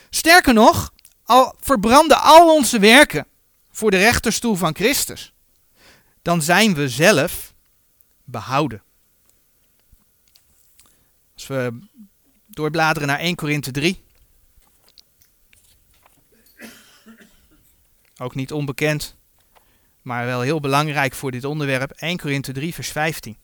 Sterker 0.10 0.54
nog, 0.54 0.94
al 1.24 1.56
verbranden 1.60 2.22
al 2.22 2.56
onze 2.56 2.80
werken 2.80 3.28
voor 3.72 3.92
de 3.92 3.98
rechterstoel 3.98 4.56
van 4.56 4.76
Christus, 4.76 5.34
dan 6.22 6.42
zijn 6.42 6.74
we 6.74 6.90
zelf 6.90 7.47
behouden. 8.28 8.84
Als 11.34 11.48
we 11.48 11.80
doorbladeren 12.46 13.08
naar 13.08 13.20
1 13.20 13.36
Korinthe 13.36 13.72
3. 13.72 14.06
Ook 18.18 18.36
niet 18.36 18.52
onbekend, 18.52 19.16
maar 20.02 20.26
wel 20.26 20.42
heel 20.42 20.60
belangrijk 20.60 21.14
voor 21.14 21.32
dit 21.32 21.44
onderwerp. 21.44 21.92
1 21.92 22.18
Korinthe 22.18 22.52
3, 22.52 22.74
vers 22.74 22.92
15. 22.92 23.38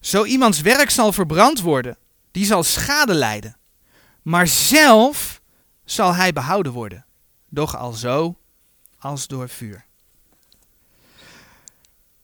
Zo 0.00 0.24
iemands 0.24 0.60
werk 0.60 0.90
zal 0.90 1.12
verbrand 1.12 1.60
worden, 1.60 1.98
die 2.30 2.44
zal 2.44 2.62
schade 2.62 3.14
lijden. 3.14 3.56
Maar 4.22 4.46
zelf 4.46 5.40
zal 5.84 6.14
hij 6.14 6.32
behouden 6.32 6.72
worden, 6.72 7.03
doch 7.54 7.76
al 7.76 7.92
zo 7.92 8.36
als 8.98 9.26
door 9.26 9.48
vuur. 9.48 9.84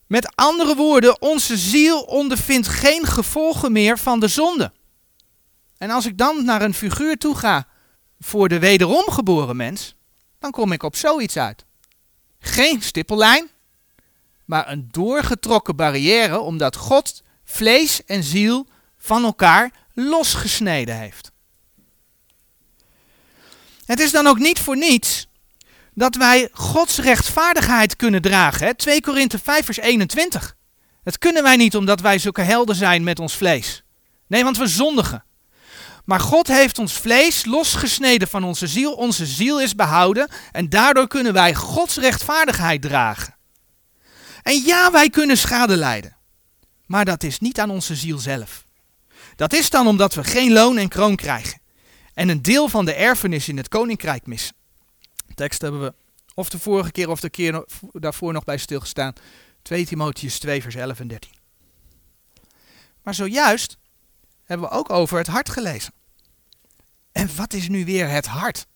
Met 0.06 0.32
andere 0.34 0.74
woorden, 0.74 1.22
onze 1.22 1.56
ziel 1.56 2.00
ondervindt 2.00 2.68
geen 2.68 3.06
gevolgen 3.06 3.72
meer 3.72 3.98
van 3.98 4.20
de 4.20 4.28
zonde. 4.28 4.72
En 5.78 5.90
als 5.90 6.06
ik 6.06 6.18
dan 6.18 6.44
naar 6.44 6.62
een 6.62 6.74
figuur 6.74 7.16
toe 7.16 7.36
ga 7.36 7.66
voor 8.20 8.48
de 8.48 8.58
wederom 8.58 9.10
geboren 9.10 9.56
mens, 9.56 9.94
dan 10.38 10.50
kom 10.50 10.72
ik 10.72 10.82
op 10.82 10.96
zoiets 10.96 11.36
uit. 11.36 11.64
Geen 12.38 12.82
stippellijn, 12.82 13.48
maar 14.44 14.70
een 14.70 14.88
doorgetrokken 14.90 15.76
barrière, 15.76 16.38
omdat 16.38 16.76
God 16.76 17.22
vlees 17.44 18.04
en 18.04 18.22
ziel 18.22 18.66
van 18.96 19.24
elkaar 19.24 19.72
losgesneden 19.94 20.98
heeft. 20.98 21.29
Het 23.90 24.00
is 24.00 24.10
dan 24.12 24.26
ook 24.26 24.38
niet 24.38 24.58
voor 24.58 24.76
niets 24.76 25.26
dat 25.94 26.14
wij 26.14 26.48
Gods 26.52 26.98
rechtvaardigheid 26.98 27.96
kunnen 27.96 28.22
dragen. 28.22 28.66
Hè? 28.66 28.74
2 28.74 29.00
Korinthe 29.00 29.38
5 29.38 29.64
vers 29.64 29.78
21. 29.78 30.56
Dat 31.02 31.18
kunnen 31.18 31.42
wij 31.42 31.56
niet 31.56 31.76
omdat 31.76 32.00
wij 32.00 32.18
zulke 32.18 32.42
helden 32.42 32.76
zijn 32.76 33.02
met 33.02 33.18
ons 33.18 33.34
vlees. 33.34 33.82
Nee, 34.26 34.44
want 34.44 34.56
we 34.56 34.66
zondigen. 34.66 35.24
Maar 36.04 36.20
God 36.20 36.46
heeft 36.46 36.78
ons 36.78 36.92
vlees 36.92 37.44
losgesneden 37.44 38.28
van 38.28 38.44
onze 38.44 38.66
ziel. 38.66 38.92
Onze 38.92 39.26
ziel 39.26 39.60
is 39.60 39.74
behouden 39.74 40.28
en 40.52 40.68
daardoor 40.68 41.06
kunnen 41.08 41.32
wij 41.32 41.54
Gods 41.54 41.96
rechtvaardigheid 41.96 42.82
dragen. 42.82 43.36
En 44.42 44.62
ja, 44.64 44.90
wij 44.90 45.10
kunnen 45.10 45.38
schade 45.38 45.76
lijden. 45.76 46.16
Maar 46.86 47.04
dat 47.04 47.22
is 47.22 47.38
niet 47.38 47.60
aan 47.60 47.70
onze 47.70 47.94
ziel 47.94 48.18
zelf. 48.18 48.64
Dat 49.36 49.52
is 49.52 49.70
dan 49.70 49.86
omdat 49.86 50.14
we 50.14 50.24
geen 50.24 50.52
loon 50.52 50.78
en 50.78 50.88
kroon 50.88 51.16
krijgen. 51.16 51.59
En 52.20 52.28
een 52.28 52.42
deel 52.42 52.68
van 52.68 52.84
de 52.84 52.94
erfenis 52.94 53.48
in 53.48 53.56
het 53.56 53.68
koninkrijk 53.68 54.26
missen. 54.26 54.54
De 55.26 55.34
tekst 55.34 55.60
hebben 55.60 55.80
we 55.80 55.94
of 56.34 56.48
de 56.48 56.58
vorige 56.58 56.92
keer 56.92 57.08
of 57.08 57.20
de 57.20 57.30
keer 57.30 57.64
daarvoor 57.92 58.32
nog 58.32 58.44
bij 58.44 58.58
stilgestaan. 58.58 59.12
2 59.62 59.86
Timotheus 59.86 60.38
2 60.38 60.62
vers 60.62 60.74
11 60.74 61.00
en 61.00 61.08
13. 61.08 61.30
Maar 63.02 63.14
zojuist 63.14 63.76
hebben 64.44 64.68
we 64.68 64.74
ook 64.74 64.90
over 64.90 65.18
het 65.18 65.26
hart 65.26 65.50
gelezen. 65.50 65.92
En 67.12 67.36
wat 67.36 67.52
is 67.52 67.68
nu 67.68 67.84
weer 67.84 68.08
het 68.08 68.26
hart? 68.26 68.66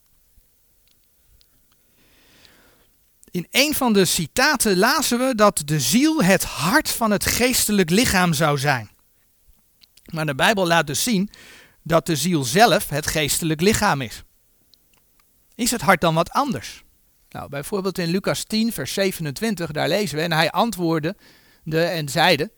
In 3.30 3.47
een 3.51 3.74
van 3.74 3.92
de 3.92 4.05
citaten 4.05 4.76
lazen 4.76 5.18
we 5.18 5.34
dat 5.34 5.62
de 5.64 5.80
ziel 5.80 6.22
het 6.22 6.45
hart 6.45 6.90
van 6.90 7.11
het 7.11 7.26
geestelijk 7.26 7.90
lichaam 7.90 8.32
zou 8.32 8.59
zijn. 8.59 8.90
Maar 10.05 10.26
de 10.26 10.34
Bijbel 10.34 10.66
laat 10.66 10.86
dus 10.86 11.03
zien 11.03 11.30
dat 11.85 12.07
de 12.07 12.16
ziel 12.16 12.45
zelf 12.45 12.89
het 12.89 13.07
geestelijk 13.07 13.61
lichaam 13.61 14.01
is. 14.01 14.22
Is 15.55 15.70
het 15.70 15.80
hart 15.80 16.01
dan 16.01 16.14
wat 16.14 16.30
anders? 16.30 16.85
Nou, 17.28 17.49
bijvoorbeeld 17.49 17.99
in 17.99 18.09
Lucas 18.09 18.45
10, 18.45 18.72
vers 18.72 18.93
27, 18.93 19.70
daar 19.70 19.89
lezen 19.89 20.16
we, 20.16 20.22
en 20.22 20.32
hij 20.32 20.51
antwoordde 20.51 21.16
de, 21.62 21.82
en 21.85 22.09
zeide, 22.09 22.51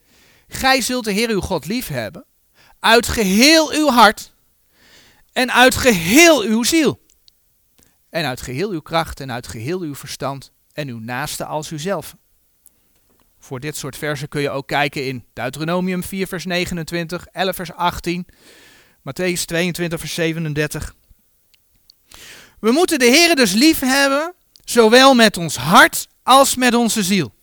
Gij 0.47 0.81
zult 0.81 1.05
de 1.05 1.11
Heer 1.11 1.29
uw 1.29 1.41
God 1.41 1.65
lief 1.65 1.87
hebben, 1.87 2.25
uit 2.79 3.07
geheel 3.07 3.71
uw 3.71 3.89
hart 3.89 4.33
en 5.33 5.51
uit 5.51 5.75
geheel 5.75 6.41
uw 6.41 6.63
ziel. 6.63 7.05
En 8.09 8.25
uit 8.25 8.41
geheel 8.41 8.69
uw 8.69 8.81
kracht 8.81 9.19
en 9.19 9.31
uit 9.31 9.47
geheel 9.47 9.79
uw 9.79 9.95
verstand 9.95 10.51
en 10.73 10.87
uw 10.87 10.99
naaste 10.99 11.45
als 11.45 11.71
uzelf. 11.71 12.15
Voor 13.39 13.59
dit 13.59 13.77
soort 13.77 13.97
versen 13.97 14.27
kun 14.27 14.41
je 14.41 14.49
ook 14.49 14.67
kijken 14.67 15.05
in 15.05 15.25
Deuteronomium 15.33 16.03
4 16.03 16.27
vers 16.27 16.45
29, 16.45 17.25
11 17.25 17.55
vers 17.55 17.71
18, 17.71 18.27
Matthäus 19.07 19.45
22 19.45 19.99
vers 19.99 20.13
37. 20.13 20.95
We 22.59 22.71
moeten 22.71 22.99
de 22.99 23.05
Heer 23.05 23.35
dus 23.35 23.53
lief 23.53 23.79
hebben, 23.79 24.33
zowel 24.63 25.13
met 25.13 25.37
ons 25.37 25.55
hart 25.55 26.07
als 26.23 26.55
met 26.55 26.73
onze 26.73 27.03
ziel. 27.03 27.33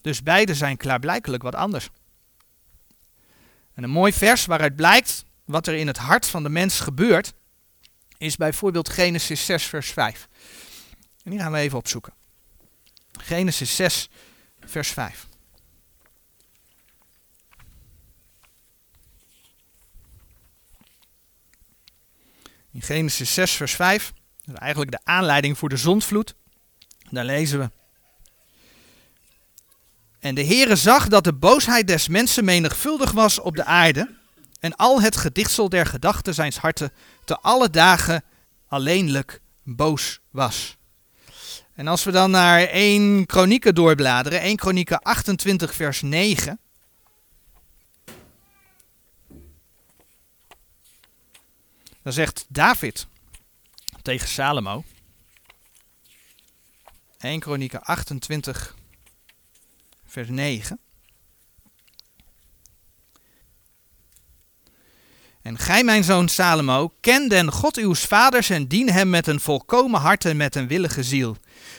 Dus 0.00 0.22
beide 0.22 0.54
zijn 0.54 0.76
klaarblijkelijk 0.76 1.42
wat 1.42 1.54
anders. 1.54 1.88
En 3.74 3.82
een 3.82 3.90
mooi 3.90 4.12
vers 4.12 4.46
waaruit 4.46 4.76
blijkt 4.76 5.24
wat 5.44 5.66
er 5.66 5.74
in 5.74 5.86
het 5.86 5.98
hart 5.98 6.26
van 6.26 6.42
de 6.42 6.48
mens 6.48 6.80
gebeurt, 6.80 7.32
is 8.18 8.36
bijvoorbeeld 8.36 8.88
Genesis 8.88 9.44
6 9.44 9.64
vers 9.64 9.90
5. 9.90 10.28
En 11.22 11.30
die 11.30 11.40
gaan 11.40 11.52
we 11.52 11.58
even 11.58 11.78
opzoeken. 11.78 12.12
Genesis 13.12 13.76
6 13.76 14.08
vers 14.64 14.88
5. 14.88 15.28
In 22.72 22.82
Genesis 22.82 23.34
6, 23.34 23.52
vers 23.52 23.74
5, 23.74 24.12
dat 24.44 24.54
is 24.54 24.60
eigenlijk 24.60 24.90
de 24.90 25.00
aanleiding 25.04 25.58
voor 25.58 25.68
de 25.68 25.76
zondvloed. 25.76 26.34
Daar 27.10 27.24
lezen 27.24 27.58
we. 27.58 27.70
En 30.18 30.34
de 30.34 30.44
Heere 30.44 30.76
zag 30.76 31.08
dat 31.08 31.24
de 31.24 31.32
boosheid 31.32 31.86
des 31.86 32.08
mensen 32.08 32.44
menigvuldig 32.44 33.12
was 33.12 33.38
op 33.38 33.56
de 33.56 33.64
aarde, 33.64 34.08
en 34.60 34.76
al 34.76 35.02
het 35.02 35.16
gedichtsel 35.16 35.68
der 35.68 35.86
gedachten 35.86 36.34
zijns 36.34 36.56
harten 36.56 36.92
te 37.24 37.38
alle 37.38 37.70
dagen 37.70 38.24
alleenlijk 38.68 39.40
boos 39.62 40.20
was. 40.30 40.76
En 41.74 41.88
als 41.88 42.04
we 42.04 42.10
dan 42.10 42.30
naar 42.30 42.60
1 42.60 43.26
Kronieken 43.26 43.74
doorbladeren, 43.74 44.40
1 44.40 44.56
Kronieken 44.56 45.02
28 45.02 45.74
vers 45.74 46.02
9. 46.02 46.60
Zegt 52.12 52.44
David 52.48 53.06
tegen 54.02 54.28
Salomo. 54.28 54.84
1 57.18 57.40
Kronieken 57.40 57.82
28, 57.82 58.76
vers 60.06 60.28
9. 60.28 60.78
En 65.42 65.58
gij, 65.58 65.84
mijn 65.84 66.04
zoon 66.04 66.28
Salomo, 66.28 66.94
ken 67.00 67.28
den 67.28 67.52
God 67.52 67.76
uw 67.76 67.94
vaders 67.94 68.50
en 68.50 68.66
dien 68.66 68.90
hem 68.90 69.10
met 69.10 69.26
een 69.26 69.40
volkomen 69.40 70.00
hart 70.00 70.24
en 70.24 70.36
met 70.36 70.54
een 70.54 70.68
willige 70.68 71.02
ziel. 71.02 71.36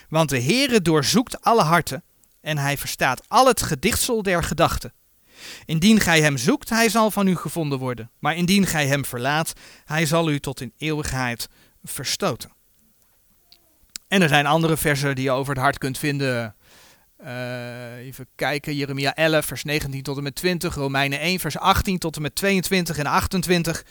Want 0.10 0.30
de 0.30 0.42
Heere 0.42 0.82
doorzoekt 0.82 1.42
alle 1.42 1.64
harten 1.64 2.04
en 2.42 2.58
hij 2.58 2.78
verstaat 2.78 3.22
al 3.28 3.48
het 3.48 3.62
gedichtsel 3.62 4.24
der 4.24 4.44
gedachten. 4.44 4.94
Indien 5.66 6.00
gij 6.00 6.22
hem 6.22 6.38
zoekt, 6.38 6.70
hij 6.70 6.90
zal 6.90 7.12
van 7.12 7.28
u 7.28 7.36
gevonden 7.36 7.80
worden. 7.80 8.12
Maar 8.20 8.36
indien 8.36 8.68
gij 8.68 8.88
hem 8.88 9.06
verlaat, 9.06 9.54
hij 9.86 10.06
zal 10.06 10.32
u 10.32 10.40
tot 10.40 10.62
in 10.62 10.74
eeuwigheid 10.78 11.48
verstoten. 11.84 12.52
En 14.08 14.22
er 14.22 14.30
zijn 14.30 14.46
andere 14.46 14.78
versen 14.78 15.16
die 15.16 15.24
je 15.24 15.32
over 15.32 15.54
het 15.54 15.64
hart 15.64 15.78
kunt 15.78 15.98
vinden. 15.98 16.56
Uh, 17.24 17.96
even 17.96 18.28
kijken, 18.36 18.76
Jeremia 18.76 19.16
11, 19.16 19.46
vers 19.46 19.64
19 19.64 20.02
tot 20.02 20.18
en 20.18 20.24
met 20.24 20.36
20, 20.36 20.76
Romeinen 20.76 21.20
1, 21.20 21.40
vers 21.40 21.58
18 21.58 21.98
tot 21.98 22.16
en 22.16 22.22
met 22.22 22.36
22 22.36 22.98
en 22.98 23.06
28. 23.06 23.86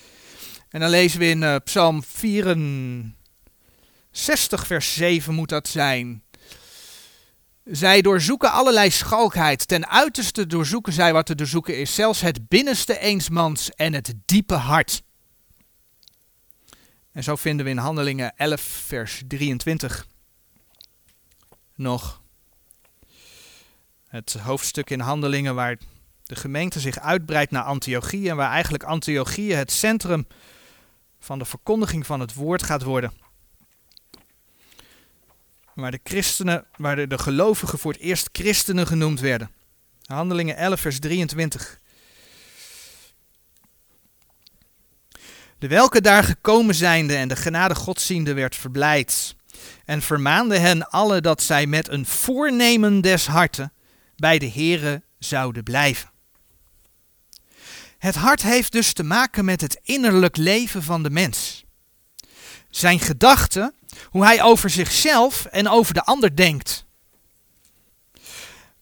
En 0.69 0.81
dan 0.81 0.91
lezen 0.91 1.19
we 1.19 1.29
in 1.29 1.43
uh, 1.43 1.57
Psalm 1.65 2.03
64, 2.03 4.67
vers 4.67 4.95
7 4.95 5.35
moet 5.35 5.49
dat 5.49 5.69
zijn. 5.69 6.23
Zij 7.71 8.03
doorzoeken 8.03 8.53
allerlei 8.53 8.91
schalkheid. 8.91 9.69
Ten 9.69 9.89
uiterste 9.89 10.47
doorzoeken 10.47 10.93
zij 10.93 11.13
wat 11.13 11.27
te 11.27 11.35
doorzoeken 11.35 11.79
is, 11.79 11.95
zelfs 11.95 12.21
het 12.21 12.49
binnenste 12.49 12.99
eensmans 12.99 13.71
en 13.71 13.95
het 13.95 14.15
diepe 14.25 14.55
hart. 14.55 15.03
En 17.13 17.23
zo 17.23 17.37
vinden 17.37 17.65
we 17.65 17.71
in 17.71 17.77
Handelingen 17.77 18.37
11, 18.37 18.61
vers 18.61 19.23
23 19.27 20.07
nog 21.75 22.23
het 24.07 24.33
hoofdstuk 24.33 24.91
in 24.91 25.01
Handelingen 25.01 25.55
waar 25.55 25.79
de 26.23 26.37
gemeente 26.37 26.81
zich 26.81 26.99
uitbreidt 26.99 27.51
naar 27.51 27.65
Antiochië 27.65 28.29
en 28.29 28.37
waar 28.37 28.51
eigenlijk 28.51 28.83
Antiochië 28.83 29.53
het 29.53 29.73
centrum 29.73 30.27
van 31.19 31.39
de 31.39 31.45
verkondiging 31.45 32.07
van 32.07 32.21
het 32.21 32.35
woord 32.35 32.63
gaat 32.63 32.83
worden. 32.83 33.13
Waar 35.81 35.91
de 35.91 36.01
christenen, 36.05 36.67
waar 36.77 37.09
de, 37.09 37.19
gelovigen 37.19 37.79
voor 37.79 37.93
het 37.93 38.01
eerst 38.01 38.29
christenen 38.33 38.87
genoemd 38.87 39.21
werden. 39.21 39.51
Handelingen 40.05 40.57
11 40.57 40.81
vers 40.81 40.99
23. 40.99 41.81
De 45.59 45.69
welke 45.69 46.01
daar 46.01 46.25
gekomen 46.25 46.75
zijnde 46.75 47.15
en 47.15 47.29
de 47.29 47.37
genade 47.37 47.75
God 47.75 48.01
ziende 48.01 48.33
werd 48.33 48.57
verblijd 48.57 49.35
en 49.85 50.03
vermaande 50.03 50.59
hen 50.59 50.89
alle 50.89 51.21
dat 51.21 51.43
zij 51.43 51.67
met 51.67 51.89
een 51.89 52.07
voornemen 52.07 53.01
des 53.01 53.27
harten 53.27 53.73
bij 54.17 54.39
de 54.39 54.51
Here 54.51 55.03
zouden 55.19 55.63
blijven. 55.63 56.11
Het 57.99 58.15
hart 58.15 58.43
heeft 58.43 58.73
dus 58.73 58.93
te 58.93 59.03
maken 59.03 59.45
met 59.45 59.61
het 59.61 59.81
innerlijk 59.83 60.37
leven 60.37 60.83
van 60.83 61.03
de 61.03 61.11
mens. 61.11 61.65
Zijn 62.71 63.01
gedachten, 63.01 63.75
hoe 64.05 64.25
hij 64.25 64.43
over 64.43 64.71
zichzelf 64.71 65.45
en 65.45 65.69
over 65.69 65.95
de 65.95 66.05
ander 66.05 66.37
denkt. 66.37 66.85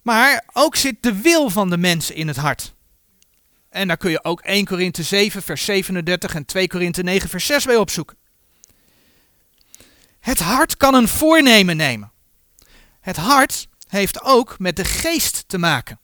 Maar 0.02 0.44
ook 0.52 0.76
zit 0.76 1.02
de 1.02 1.20
wil 1.20 1.50
van 1.50 1.70
de 1.70 1.78
mens 1.78 2.10
in 2.10 2.28
het 2.28 2.36
hart. 2.36 2.74
En 3.70 3.88
daar 3.88 3.96
kun 3.96 4.10
je 4.10 4.24
ook 4.24 4.40
1 4.40 4.64
Korinthe 4.64 5.02
7 5.02 5.42
vers 5.42 5.64
37 5.64 6.34
en 6.34 6.44
2 6.44 6.66
Korinthe 6.66 7.02
9 7.02 7.28
vers 7.28 7.46
6 7.46 7.64
bij 7.64 7.76
opzoeken. 7.76 8.16
Het 10.20 10.38
hart 10.38 10.76
kan 10.76 10.94
een 10.94 11.08
voornemen 11.08 11.76
nemen. 11.76 12.12
Het 13.00 13.16
hart 13.16 13.68
heeft 13.88 14.22
ook 14.22 14.58
met 14.58 14.76
de 14.76 14.84
geest 14.84 15.44
te 15.46 15.58
maken. 15.58 16.00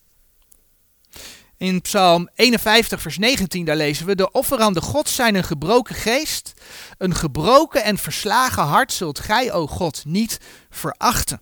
In 1.57 1.81
Psalm 1.81 2.29
51, 2.35 3.03
vers 3.03 3.19
19, 3.19 3.65
daar 3.65 3.77
lezen 3.77 4.07
we: 4.07 4.15
De 4.15 4.31
offeranden 4.31 4.83
God 4.83 5.09
zijn 5.09 5.35
een 5.35 5.45
gebroken 5.45 5.95
geest. 5.95 6.53
Een 6.99 7.15
gebroken 7.15 7.85
en 7.85 7.99
verslagen 7.99 8.63
hart 8.63 8.93
zult 8.93 9.19
gij, 9.19 9.53
o 9.53 9.67
God, 9.67 10.05
niet 10.05 10.39
verachten. 10.71 11.41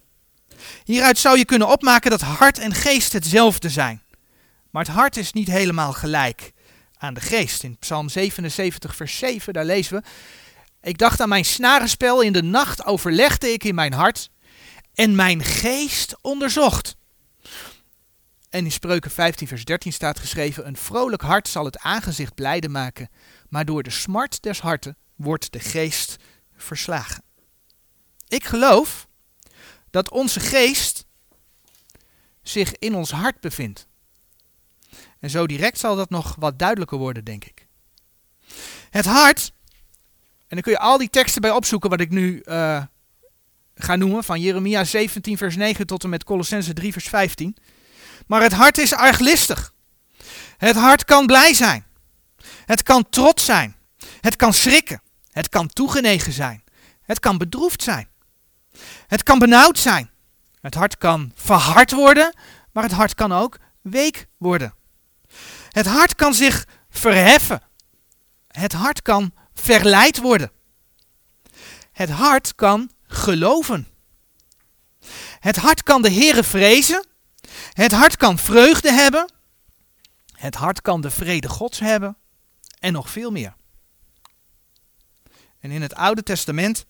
Hieruit 0.84 1.18
zou 1.18 1.38
je 1.38 1.44
kunnen 1.44 1.68
opmaken 1.68 2.10
dat 2.10 2.20
hart 2.20 2.58
en 2.58 2.74
geest 2.74 3.12
hetzelfde 3.12 3.68
zijn. 3.68 4.02
Maar 4.70 4.84
het 4.84 4.94
hart 4.94 5.16
is 5.16 5.32
niet 5.32 5.48
helemaal 5.48 5.92
gelijk 5.92 6.52
aan 6.98 7.14
de 7.14 7.20
geest. 7.20 7.62
In 7.62 7.78
Psalm 7.78 8.08
77, 8.08 8.96
vers 8.96 9.18
7, 9.18 9.52
daar 9.52 9.64
lezen 9.64 9.96
we: 9.96 10.02
Ik 10.88 10.98
dacht 10.98 11.20
aan 11.20 11.28
mijn 11.28 11.44
snarenspel, 11.44 12.20
in 12.20 12.32
de 12.32 12.42
nacht 12.42 12.84
overlegde 12.84 13.52
ik 13.52 13.64
in 13.64 13.74
mijn 13.74 13.92
hart 13.92 14.30
en 14.94 15.14
mijn 15.14 15.44
geest 15.44 16.16
onderzocht. 16.20 16.96
En 18.52 18.64
in 18.64 18.72
Spreuken 18.72 19.10
15, 19.10 19.48
vers 19.48 19.64
13 19.64 19.92
staat 19.92 20.18
geschreven: 20.18 20.66
Een 20.66 20.76
vrolijk 20.76 21.22
hart 21.22 21.48
zal 21.48 21.64
het 21.64 21.78
aangezicht 21.78 22.34
blijde 22.34 22.68
maken, 22.68 23.08
maar 23.48 23.64
door 23.64 23.82
de 23.82 23.90
smart 23.90 24.42
des 24.42 24.60
harten 24.60 24.96
wordt 25.14 25.52
de 25.52 25.60
geest 25.60 26.16
verslagen. 26.56 27.22
Ik 28.28 28.44
geloof 28.44 29.08
dat 29.90 30.10
onze 30.10 30.40
geest 30.40 31.06
zich 32.42 32.76
in 32.78 32.94
ons 32.94 33.10
hart 33.10 33.40
bevindt. 33.40 33.86
En 35.20 35.30
zo 35.30 35.46
direct 35.46 35.78
zal 35.78 35.96
dat 35.96 36.10
nog 36.10 36.36
wat 36.38 36.58
duidelijker 36.58 36.98
worden, 36.98 37.24
denk 37.24 37.44
ik. 37.44 37.66
Het 38.90 39.04
hart, 39.04 39.52
en 40.38 40.46
dan 40.48 40.60
kun 40.60 40.72
je 40.72 40.78
al 40.78 40.98
die 40.98 41.10
teksten 41.10 41.42
bij 41.42 41.50
opzoeken 41.50 41.90
wat 41.90 42.00
ik 42.00 42.10
nu 42.10 42.42
uh, 42.44 42.82
ga 43.74 43.96
noemen, 43.96 44.24
van 44.24 44.40
Jeremia 44.40 44.84
17 44.84 45.36
vers 45.36 45.56
9 45.56 45.86
tot 45.86 46.04
en 46.04 46.10
met 46.10 46.24
Colossense 46.24 46.72
3 46.72 46.92
vers 46.92 47.08
15. 47.08 47.56
Maar 48.26 48.42
het 48.42 48.52
hart 48.52 48.78
is 48.78 48.94
arglistig. 48.94 49.72
Het 50.58 50.76
hart 50.76 51.04
kan 51.04 51.26
blij 51.26 51.54
zijn. 51.54 51.86
Het 52.66 52.82
kan 52.82 53.08
trots 53.10 53.44
zijn. 53.44 53.76
Het 54.20 54.36
kan 54.36 54.52
schrikken. 54.54 55.02
Het 55.30 55.48
kan 55.48 55.68
toegenegen 55.68 56.32
zijn. 56.32 56.64
Het 57.02 57.20
kan 57.20 57.38
bedroefd 57.38 57.82
zijn. 57.82 58.08
Het 59.06 59.22
kan 59.22 59.38
benauwd 59.38 59.78
zijn. 59.78 60.10
Het 60.60 60.74
hart 60.74 60.98
kan 60.98 61.32
verhard 61.34 61.92
worden, 61.92 62.34
maar 62.72 62.82
het 62.82 62.92
hart 62.92 63.14
kan 63.14 63.32
ook 63.32 63.58
week 63.80 64.26
worden. 64.36 64.74
Het 65.68 65.86
hart 65.86 66.14
kan 66.14 66.34
zich 66.34 66.66
verheffen. 66.90 67.62
Het 68.48 68.72
hart 68.72 69.02
kan 69.02 69.34
verleid 69.54 70.18
worden. 70.18 70.50
Het 71.92 72.10
hart 72.10 72.54
kan 72.54 72.90
geloven. 73.06 73.88
Het 75.40 75.56
hart 75.56 75.82
kan 75.82 76.02
de 76.02 76.10
Heere 76.10 76.44
vrezen. 76.44 77.06
Het 77.72 77.92
hart 77.92 78.16
kan 78.16 78.38
vreugde 78.38 78.92
hebben. 78.92 79.32
Het 80.32 80.54
hart 80.54 80.80
kan 80.80 81.00
de 81.00 81.10
vrede 81.10 81.48
Gods 81.48 81.78
hebben. 81.78 82.16
En 82.78 82.92
nog 82.92 83.10
veel 83.10 83.30
meer. 83.30 83.54
En 85.60 85.70
in 85.70 85.82
het 85.82 85.94
Oude 85.94 86.22
Testament 86.22 86.86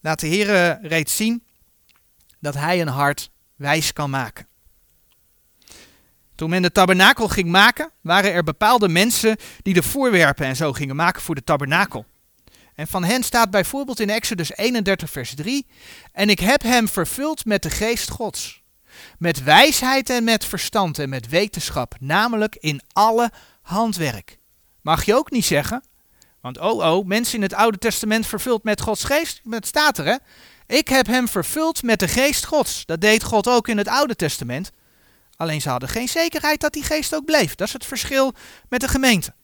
laat 0.00 0.20
de 0.20 0.26
Heere 0.26 0.78
reeds 0.82 1.16
zien 1.16 1.44
dat 2.40 2.54
hij 2.54 2.80
een 2.80 2.88
hart 2.88 3.30
wijs 3.56 3.92
kan 3.92 4.10
maken. 4.10 4.46
Toen 6.34 6.50
men 6.50 6.62
de 6.62 6.72
tabernakel 6.72 7.28
ging 7.28 7.48
maken, 7.48 7.90
waren 8.00 8.32
er 8.32 8.42
bepaalde 8.42 8.88
mensen 8.88 9.36
die 9.62 9.74
de 9.74 9.82
voorwerpen 9.82 10.46
en 10.46 10.56
zo 10.56 10.72
gingen 10.72 10.96
maken 10.96 11.22
voor 11.22 11.34
de 11.34 11.44
tabernakel. 11.44 12.06
En 12.74 12.86
van 12.86 13.04
hen 13.04 13.22
staat 13.22 13.50
bijvoorbeeld 13.50 14.00
in 14.00 14.10
Exodus 14.10 14.56
31, 14.56 15.10
vers 15.10 15.34
3: 15.34 15.66
En 16.12 16.28
ik 16.28 16.38
heb 16.38 16.62
hem 16.62 16.88
vervuld 16.88 17.44
met 17.44 17.62
de 17.62 17.70
geest 17.70 18.10
Gods. 18.10 18.61
Met 19.18 19.42
wijsheid 19.42 20.10
en 20.10 20.24
met 20.24 20.44
verstand 20.44 20.98
en 20.98 21.08
met 21.08 21.28
wetenschap, 21.28 21.94
namelijk 22.00 22.56
in 22.56 22.80
alle 22.92 23.30
handwerk. 23.62 24.38
Mag 24.80 25.04
je 25.04 25.14
ook 25.14 25.30
niet 25.30 25.44
zeggen, 25.44 25.84
want 26.40 26.58
oh 26.58 26.96
oh, 26.96 27.06
mensen 27.06 27.34
in 27.34 27.42
het 27.42 27.54
Oude 27.54 27.78
Testament 27.78 28.26
vervuld 28.26 28.64
met 28.64 28.80
Gods 28.80 29.04
geest, 29.04 29.40
het 29.50 29.66
staat 29.66 29.98
er 29.98 30.04
hè. 30.04 30.16
Ik 30.66 30.88
heb 30.88 31.06
hem 31.06 31.28
vervuld 31.28 31.82
met 31.82 32.00
de 32.00 32.08
geest 32.08 32.44
Gods. 32.44 32.86
Dat 32.86 33.00
deed 33.00 33.22
God 33.22 33.48
ook 33.48 33.68
in 33.68 33.78
het 33.78 33.88
Oude 33.88 34.16
Testament. 34.16 34.70
Alleen 35.36 35.60
ze 35.60 35.68
hadden 35.68 35.88
geen 35.88 36.08
zekerheid 36.08 36.60
dat 36.60 36.72
die 36.72 36.82
geest 36.82 37.14
ook 37.14 37.24
bleef. 37.24 37.54
Dat 37.54 37.66
is 37.66 37.72
het 37.72 37.84
verschil 37.84 38.34
met 38.68 38.80
de 38.80 38.88
gemeente. 38.88 39.34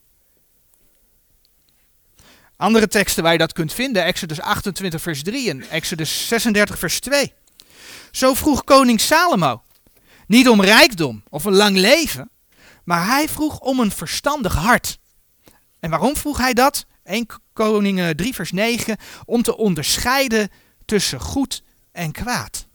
Andere 2.56 2.88
teksten 2.88 3.22
waar 3.22 3.32
je 3.32 3.38
dat 3.38 3.52
kunt 3.52 3.72
vinden, 3.72 4.04
Exodus 4.04 4.40
28 4.40 5.00
vers 5.00 5.22
3 5.22 5.50
en 5.50 5.70
Exodus 5.70 6.28
36 6.28 6.78
vers 6.78 7.00
2. 7.00 7.32
Zo 8.10 8.34
vroeg 8.34 8.64
koning 8.64 9.00
Salomo, 9.00 9.62
niet 10.26 10.48
om 10.48 10.62
rijkdom 10.62 11.22
of 11.28 11.44
een 11.44 11.54
lang 11.54 11.76
leven, 11.76 12.30
maar 12.84 13.06
hij 13.06 13.28
vroeg 13.28 13.58
om 13.58 13.80
een 13.80 13.90
verstandig 13.90 14.54
hart. 14.54 14.98
En 15.80 15.90
waarom 15.90 16.16
vroeg 16.16 16.38
hij 16.38 16.54
dat? 16.54 16.86
1 17.04 17.26
Koningen 17.52 18.16
3 18.16 18.34
vers 18.34 18.52
9, 18.52 18.96
om 19.24 19.42
te 19.42 19.56
onderscheiden 19.56 20.50
tussen 20.84 21.20
goed 21.20 21.62
en 21.92 22.12
kwaad. 22.12 22.66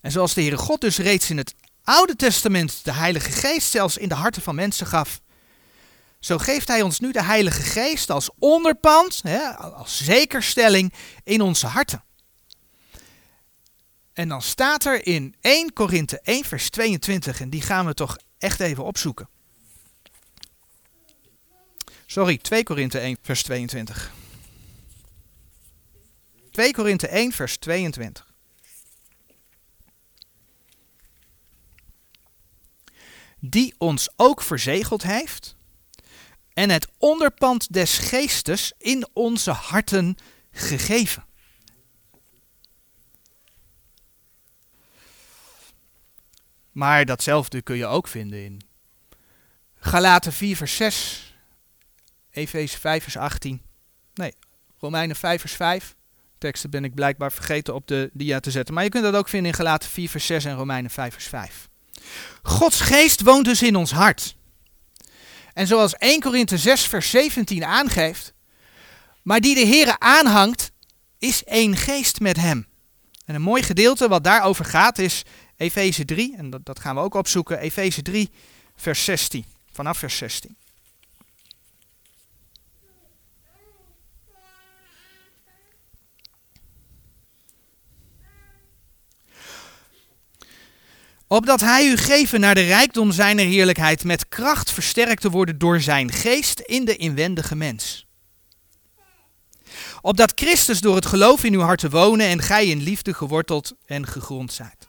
En 0.00 0.10
zoals 0.10 0.34
de 0.34 0.40
Heere 0.40 0.56
God 0.56 0.80
dus 0.80 0.98
reeds 0.98 1.30
in 1.30 1.36
het 1.36 1.54
Oude 1.84 2.16
Testament 2.16 2.84
de 2.84 2.92
Heilige 2.92 3.30
Geest 3.30 3.70
zelfs 3.70 3.96
in 3.96 4.08
de 4.08 4.14
harten 4.14 4.42
van 4.42 4.54
mensen 4.54 4.86
gaf, 4.86 5.20
zo 6.20 6.38
geeft 6.38 6.68
Hij 6.68 6.82
ons 6.82 7.00
nu 7.00 7.12
de 7.12 7.22
Heilige 7.22 7.62
Geest 7.62 8.10
als 8.10 8.30
onderpand, 8.38 9.20
hè, 9.22 9.56
als 9.56 10.04
zekerstelling 10.04 10.92
in 11.24 11.40
onze 11.40 11.66
harten. 11.66 12.04
En 14.18 14.28
dan 14.28 14.42
staat 14.42 14.84
er 14.84 15.06
in 15.06 15.34
1 15.40 15.72
Korinthe 15.72 16.20
1 16.20 16.44
vers 16.44 16.70
22, 16.70 17.40
en 17.40 17.50
die 17.50 17.62
gaan 17.62 17.86
we 17.86 17.94
toch 17.94 18.18
echt 18.38 18.60
even 18.60 18.84
opzoeken. 18.84 19.28
Sorry, 22.06 22.38
2 22.38 22.62
Korinthe 22.62 22.98
1 22.98 23.16
vers 23.22 23.42
22. 23.42 24.12
2 26.50 26.72
Korinthe 26.72 27.08
1 27.08 27.32
vers 27.32 27.56
22. 27.56 28.34
Die 33.40 33.74
ons 33.78 34.08
ook 34.16 34.42
verzegeld 34.42 35.02
heeft 35.02 35.56
en 36.52 36.70
het 36.70 36.88
onderpand 36.96 37.72
des 37.72 37.98
geestes 37.98 38.72
in 38.78 39.08
onze 39.12 39.50
harten 39.50 40.16
gegeven. 40.50 41.27
Maar 46.78 47.04
datzelfde 47.04 47.62
kun 47.62 47.76
je 47.76 47.86
ook 47.86 48.08
vinden 48.08 48.44
in 48.44 48.60
Galaten 49.74 50.32
4 50.32 50.56
vers 50.56 50.76
6, 50.76 51.34
Efeze 52.30 52.78
5 52.78 53.02
vers 53.02 53.16
18. 53.16 53.62
Nee, 54.14 54.34
Romeinen 54.78 55.16
5 55.16 55.40
vers 55.40 55.52
5. 55.52 55.94
Teksten 56.38 56.70
ben 56.70 56.84
ik 56.84 56.94
blijkbaar 56.94 57.32
vergeten 57.32 57.74
op 57.74 57.86
de 57.86 58.10
dia 58.12 58.40
te 58.40 58.50
zetten. 58.50 58.74
Maar 58.74 58.84
je 58.84 58.90
kunt 58.90 59.04
dat 59.04 59.14
ook 59.14 59.28
vinden 59.28 59.50
in 59.50 59.56
Galaten 59.56 59.88
4 59.88 60.08
vers 60.08 60.26
6 60.26 60.44
en 60.44 60.54
Romeinen 60.54 60.90
5 60.90 61.12
vers 61.12 61.26
5. 61.26 61.68
Gods 62.42 62.80
geest 62.80 63.22
woont 63.22 63.44
dus 63.44 63.62
in 63.62 63.76
ons 63.76 63.92
hart. 63.92 64.36
En 65.52 65.66
zoals 65.66 65.94
1 65.94 66.20
Korinthe 66.20 66.58
6 66.58 66.86
vers 66.86 67.10
17 67.10 67.64
aangeeft, 67.64 68.32
maar 69.22 69.40
die 69.40 69.54
de 69.54 69.66
Heere 69.66 69.98
aanhangt, 69.98 70.70
is 71.18 71.44
één 71.44 71.76
geest 71.76 72.20
met 72.20 72.36
hem. 72.36 72.66
En 73.24 73.34
een 73.34 73.42
mooi 73.42 73.62
gedeelte 73.62 74.08
wat 74.08 74.24
daarover 74.24 74.64
gaat 74.64 74.98
is 74.98 75.24
Efeze 75.58 76.04
3, 76.04 76.36
en 76.36 76.50
dat, 76.50 76.64
dat 76.64 76.80
gaan 76.80 76.94
we 76.94 77.00
ook 77.00 77.14
opzoeken, 77.14 77.58
Efeze 77.58 78.02
3 78.02 78.30
vers 78.76 79.04
16, 79.04 79.44
vanaf 79.72 79.98
vers 79.98 80.16
16. 80.16 80.56
Opdat 91.26 91.60
hij 91.60 91.86
u 91.86 91.96
geven 91.96 92.40
naar 92.40 92.54
de 92.54 92.66
rijkdom 92.66 93.12
zijner 93.12 93.44
heerlijkheid 93.44 94.04
met 94.04 94.28
kracht 94.28 94.70
versterkt 94.70 95.20
te 95.20 95.30
worden 95.30 95.58
door 95.58 95.80
zijn 95.80 96.12
geest 96.12 96.60
in 96.60 96.84
de 96.84 96.96
inwendige 96.96 97.56
mens. 97.56 98.06
Opdat 100.00 100.32
Christus 100.34 100.80
door 100.80 100.94
het 100.94 101.06
geloof 101.06 101.44
in 101.44 101.54
uw 101.54 101.60
harten 101.60 101.90
wonen 101.90 102.26
en 102.26 102.42
gij 102.42 102.66
in 102.66 102.82
liefde 102.82 103.14
geworteld 103.14 103.74
en 103.86 104.06
gegrond 104.06 104.52
zijt. 104.52 104.87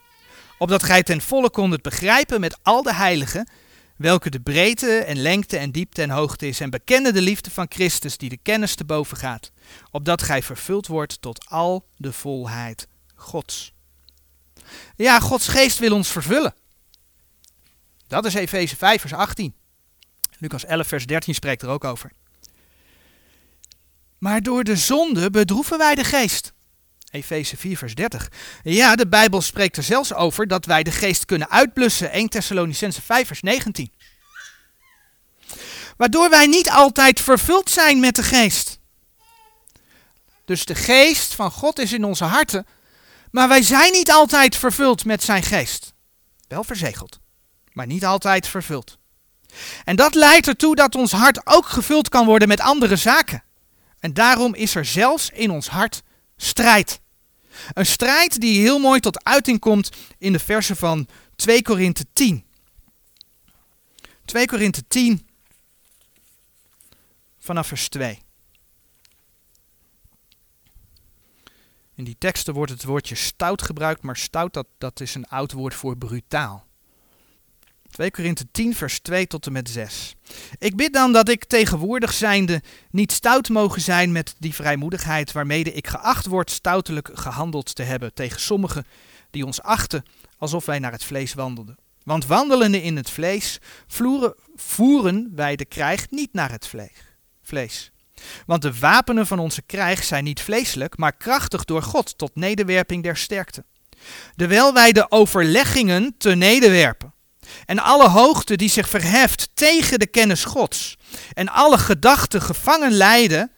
Opdat 0.60 0.84
gij 0.84 1.04
ten 1.04 1.22
volle 1.22 1.50
kondet 1.50 1.82
begrijpen 1.82 2.40
met 2.40 2.58
al 2.62 2.84
de 2.84 2.94
heiligen, 2.94 3.50
welke 3.96 4.30
de 4.30 4.40
breedte 4.40 4.98
en 4.98 5.18
lengte 5.18 5.58
en 5.58 5.72
diepte 5.72 6.02
en 6.02 6.10
hoogte 6.10 6.48
is, 6.48 6.60
en 6.60 6.70
bekennen 6.70 7.14
de 7.14 7.22
liefde 7.22 7.52
van 7.52 7.66
Christus 7.70 8.18
die 8.18 8.30
de 8.30 8.38
kennis 8.38 8.76
te 8.76 8.86
boven 8.86 9.18
gaat. 9.18 9.52
Opdat 9.92 10.22
gij 10.22 10.44
vervuld 10.44 10.88
wordt 10.88 11.22
tot 11.22 11.46
al 11.50 11.88
de 11.98 12.14
volheid 12.14 12.88
Gods. 13.16 13.74
Ja, 14.96 15.20
Gods 15.20 15.48
geest 15.48 15.80
wil 15.80 15.94
ons 15.94 16.12
vervullen. 16.12 16.54
Dat 18.08 18.26
is 18.26 18.34
Efeze 18.34 18.76
5, 18.76 19.02
vers 19.02 19.14
18. 19.14 19.54
Lucas 20.38 20.66
11, 20.66 20.88
vers 20.88 21.06
13 21.06 21.34
spreekt 21.34 21.62
er 21.62 21.70
ook 21.70 21.84
over. 21.84 22.12
Maar 24.18 24.42
door 24.42 24.64
de 24.64 24.76
zonde 24.76 25.30
bedroeven 25.30 25.78
wij 25.78 25.96
de 25.96 26.04
geest. 26.04 26.54
Efeze 27.12 27.58
4, 27.58 27.78
vers 27.78 27.96
30. 27.96 28.30
Ja, 28.64 28.96
de 28.96 29.08
Bijbel 29.08 29.42
spreekt 29.42 29.78
er 29.78 29.84
zelfs 29.84 30.14
over 30.14 30.48
dat 30.48 30.66
wij 30.66 30.84
de 30.84 30.92
geest 30.92 31.26
kunnen 31.26 31.50
uitblussen. 31.50 32.12
1 32.12 32.30
Thessalonicense 32.30 33.02
5, 33.02 33.28
vers 33.28 33.42
19. 33.42 33.92
Waardoor 35.98 36.30
wij 36.30 36.48
niet 36.48 36.70
altijd 36.70 37.22
vervuld 37.22 37.70
zijn 37.70 38.00
met 38.00 38.16
de 38.16 38.24
geest. 38.24 38.80
Dus 40.46 40.66
de 40.66 40.76
geest 40.76 41.34
van 41.34 41.52
God 41.52 41.80
is 41.80 41.94
in 41.94 42.04
onze 42.04 42.24
harten, 42.24 42.66
maar 43.32 43.48
wij 43.48 43.62
zijn 43.62 43.92
niet 43.92 44.12
altijd 44.12 44.56
vervuld 44.56 45.06
met 45.06 45.24
zijn 45.24 45.44
geest. 45.44 45.94
Wel 46.48 46.64
verzegeld, 46.64 47.20
maar 47.72 47.88
niet 47.88 48.06
altijd 48.06 48.48
vervuld. 48.48 48.98
En 49.84 49.96
dat 49.96 50.16
leidt 50.16 50.48
ertoe 50.48 50.76
dat 50.76 50.96
ons 50.96 51.12
hart 51.12 51.48
ook 51.48 51.66
gevuld 51.66 52.10
kan 52.10 52.26
worden 52.26 52.48
met 52.48 52.60
andere 52.60 52.96
zaken. 52.96 53.44
En 54.00 54.14
daarom 54.14 54.56
is 54.56 54.76
er 54.76 54.86
zelfs 54.86 55.30
in 55.30 55.52
ons 55.52 55.68
hart 55.68 56.02
strijd. 56.42 57.02
Een 57.74 57.86
strijd 57.86 58.40
die 58.40 58.62
heel 58.62 58.80
mooi 58.80 59.00
tot 59.00 59.24
uiting 59.24 59.60
komt 59.60 59.90
in 60.18 60.32
de 60.32 60.40
versen 60.40 60.76
van 60.76 61.08
2 61.36 61.62
Korinthe 61.62 62.06
10. 62.14 62.46
2 64.26 64.46
Korinthe 64.46 64.88
10 64.88 65.28
vanaf 67.40 67.68
vers 67.68 67.90
2. 67.90 68.20
In 71.96 72.04
die 72.04 72.16
teksten 72.18 72.54
wordt 72.54 72.72
het 72.72 72.84
woordje 72.84 73.16
stout 73.16 73.62
gebruikt, 73.62 74.02
maar 74.02 74.18
stout 74.18 74.54
dat, 74.54 74.68
dat 74.78 75.00
is 75.00 75.16
een 75.16 75.28
oud 75.28 75.52
woord 75.52 75.74
voor 75.74 75.98
brutaal. 75.98 76.69
2 78.00 78.12
Korinthe 78.12 78.52
10 78.52 78.76
vers 78.76 79.00
2 79.00 79.28
tot 79.28 79.46
en 79.46 79.52
met 79.52 79.70
6. 79.70 80.16
Ik 80.60 80.76
bid 80.76 80.94
dan 80.94 81.14
dat 81.14 81.30
ik 81.30 81.46
tegenwoordig 81.46 82.14
zijnde 82.14 82.62
niet 82.92 83.12
stout 83.12 83.50
mogen 83.50 83.82
zijn 83.82 84.12
met 84.12 84.36
die 84.38 84.54
vrijmoedigheid 84.54 85.32
waarmede 85.32 85.74
ik 85.74 85.88
geacht 85.88 86.26
word 86.26 86.52
stoutelijk 86.52 87.10
gehandeld 87.14 87.76
te 87.76 87.84
hebben 87.84 88.14
tegen 88.14 88.40
sommigen 88.40 88.86
die 89.32 89.46
ons 89.46 89.62
achten 89.62 90.04
alsof 90.38 90.66
wij 90.66 90.80
naar 90.80 90.92
het 90.92 91.04
vlees 91.04 91.34
wandelden. 91.34 91.78
Want 92.04 92.26
wandelende 92.26 92.82
in 92.82 92.96
het 92.96 93.10
vlees 93.10 93.60
voeren 94.56 95.32
wij 95.36 95.56
de 95.56 95.66
krijg 95.66 96.10
niet 96.10 96.34
naar 96.34 96.52
het 96.52 96.74
vlees. 97.42 97.92
Want 98.46 98.62
de 98.62 98.80
wapenen 98.80 99.28
van 99.28 99.40
onze 99.40 99.62
krijg 99.62 100.04
zijn 100.04 100.24
niet 100.24 100.42
vleeselijk, 100.42 100.98
maar 100.98 101.14
krachtig 101.14 101.66
door 101.66 101.84
God 101.84 102.18
tot 102.18 102.36
nederwerping 102.36 103.04
der 103.04 103.18
sterkte. 103.18 103.64
Terwijl 104.36 104.74
wij 104.74 104.92
de 104.92 105.12
overleggingen 105.12 106.16
te 106.18 106.36
nederwerpen 106.36 107.09
en 107.66 107.80
alle 107.80 108.10
hoogte 108.10 108.56
die 108.56 108.70
zich 108.70 108.90
verheft 108.90 109.50
tegen 109.54 110.00
de 110.00 110.08
kennis 110.08 110.46
Gods 110.46 110.98
en 111.34 111.50
alle 111.50 111.78
gedachten 111.78 112.42
gevangen 112.42 112.92
leiden 112.92 113.52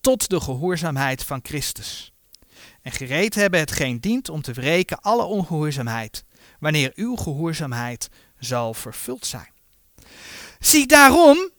tot 0.00 0.28
de 0.28 0.40
gehoorzaamheid 0.40 1.24
van 1.24 1.40
Christus. 1.42 2.12
En 2.82 2.92
gereed 2.92 3.34
hebben 3.34 3.60
hetgeen 3.60 4.00
dient 4.00 4.28
om 4.28 4.42
te 4.42 4.52
wreken 4.52 5.00
alle 5.00 5.24
ongehoorzaamheid, 5.24 6.24
wanneer 6.58 6.92
uw 6.94 7.16
gehoorzaamheid 7.16 8.08
zal 8.38 8.74
vervuld 8.74 9.26
zijn. 9.26 9.50
Zie 10.58 10.86
daarom 10.86 11.50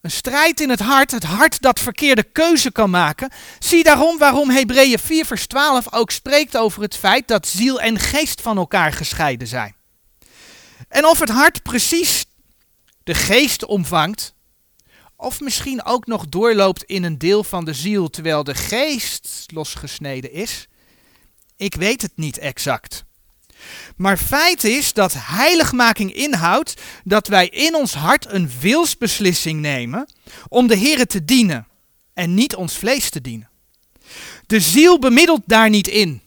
een 0.00 0.10
strijd 0.10 0.60
in 0.60 0.70
het 0.70 0.80
hart, 0.80 1.10
het 1.10 1.24
hart 1.24 1.62
dat 1.62 1.80
verkeerde 1.80 2.22
keuze 2.22 2.72
kan 2.72 2.90
maken. 2.90 3.30
Zie 3.58 3.82
daarom 3.82 4.18
waarom 4.18 4.50
Hebreeën 4.50 4.98
4 4.98 5.26
vers 5.26 5.46
12 5.46 5.92
ook 5.92 6.10
spreekt 6.10 6.56
over 6.56 6.82
het 6.82 6.96
feit 6.96 7.28
dat 7.28 7.46
ziel 7.46 7.80
en 7.80 7.98
geest 7.98 8.40
van 8.40 8.56
elkaar 8.56 8.92
gescheiden 8.92 9.46
zijn. 9.46 9.74
En 10.88 11.06
of 11.06 11.18
het 11.18 11.28
hart 11.28 11.62
precies 11.62 12.24
de 13.02 13.14
geest 13.14 13.64
omvangt, 13.64 14.34
of 15.16 15.40
misschien 15.40 15.84
ook 15.84 16.06
nog 16.06 16.28
doorloopt 16.28 16.82
in 16.82 17.04
een 17.04 17.18
deel 17.18 17.44
van 17.44 17.64
de 17.64 17.74
ziel 17.74 18.10
terwijl 18.10 18.44
de 18.44 18.54
geest 18.54 19.46
losgesneden 19.52 20.32
is, 20.32 20.68
ik 21.56 21.74
weet 21.74 22.02
het 22.02 22.12
niet 22.14 22.38
exact. 22.38 23.04
Maar 23.96 24.18
feit 24.18 24.64
is 24.64 24.92
dat 24.92 25.14
heiligmaking 25.16 26.14
inhoudt 26.14 26.74
dat 27.04 27.26
wij 27.26 27.48
in 27.48 27.74
ons 27.74 27.94
hart 27.94 28.26
een 28.32 28.50
wilsbeslissing 28.60 29.60
nemen 29.60 30.08
om 30.48 30.66
de 30.66 30.78
Here 30.78 31.06
te 31.06 31.24
dienen 31.24 31.66
en 32.14 32.34
niet 32.34 32.54
ons 32.54 32.76
vlees 32.76 33.10
te 33.10 33.20
dienen. 33.20 33.48
De 34.46 34.60
ziel 34.60 34.98
bemiddelt 34.98 35.42
daar 35.46 35.70
niet 35.70 35.88
in. 35.88 36.22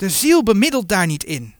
De 0.00 0.08
ziel 0.08 0.42
bemiddelt 0.42 0.88
daar 0.88 1.06
niet 1.06 1.24
in. 1.24 1.54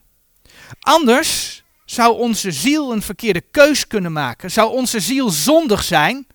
Anders 0.81 1.63
zou 1.85 2.19
onze 2.19 2.53
ziel 2.53 2.93
een 2.93 3.03
verkeerde 3.03 3.41
keus 3.41 3.87
kunnen 3.87 4.13
maken. 4.13 4.51
Zou 4.51 4.73
onze 4.73 5.01
ziel 5.01 5.31
zondig 5.31 5.85
zijn. 5.85 6.27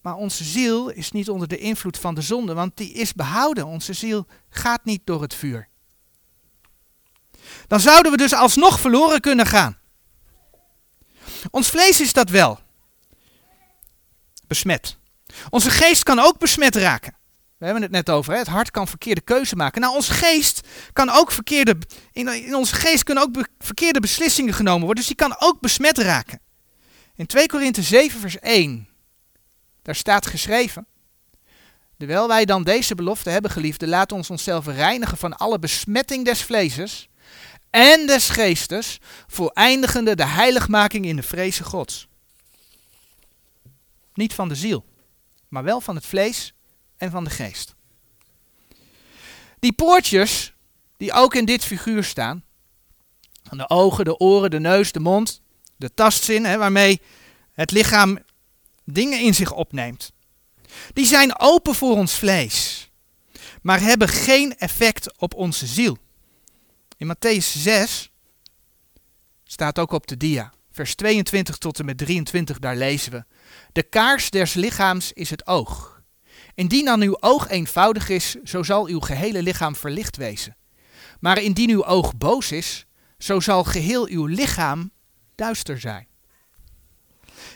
Maar 0.00 0.14
onze 0.14 0.44
ziel 0.44 0.88
is 0.88 1.12
niet 1.12 1.28
onder 1.28 1.48
de 1.48 1.58
invloed 1.58 1.98
van 1.98 2.14
de 2.14 2.22
zonde, 2.22 2.54
want 2.54 2.76
die 2.76 2.92
is 2.92 3.12
behouden. 3.12 3.66
Onze 3.66 3.92
ziel 3.92 4.26
gaat 4.48 4.84
niet 4.84 5.00
door 5.04 5.22
het 5.22 5.34
vuur. 5.34 5.68
Dan 7.66 7.80
zouden 7.80 8.12
we 8.12 8.18
dus 8.18 8.32
alsnog 8.32 8.80
verloren 8.80 9.20
kunnen 9.20 9.46
gaan. 9.46 9.78
Ons 11.50 11.68
vlees 11.68 12.00
is 12.00 12.12
dat 12.12 12.30
wel. 12.30 12.58
Besmet. 14.46 14.96
Onze 15.50 15.70
geest 15.70 16.02
kan 16.02 16.18
ook 16.18 16.38
besmet 16.38 16.76
raken. 16.76 17.20
We 17.62 17.68
hebben 17.68 17.86
het 17.90 18.06
net 18.06 18.10
over, 18.10 18.32
hè? 18.32 18.38
het 18.38 18.48
hart 18.48 18.70
kan 18.70 18.88
verkeerde 18.88 19.20
keuze 19.20 19.56
maken. 19.56 19.80
Nou, 19.80 19.94
onze 19.94 20.12
geest 20.12 20.68
kan 20.92 21.10
ook 21.10 21.30
verkeerde, 21.30 21.78
in, 22.12 22.28
in 22.28 22.54
onze 22.54 22.74
geest 22.74 23.02
kunnen 23.02 23.24
ook 23.24 23.48
verkeerde 23.58 24.00
beslissingen 24.00 24.54
genomen 24.54 24.80
worden, 24.84 24.96
dus 24.96 25.06
die 25.06 25.16
kan 25.16 25.36
ook 25.38 25.60
besmet 25.60 25.98
raken. 25.98 26.40
In 27.14 27.26
2 27.26 27.46
Korinthe 27.46 27.82
7 27.82 28.20
vers 28.20 28.38
1, 28.38 28.88
daar 29.82 29.94
staat 29.94 30.26
geschreven, 30.26 30.86
Terwijl 31.98 32.28
wij 32.28 32.44
dan 32.44 32.62
deze 32.62 32.94
belofte 32.94 33.30
hebben, 33.30 33.50
geliefde, 33.50 33.88
laat 33.88 34.12
ons 34.12 34.30
onszelf 34.30 34.66
reinigen 34.66 35.18
van 35.18 35.36
alle 35.36 35.58
besmetting 35.58 36.24
des 36.24 36.42
vleeses 36.42 37.08
en 37.70 38.06
des 38.06 38.28
geestes, 38.28 38.98
voleindigende 39.26 40.14
de 40.14 40.26
heiligmaking 40.26 41.04
in 41.04 41.16
de 41.16 41.22
vreze 41.22 41.64
Gods. 41.64 42.08
Niet 44.14 44.34
van 44.34 44.48
de 44.48 44.54
ziel, 44.54 44.84
maar 45.48 45.64
wel 45.64 45.80
van 45.80 45.94
het 45.94 46.06
vlees 46.06 46.54
en 47.02 47.10
van 47.10 47.24
de 47.24 47.30
geest. 47.30 47.74
Die 49.58 49.72
poortjes, 49.72 50.52
die 50.96 51.12
ook 51.12 51.34
in 51.34 51.44
dit 51.44 51.64
figuur 51.64 52.04
staan, 52.04 52.44
van 53.48 53.58
de 53.58 53.68
ogen, 53.68 54.04
de 54.04 54.18
oren, 54.18 54.50
de 54.50 54.60
neus, 54.60 54.92
de 54.92 55.00
mond, 55.00 55.40
de 55.76 55.94
tastzin, 55.94 56.44
hè, 56.44 56.56
waarmee 56.56 57.00
het 57.52 57.70
lichaam 57.70 58.18
dingen 58.84 59.20
in 59.20 59.34
zich 59.34 59.52
opneemt. 59.52 60.12
Die 60.92 61.06
zijn 61.06 61.38
open 61.38 61.74
voor 61.74 61.96
ons 61.96 62.14
vlees, 62.14 62.90
maar 63.62 63.80
hebben 63.80 64.08
geen 64.08 64.56
effect 64.58 65.18
op 65.18 65.34
onze 65.34 65.66
ziel. 65.66 65.98
In 66.96 67.14
Matthäus 67.16 67.46
6 67.56 68.10
staat 69.44 69.78
ook 69.78 69.92
op 69.92 70.06
de 70.06 70.16
dia, 70.16 70.52
vers 70.72 70.94
22 70.94 71.56
tot 71.56 71.78
en 71.78 71.84
met 71.84 71.98
23, 71.98 72.58
daar 72.58 72.76
lezen 72.76 73.12
we. 73.12 73.24
De 73.72 73.82
kaars 73.82 74.30
des 74.30 74.54
lichaams 74.54 75.12
is 75.12 75.30
het 75.30 75.46
oog. 75.46 75.91
Indien 76.54 76.84
dan 76.84 77.00
uw 77.00 77.16
oog 77.20 77.48
eenvoudig 77.48 78.08
is, 78.08 78.34
zo 78.44 78.62
zal 78.62 78.86
uw 78.86 79.00
gehele 79.00 79.42
lichaam 79.42 79.76
verlicht 79.76 80.16
wezen. 80.16 80.56
Maar 81.20 81.38
indien 81.38 81.70
uw 81.70 81.84
oog 81.84 82.16
boos 82.16 82.52
is, 82.52 82.86
zo 83.18 83.40
zal 83.40 83.64
geheel 83.64 84.06
uw 84.06 84.26
lichaam 84.26 84.90
duister 85.34 85.80
zijn. 85.80 86.06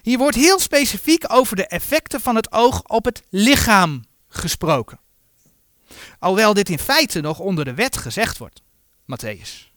Hier 0.02 0.18
wordt 0.18 0.36
heel 0.36 0.58
specifiek 0.58 1.24
over 1.28 1.56
de 1.56 1.66
effecten 1.66 2.20
van 2.20 2.36
het 2.36 2.52
oog 2.52 2.82
op 2.82 3.04
het 3.04 3.22
lichaam 3.30 4.04
gesproken. 4.28 5.00
Alhoewel 6.18 6.54
dit 6.54 6.68
in 6.68 6.78
feite 6.78 7.20
nog 7.20 7.38
onder 7.38 7.64
de 7.64 7.74
wet 7.74 7.96
gezegd 7.96 8.38
wordt, 8.38 8.62
Matthäus. 9.02 9.74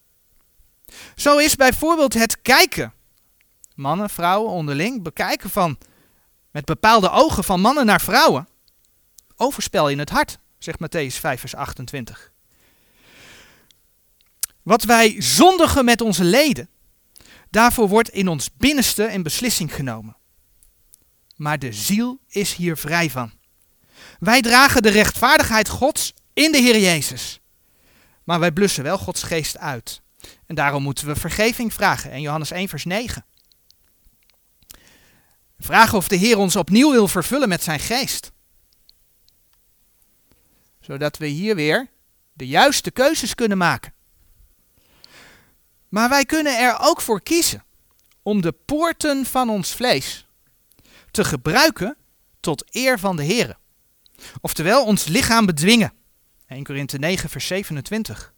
Zo 1.16 1.38
is 1.38 1.56
bijvoorbeeld 1.56 2.14
het 2.14 2.42
kijken, 2.42 2.92
mannen, 3.74 4.10
vrouwen 4.10 4.52
onderling, 4.52 5.02
bekijken 5.02 5.50
van 5.50 5.78
met 6.50 6.64
bepaalde 6.64 7.10
ogen 7.10 7.44
van 7.44 7.60
mannen 7.60 7.86
naar 7.86 8.00
vrouwen, 8.00 8.48
overspel 9.40 9.88
in 9.88 9.98
het 9.98 10.10
hart, 10.10 10.38
zegt 10.58 10.78
Matthäus 10.78 11.20
5, 11.20 11.40
vers 11.40 11.54
28. 11.54 12.32
Wat 14.62 14.84
wij 14.84 15.16
zondigen 15.18 15.84
met 15.84 16.00
onze 16.00 16.24
leden, 16.24 16.68
daarvoor 17.50 17.88
wordt 17.88 18.08
in 18.08 18.28
ons 18.28 18.50
binnenste 18.56 19.12
een 19.12 19.22
beslissing 19.22 19.74
genomen. 19.74 20.16
Maar 21.36 21.58
de 21.58 21.72
ziel 21.72 22.20
is 22.28 22.54
hier 22.54 22.76
vrij 22.76 23.10
van. 23.10 23.32
Wij 24.18 24.40
dragen 24.40 24.82
de 24.82 24.90
rechtvaardigheid 24.90 25.68
Gods 25.68 26.14
in 26.32 26.52
de 26.52 26.58
Heer 26.58 26.78
Jezus. 26.78 27.40
Maar 28.24 28.40
wij 28.40 28.52
blussen 28.52 28.82
wel 28.82 28.98
Gods 28.98 29.22
geest 29.22 29.58
uit. 29.58 30.02
En 30.46 30.54
daarom 30.54 30.82
moeten 30.82 31.06
we 31.06 31.16
vergeving 31.16 31.74
vragen. 31.74 32.10
En 32.10 32.20
Johannes 32.20 32.50
1, 32.50 32.68
vers 32.68 32.84
9. 32.84 33.24
Vragen 35.58 35.98
of 35.98 36.08
de 36.08 36.16
Heer 36.16 36.38
ons 36.38 36.56
opnieuw 36.56 36.90
wil 36.90 37.08
vervullen 37.08 37.48
met 37.48 37.62
zijn 37.62 37.80
geest. 37.80 38.32
Zodat 40.80 41.18
we 41.18 41.26
hier 41.26 41.54
weer 41.54 41.90
de 42.32 42.46
juiste 42.46 42.90
keuzes 42.90 43.34
kunnen 43.34 43.58
maken. 43.58 43.92
Maar 45.88 46.08
wij 46.08 46.24
kunnen 46.24 46.58
er 46.58 46.76
ook 46.80 47.00
voor 47.00 47.22
kiezen 47.22 47.64
om 48.22 48.40
de 48.40 48.52
poorten 48.52 49.26
van 49.26 49.48
ons 49.48 49.74
vlees 49.74 50.26
te 51.10 51.24
gebruiken 51.24 51.96
tot 52.40 52.64
eer 52.70 52.98
van 52.98 53.16
de 53.16 53.22
Heer. 53.22 53.56
Oftewel 54.40 54.84
ons 54.84 55.04
lichaam 55.04 55.46
bedwingen. 55.46 55.92
1 56.46 56.64
Korinthe 56.64 56.98
9 56.98 57.28
vers 57.28 57.46
27. 57.46 58.34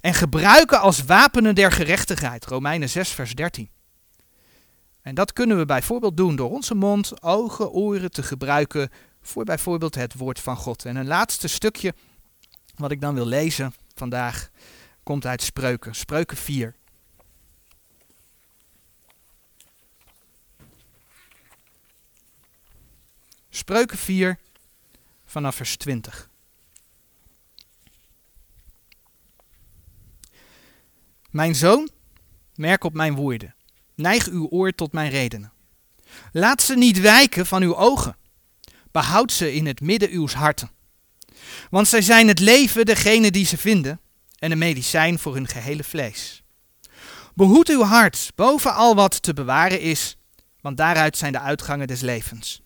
En 0.00 0.14
gebruiken 0.14 0.80
als 0.80 1.04
wapenen 1.04 1.54
der 1.54 1.72
gerechtigheid. 1.72 2.44
Romeinen 2.44 2.88
6 2.88 3.08
vers 3.08 3.34
13. 3.34 3.70
En 5.02 5.14
dat 5.14 5.32
kunnen 5.32 5.58
we 5.58 5.64
bijvoorbeeld 5.64 6.16
doen 6.16 6.36
door 6.36 6.50
onze 6.50 6.74
mond, 6.74 7.22
ogen, 7.22 7.70
oren 7.70 8.10
te 8.10 8.22
gebruiken 8.22 8.90
voor 9.26 9.44
bijvoorbeeld 9.44 9.94
het 9.94 10.14
woord 10.14 10.40
van 10.40 10.56
God. 10.56 10.84
En 10.84 10.96
een 10.96 11.06
laatste 11.06 11.48
stukje 11.48 11.94
wat 12.74 12.90
ik 12.90 13.00
dan 13.00 13.14
wil 13.14 13.26
lezen 13.26 13.74
vandaag 13.94 14.50
komt 15.02 15.26
uit 15.26 15.42
Spreuken, 15.42 15.94
Spreuken 15.94 16.36
4. 16.36 16.74
Spreuken 23.48 23.98
4 23.98 24.38
vanaf 25.24 25.54
vers 25.54 25.76
20. 25.76 26.28
Mijn 31.30 31.54
zoon, 31.54 31.90
merk 32.54 32.84
op 32.84 32.94
mijn 32.94 33.14
woorden. 33.14 33.54
Neig 33.94 34.28
uw 34.28 34.48
oor 34.48 34.72
tot 34.72 34.92
mijn 34.92 35.10
redenen. 35.10 35.52
Laat 36.32 36.62
ze 36.62 36.76
niet 36.76 37.00
wijken 37.00 37.46
van 37.46 37.62
uw 37.62 37.76
ogen. 37.76 38.16
Behoud 38.96 39.32
ze 39.32 39.54
in 39.54 39.66
het 39.66 39.80
midden 39.80 40.14
uws 40.14 40.34
harten. 40.34 40.70
Want 41.70 41.88
zij 41.88 42.02
zijn 42.02 42.28
het 42.28 42.38
leven 42.38 42.86
degene 42.86 43.30
die 43.30 43.46
ze 43.46 43.56
vinden 43.58 44.00
en 44.38 44.50
een 44.50 44.58
medicijn 44.58 45.18
voor 45.18 45.34
hun 45.34 45.48
gehele 45.48 45.84
vlees. 45.84 46.42
Behoed 47.34 47.68
uw 47.68 47.82
hart 47.82 48.32
boven 48.34 48.74
al 48.74 48.94
wat 48.94 49.22
te 49.22 49.32
bewaren 49.32 49.80
is, 49.80 50.16
want 50.60 50.76
daaruit 50.76 51.16
zijn 51.16 51.32
de 51.32 51.40
uitgangen 51.40 51.86
des 51.86 52.00
levens. 52.00 52.62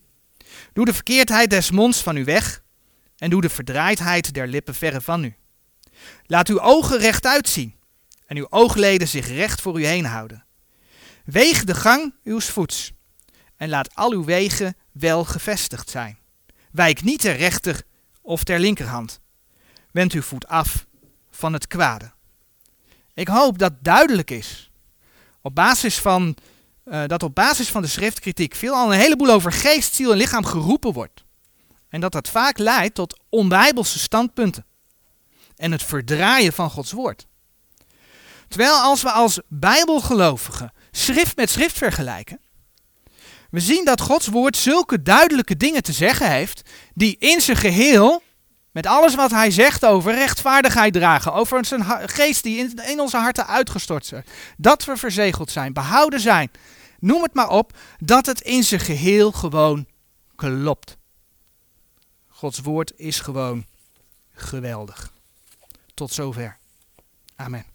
Doe 0.72 0.84
de 0.84 0.94
verkeerdheid 0.94 1.50
des 1.50 1.70
monds 1.70 2.02
van 2.02 2.16
u 2.16 2.24
weg 2.24 2.62
en 3.16 3.30
doe 3.30 3.40
de 3.40 3.48
verdraaidheid 3.48 4.34
der 4.34 4.48
lippen 4.48 4.74
verre 4.74 5.00
van 5.00 5.24
u. 5.24 5.34
Laat 6.26 6.48
uw 6.48 6.60
ogen 6.60 6.98
rechtuit 6.98 7.48
zien 7.48 7.74
en 8.26 8.36
uw 8.36 8.46
oogleden 8.50 9.08
zich 9.08 9.28
recht 9.28 9.60
voor 9.60 9.80
u 9.80 9.86
heen 9.86 10.04
houden. 10.04 10.44
Weeg 11.24 11.64
de 11.64 11.74
gang 11.74 12.14
uws 12.24 12.46
voets 12.46 12.92
en 13.56 13.68
laat 13.68 13.94
al 13.94 14.12
uw 14.12 14.24
wegen 14.24 14.76
wel 14.92 15.24
gevestigd 15.24 15.90
zijn. 15.90 16.18
Wijk 16.70 17.02
niet 17.02 17.20
ter 17.20 17.36
rechter 17.36 17.82
of 18.20 18.44
ter 18.44 18.58
linkerhand. 18.58 19.20
Wend 19.90 20.12
uw 20.12 20.22
voet 20.22 20.46
af 20.46 20.86
van 21.30 21.52
het 21.52 21.66
kwade. 21.66 22.12
Ik 23.14 23.28
hoop 23.28 23.58
dat 23.58 23.72
duidelijk 23.80 24.30
is, 24.30 24.70
op 25.42 25.54
basis 25.54 25.98
van 25.98 26.36
uh, 26.84 27.02
dat 27.06 27.22
op 27.22 27.34
basis 27.34 27.68
van 27.68 27.82
de 27.82 27.88
schriftkritiek 27.88 28.54
veel 28.54 28.74
al 28.74 28.92
een 28.92 28.98
heleboel 28.98 29.30
over 29.30 29.52
geest, 29.52 29.94
ziel 29.94 30.10
en 30.10 30.16
lichaam 30.16 30.44
geroepen 30.44 30.92
wordt. 30.92 31.24
En 31.88 32.00
dat 32.00 32.12
dat 32.12 32.28
vaak 32.28 32.58
leidt 32.58 32.94
tot 32.94 33.20
onbijbelse 33.28 33.98
standpunten. 33.98 34.66
En 35.56 35.72
het 35.72 35.82
verdraaien 35.82 36.52
van 36.52 36.70
Gods 36.70 36.92
woord. 36.92 37.26
Terwijl 38.48 38.74
als 38.74 39.02
we 39.02 39.10
als 39.10 39.40
bijbelgelovigen 39.48 40.72
schrift 40.90 41.36
met 41.36 41.50
schrift 41.50 41.78
vergelijken, 41.78 42.40
we 43.50 43.60
zien 43.60 43.84
dat 43.84 44.00
Gods 44.00 44.26
woord 44.26 44.56
zulke 44.56 45.02
duidelijke 45.02 45.56
dingen 45.56 45.82
te 45.82 45.92
zeggen 45.92 46.30
heeft, 46.30 46.70
die 46.94 47.16
in 47.18 47.40
zijn 47.40 47.56
geheel, 47.56 48.22
met 48.70 48.86
alles 48.86 49.14
wat 49.14 49.30
hij 49.30 49.50
zegt 49.50 49.84
over 49.84 50.14
rechtvaardigheid 50.14 50.92
dragen, 50.92 51.32
over 51.32 51.64
zijn 51.64 51.84
geest 52.08 52.42
die 52.42 52.72
in, 52.86 53.00
onze 53.00 53.16
harten 53.16 53.46
uitgestort 53.46 54.12
is, 54.12 54.20
dat 54.56 54.84
we 54.84 54.96
verzegeld 54.96 55.50
zijn, 55.50 55.72
behouden 55.72 56.20
zijn, 56.20 56.50
noem 56.98 57.22
het 57.22 57.34
maar 57.34 57.48
op, 57.48 57.72
dat 57.98 58.26
het 58.26 58.40
in 58.40 58.64
zijn 58.64 58.80
geheel 58.80 59.32
gewoon 59.32 59.86
klopt. 60.36 60.96
Gods 62.28 62.60
woord 62.60 62.92
is 62.96 63.20
gewoon 63.20 63.64
geweldig. 64.32 65.12
Tot 65.94 66.12
zover. 66.12 66.58
Amen. 67.36 67.69